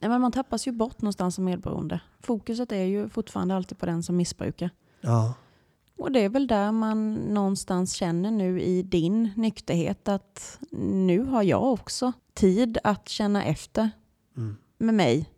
Nej, 0.00 0.08
men 0.10 0.20
man 0.20 0.32
tappas 0.32 0.66
ju 0.66 0.72
bort 0.72 1.02
någonstans 1.02 1.34
som 1.34 1.44
medberoende. 1.44 2.00
Fokuset 2.20 2.72
är 2.72 2.84
ju 2.84 3.08
fortfarande 3.08 3.54
alltid 3.56 3.78
på 3.78 3.86
den 3.86 4.02
som 4.02 4.16
missbrukar. 4.16 4.70
Ja, 5.00 5.34
Och 5.98 6.12
det 6.12 6.20
är 6.20 6.28
väl 6.28 6.46
där 6.46 6.72
man 6.72 7.14
någonstans 7.14 7.92
känner 7.94 8.30
nu 8.30 8.60
i 8.60 8.82
din 8.82 9.30
nykterhet 9.36 10.08
att 10.08 10.58
nu 10.80 11.24
har 11.24 11.42
jag 11.42 11.62
också 11.72 12.12
tid 12.34 12.78
att 12.84 13.08
känna 13.08 13.44
efter 13.44 13.90
Mm. 14.36 14.56
med 14.78 14.94
mig. 14.94 15.28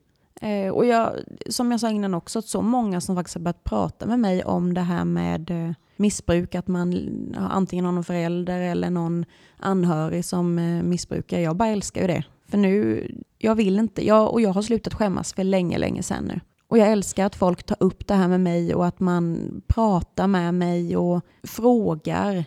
Eh, 0.41 0.69
och 0.73 0.87
jag, 0.87 1.13
som 1.49 1.71
jag 1.71 1.81
sa 1.81 1.91
innan 1.91 2.15
också, 2.15 2.39
att 2.39 2.45
så 2.47 2.63
många 2.63 3.01
som 3.01 3.17
faktiskt 3.17 3.35
har 3.35 3.43
börjat 3.43 3.65
prata 3.65 4.07
med 4.07 4.19
mig 4.21 4.45
om 4.45 4.75
det 4.75 4.81
här 4.81 5.05
med 5.05 5.51
eh, 5.51 5.73
missbruk, 5.97 6.55
att 6.55 6.69
man 6.69 6.95
antingen 7.37 7.85
har 7.85 7.93
någon 7.93 8.05
förälder 8.05 8.61
eller 8.61 8.91
någon 8.91 9.25
anhörig 9.57 10.25
som 10.25 10.59
eh, 10.59 10.83
missbrukar. 10.83 11.39
Jag 11.39 11.57
bara 11.57 11.69
älskar 11.69 12.01
ju 12.01 12.07
det. 12.07 12.25
För 12.49 12.59
nu, 12.59 13.07
jag 13.39 13.55
vill 13.55 13.79
inte, 13.79 14.07
jag, 14.07 14.33
och 14.33 14.41
jag 14.41 14.51
har 14.51 14.63
slutat 14.63 14.95
skämmas 14.95 15.33
för 15.33 15.45
länge, 15.45 15.79
länge 15.79 16.03
sedan 16.03 16.25
nu. 16.25 16.41
Och 16.69 16.79
jag 16.79 16.89
älskar 16.93 17.27
att 17.27 17.35
folk 17.37 17.63
tar 17.63 17.77
upp 17.81 18.07
det 18.07 18.15
här 18.15 18.29
med 18.29 18.41
mig 18.41 18.75
och 18.75 18.87
att 18.87 19.01
man 19.01 19.51
pratar 19.67 20.27
med 20.27 20.55
mig 20.55 20.97
och 20.97 21.21
frågar. 21.43 22.45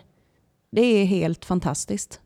Det 0.72 0.80
är 0.80 1.04
helt 1.04 1.44
fantastiskt. 1.44 2.20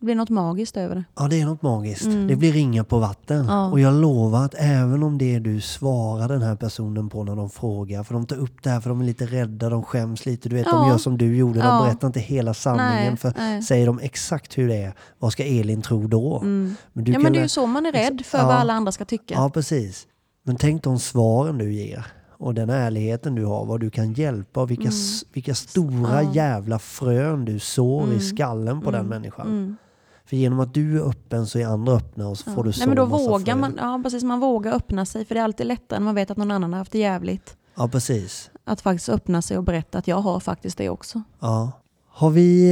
Det 0.00 0.04
blir 0.04 0.14
något 0.14 0.28
magiskt 0.28 0.76
över 0.76 0.94
det. 0.94 1.04
Ja, 1.16 1.28
det 1.28 1.40
är 1.40 1.46
något 1.46 1.62
magiskt. 1.62 2.04
Mm. 2.04 2.26
Det 2.26 2.36
blir 2.36 2.52
ringa 2.52 2.84
på 2.84 2.98
vatten. 2.98 3.46
Ja. 3.46 3.70
Och 3.70 3.80
jag 3.80 3.94
lovar 3.94 4.44
att 4.44 4.54
även 4.58 5.02
om 5.02 5.18
det 5.18 5.38
du 5.38 5.60
svarar 5.60 6.28
den 6.28 6.42
här 6.42 6.56
personen 6.56 7.08
på 7.08 7.24
när 7.24 7.36
de 7.36 7.50
frågar, 7.50 8.02
för 8.02 8.14
de 8.14 8.26
tar 8.26 8.36
upp 8.36 8.62
det 8.62 8.70
här 8.70 8.80
för 8.80 8.90
de 8.90 9.00
är 9.00 9.04
lite 9.04 9.26
rädda, 9.26 9.68
de 9.68 9.82
skäms 9.82 10.26
lite, 10.26 10.48
du 10.48 10.56
vet, 10.56 10.64
de 10.64 10.70
Ja. 10.70 10.88
gör 10.90 10.98
som 10.98 11.18
du 11.18 11.36
gjorde, 11.36 11.58
de 11.60 11.66
Ja. 11.66 11.82
berättar 11.84 12.06
inte 12.06 12.20
hela 12.20 12.54
sanningen. 12.54 13.04
Nej, 13.06 13.16
för 13.16 13.32
nej. 13.36 13.62
säger 13.62 13.86
de 13.86 13.98
exakt 13.98 14.58
hur 14.58 14.68
det 14.68 14.76
är, 14.76 14.94
vad 15.18 15.32
ska 15.32 15.44
Elin 15.44 15.82
tro 15.82 16.06
då? 16.06 16.36
Mm. 16.38 16.74
Men 16.92 17.04
du 17.04 17.12
Ja, 17.12 17.18
men 17.18 17.32
det 17.32 17.38
är 17.38 17.42
ju 17.42 17.48
så 17.48 17.66
man 17.66 17.86
är 17.86 17.92
rädd 17.92 18.22
för 18.24 18.38
vad 18.38 18.54
alla 18.54 18.72
andra 18.72 18.92
ska 18.92 19.04
tycka. 19.04 19.34
Ja, 19.34 19.50
precis. 19.50 20.06
Men 20.48 20.56
tänk 20.56 20.82
de 20.84 20.98
svaren 20.98 21.58
du 21.58 21.72
ger 21.72 22.06
och 22.30 22.54
den 22.54 22.70
ärligheten 22.70 23.34
du 23.34 23.44
har, 23.44 23.64
vad 23.64 23.80
du 23.80 23.90
kan 23.90 24.12
hjälpa 24.12 24.60
och 24.62 24.70
vilka, 24.70 24.88
s- 24.88 25.24
vilka 25.32 25.54
stora 25.54 25.88
Mm. 26.20 26.24
Ja. 26.26 26.34
jävla 26.34 26.78
frön 26.78 27.44
du 27.44 27.58
sår 27.58 28.02
i 28.04 28.10
Mm. 28.10 28.20
skallen 28.20 28.80
på 28.80 28.90
den 28.90 29.00
Mm. 29.00 29.10
människan. 29.10 29.46
Mm. 29.46 29.76
För 30.24 30.36
genom 30.36 30.60
att 30.60 30.74
du 30.74 30.96
är 30.98 31.08
öppen 31.08 31.46
så 31.46 31.58
är 31.58 31.66
andra 31.66 31.92
öppna 31.92 32.28
och 32.28 32.38
så 32.38 32.50
Ja. 32.50 32.54
får 32.54 32.62
du 32.64 32.68
Nej, 32.68 32.74
så 32.74 32.86
men 32.88 32.96
då 32.96 33.04
vågar 33.04 33.44
frön. 33.44 33.60
man, 33.60 33.74
ja, 33.80 34.00
precis, 34.02 34.24
man 34.24 34.40
vågar 34.40 34.72
öppna 34.72 35.06
sig, 35.06 35.24
för 35.24 35.34
det 35.34 35.40
är 35.40 35.44
alltid 35.44 35.66
lättare 35.66 35.98
när 35.98 36.04
man 36.04 36.14
vet 36.14 36.30
att 36.30 36.36
någon 36.36 36.50
annan 36.50 36.72
har 36.72 36.78
haft 36.78 36.92
det 36.92 36.98
jävligt. 36.98 37.56
Ja, 37.76 37.88
precis. 37.88 38.50
Att 38.64 38.80
faktiskt 38.80 39.08
öppna 39.08 39.42
sig 39.42 39.58
och 39.58 39.64
berätta 39.64 39.98
att 39.98 40.08
jag 40.08 40.16
har 40.20 40.40
faktiskt 40.40 40.78
det 40.78 40.88
också. 40.90 41.22
Ja. 41.40 41.72
Har 42.08 42.30
vi 42.30 42.70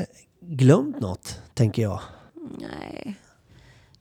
eh, 0.00 0.48
glömt 0.48 1.00
något, 1.00 1.40
tänker 1.54 1.82
jag? 1.82 2.00
Nej, 2.58 3.16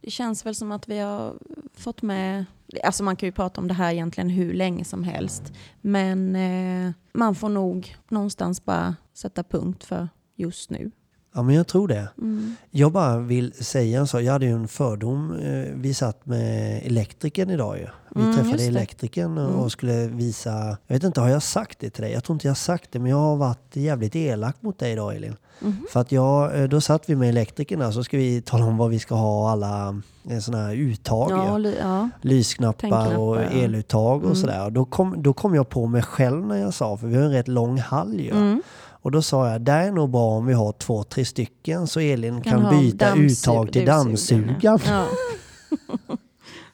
det 0.01 0.11
känns 0.11 0.45
väl 0.45 0.55
som 0.55 0.71
att 0.71 0.87
vi 0.89 0.99
har 0.99 1.33
fått 1.77 2.01
med... 2.01 2.45
Alltså 2.83 3.03
man 3.03 3.15
kan 3.15 3.27
ju 3.27 3.33
prata 3.33 3.61
om 3.61 3.67
det 3.67 3.73
här 3.73 3.91
egentligen 3.91 4.29
hur 4.29 4.53
länge 4.53 4.85
som 4.85 5.03
helst. 5.03 5.53
Men 5.81 6.35
eh, 6.35 6.93
man 7.13 7.35
får 7.35 7.49
nog 7.49 7.95
någonstans 8.09 8.65
bara 8.65 8.95
sätta 9.13 9.43
punkt 9.43 9.83
för 9.83 10.09
just 10.35 10.69
nu. 10.69 10.91
Ja, 11.35 11.41
men 11.43 11.55
jag 11.55 11.67
tror 11.67 11.87
det. 11.87 12.07
Mm. 12.17 12.55
Jag 12.71 12.91
bara 12.91 13.17
vill 13.17 13.53
säga 13.53 13.99
en 13.99 14.07
sak. 14.07 14.21
Jag 14.21 14.33
hade 14.33 14.45
ju 14.45 14.51
en 14.51 14.67
fördom. 14.67 15.33
Eh, 15.39 15.65
Vi 15.75 15.93
satt 15.93 16.25
med 16.25 16.81
elektrikern 16.85 17.49
idag 17.49 17.77
ju. 17.77 17.87
Vi 18.15 18.21
Mm, 18.21 18.35
träffade 18.35 18.63
elektrikern 18.63 19.37
och 19.37 19.53
Mm. 19.57 19.69
skulle 19.69 20.07
visa... 20.07 20.77
Jag 20.87 20.95
vet 20.95 21.03
inte, 21.03 21.21
har 21.21 21.29
jag 21.29 21.43
sagt 21.43 21.79
det 21.79 21.89
till 21.89 22.03
dig? 22.03 22.11
Jag 22.13 22.23
tror 22.23 22.35
inte 22.35 22.47
jag 22.47 22.51
har 22.51 22.55
sagt 22.55 22.91
det, 22.91 22.99
men 22.99 23.11
jag 23.11 23.17
har 23.17 23.35
varit 23.35 23.75
jävligt 23.75 24.15
elak 24.15 24.55
mot 24.59 24.79
dig 24.79 24.91
idag 24.91 25.15
Elin. 25.15 25.35
Mhm. 25.59 25.85
För 25.91 25.99
att 25.99 26.11
jag, 26.11 26.61
eh, 26.61 26.67
då 26.69 26.81
satt 26.81 27.09
vi 27.09 27.15
med 27.15 27.29
elektrikern 27.29 27.79
där, 27.79 27.91
så 27.91 28.03
ska 28.03 28.17
vi 28.17 28.41
tala 28.41 28.65
om 28.65 28.77
vad 28.77 28.89
vi 28.89 28.99
ska 28.99 29.15
ha 29.15 29.51
alla 29.51 30.01
sådana 30.41 30.63
här 30.65 30.73
uttag. 30.75 31.31
Ja, 31.31 31.57
li- 31.57 31.77
ja. 31.81 32.09
lysknappar 32.21 33.17
och 33.17 33.35
ja. 33.35 33.41
eluttag 33.41 34.17
och 34.17 34.23
Mm. 34.23 34.35
sådär. 34.35 34.69
Då 34.69 34.85
kom, 34.85 35.23
då 35.23 35.33
kom 35.33 35.55
jag 35.55 35.69
på 35.69 35.87
mig 35.87 36.01
själv 36.01 36.47
när 36.47 36.57
jag 36.57 36.73
sa, 36.73 36.97
för 36.97 37.07
vi 37.07 37.15
har 37.15 37.23
en 37.23 37.31
rätt 37.31 37.47
lång 37.47 37.77
hall 37.77 38.19
ju. 38.19 38.61
Och 39.03 39.11
då 39.11 39.21
sa 39.21 39.49
jag, 39.51 39.61
där 39.61 39.79
är 39.87 39.91
nog 39.91 40.09
bra 40.09 40.27
om 40.29 40.45
vi 40.45 40.53
har 40.53 40.71
två, 40.71 41.03
tre 41.03 41.25
stycken 41.25 41.87
så 41.87 41.99
Elin 41.99 42.41
kan, 42.41 42.61
ha 42.61 42.71
byta 42.71 43.15
uttag 43.15 43.71
till 43.73 43.85
dammsugaren. 43.85 44.55
Ja. 44.61 44.79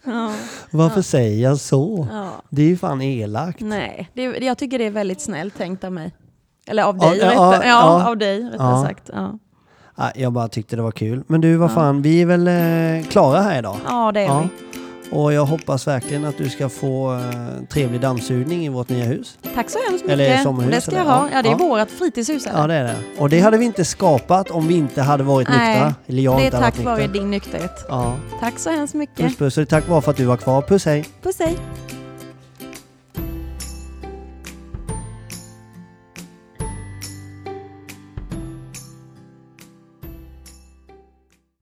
ja. 0.06 0.32
Varför 0.72 1.02
säger 1.02 1.44
jag 1.50 1.60
så? 1.60 2.08
ja. 2.12 2.30
Det 2.50 2.62
är 2.62 2.66
ju 2.68 2.78
fan 2.78 3.02
elakt. 3.02 3.60
Nej, 3.62 4.10
det, 4.14 4.22
jag 4.24 4.58
tycker 4.58 4.78
det 4.80 4.86
är 4.86 4.92
väldigt 4.92 5.22
snällt 5.22 5.58
tänkt 5.58 5.84
av 5.84 5.92
mig. 5.92 6.12
Eller 6.68 6.84
av 6.84 6.98
Ja, 7.02 7.10
dig, 7.10 7.20
ja, 7.20 7.26
rätta, 7.32 7.42
ja, 7.42 7.54
ja, 7.64 8.00
ja. 8.02 8.10
av 8.10 8.18
dig 8.18 8.44
rättare 8.44 8.58
Ja. 8.72 8.84
sagt. 8.88 9.10
Ja. 9.14 9.40
Jag 10.16 10.34
bara 10.34 10.48
tyckte 10.48 10.76
det 10.76 10.82
var 10.82 10.92
kul. 10.92 11.24
Men 11.28 11.42
du, 11.42 11.56
vad 11.56 11.70
Ja. 11.70 11.74
fan, 11.76 12.02
vi 12.02 12.22
är 12.22 12.26
väl 12.26 12.48
eh, 12.48 13.08
klara 13.10 13.42
här 13.42 13.60
idag. 13.60 13.78
ja, 13.88 14.12
det 14.12 14.20
är 14.20 14.26
Ja. 14.26 14.48
vi. 14.74 14.79
Och 15.12 15.34
jag 15.34 15.46
hoppas 15.46 15.88
verkligen 15.88 16.26
att 16.26 16.38
du 16.38 16.50
ska 16.50 16.70
få 16.70 17.14
eh, 17.14 17.20
trevlig 17.70 18.02
dammsugning 18.02 18.66
i 18.66 18.70
vårt 18.70 18.90
nya 18.90 19.06
hus. 19.06 19.38
Tack 19.56 19.70
så 19.70 19.80
hemskt 19.90 20.06
mycket. 20.06 20.20
Eller 20.20 20.38
sommarhus, 20.38 20.72
det 20.76 20.82
ska 20.82 20.92
jag 20.92 21.02
eller? 21.02 21.12
ha. 21.12 21.30
Ja. 21.34 21.42
Det 21.42 21.50
är 21.50 21.52
Ja. 21.52 21.58
vårt 21.58 21.90
fritidshus. 21.92 22.48
Ja, 22.54 22.68
det 22.68 22.74
är 22.74 22.84
det. 22.84 22.96
Och 23.18 23.30
det 23.30 23.40
hade 23.40 23.58
vi 23.58 23.66
inte 23.66 23.86
skapat 23.86 24.52
om 24.52 24.68
vi 24.68 24.74
inte 24.74 25.02
hade 25.02 25.24
varit 25.24 25.50
Nej, 25.50 25.74
nyktra. 25.74 25.96
Eller 26.08 26.22
jag 26.24 26.38
det 26.38 26.42
är 26.42 26.46
inte 26.46 26.60
varit 26.60 26.76
tack 26.76 26.86
vare 26.86 26.98
nykter. 26.98 27.14
din 27.14 27.32
nykterhet. 27.32 27.86
Ja. 27.90 28.16
Tack 28.40 28.60
så 28.60 28.70
hemskt 28.70 28.94
mycket. 28.94 29.18
Puss 29.26 29.38
puss 29.38 29.58
och 29.58 29.70
tack 29.70 29.88
vare 29.88 30.02
för 30.02 30.12
att 30.12 30.18
du 30.18 30.26
var 30.26 30.38
kvar. 30.38 30.62
Puss 30.62 30.86
hej! 30.86 31.06
Puss 31.24 31.36
hej. 31.40 31.58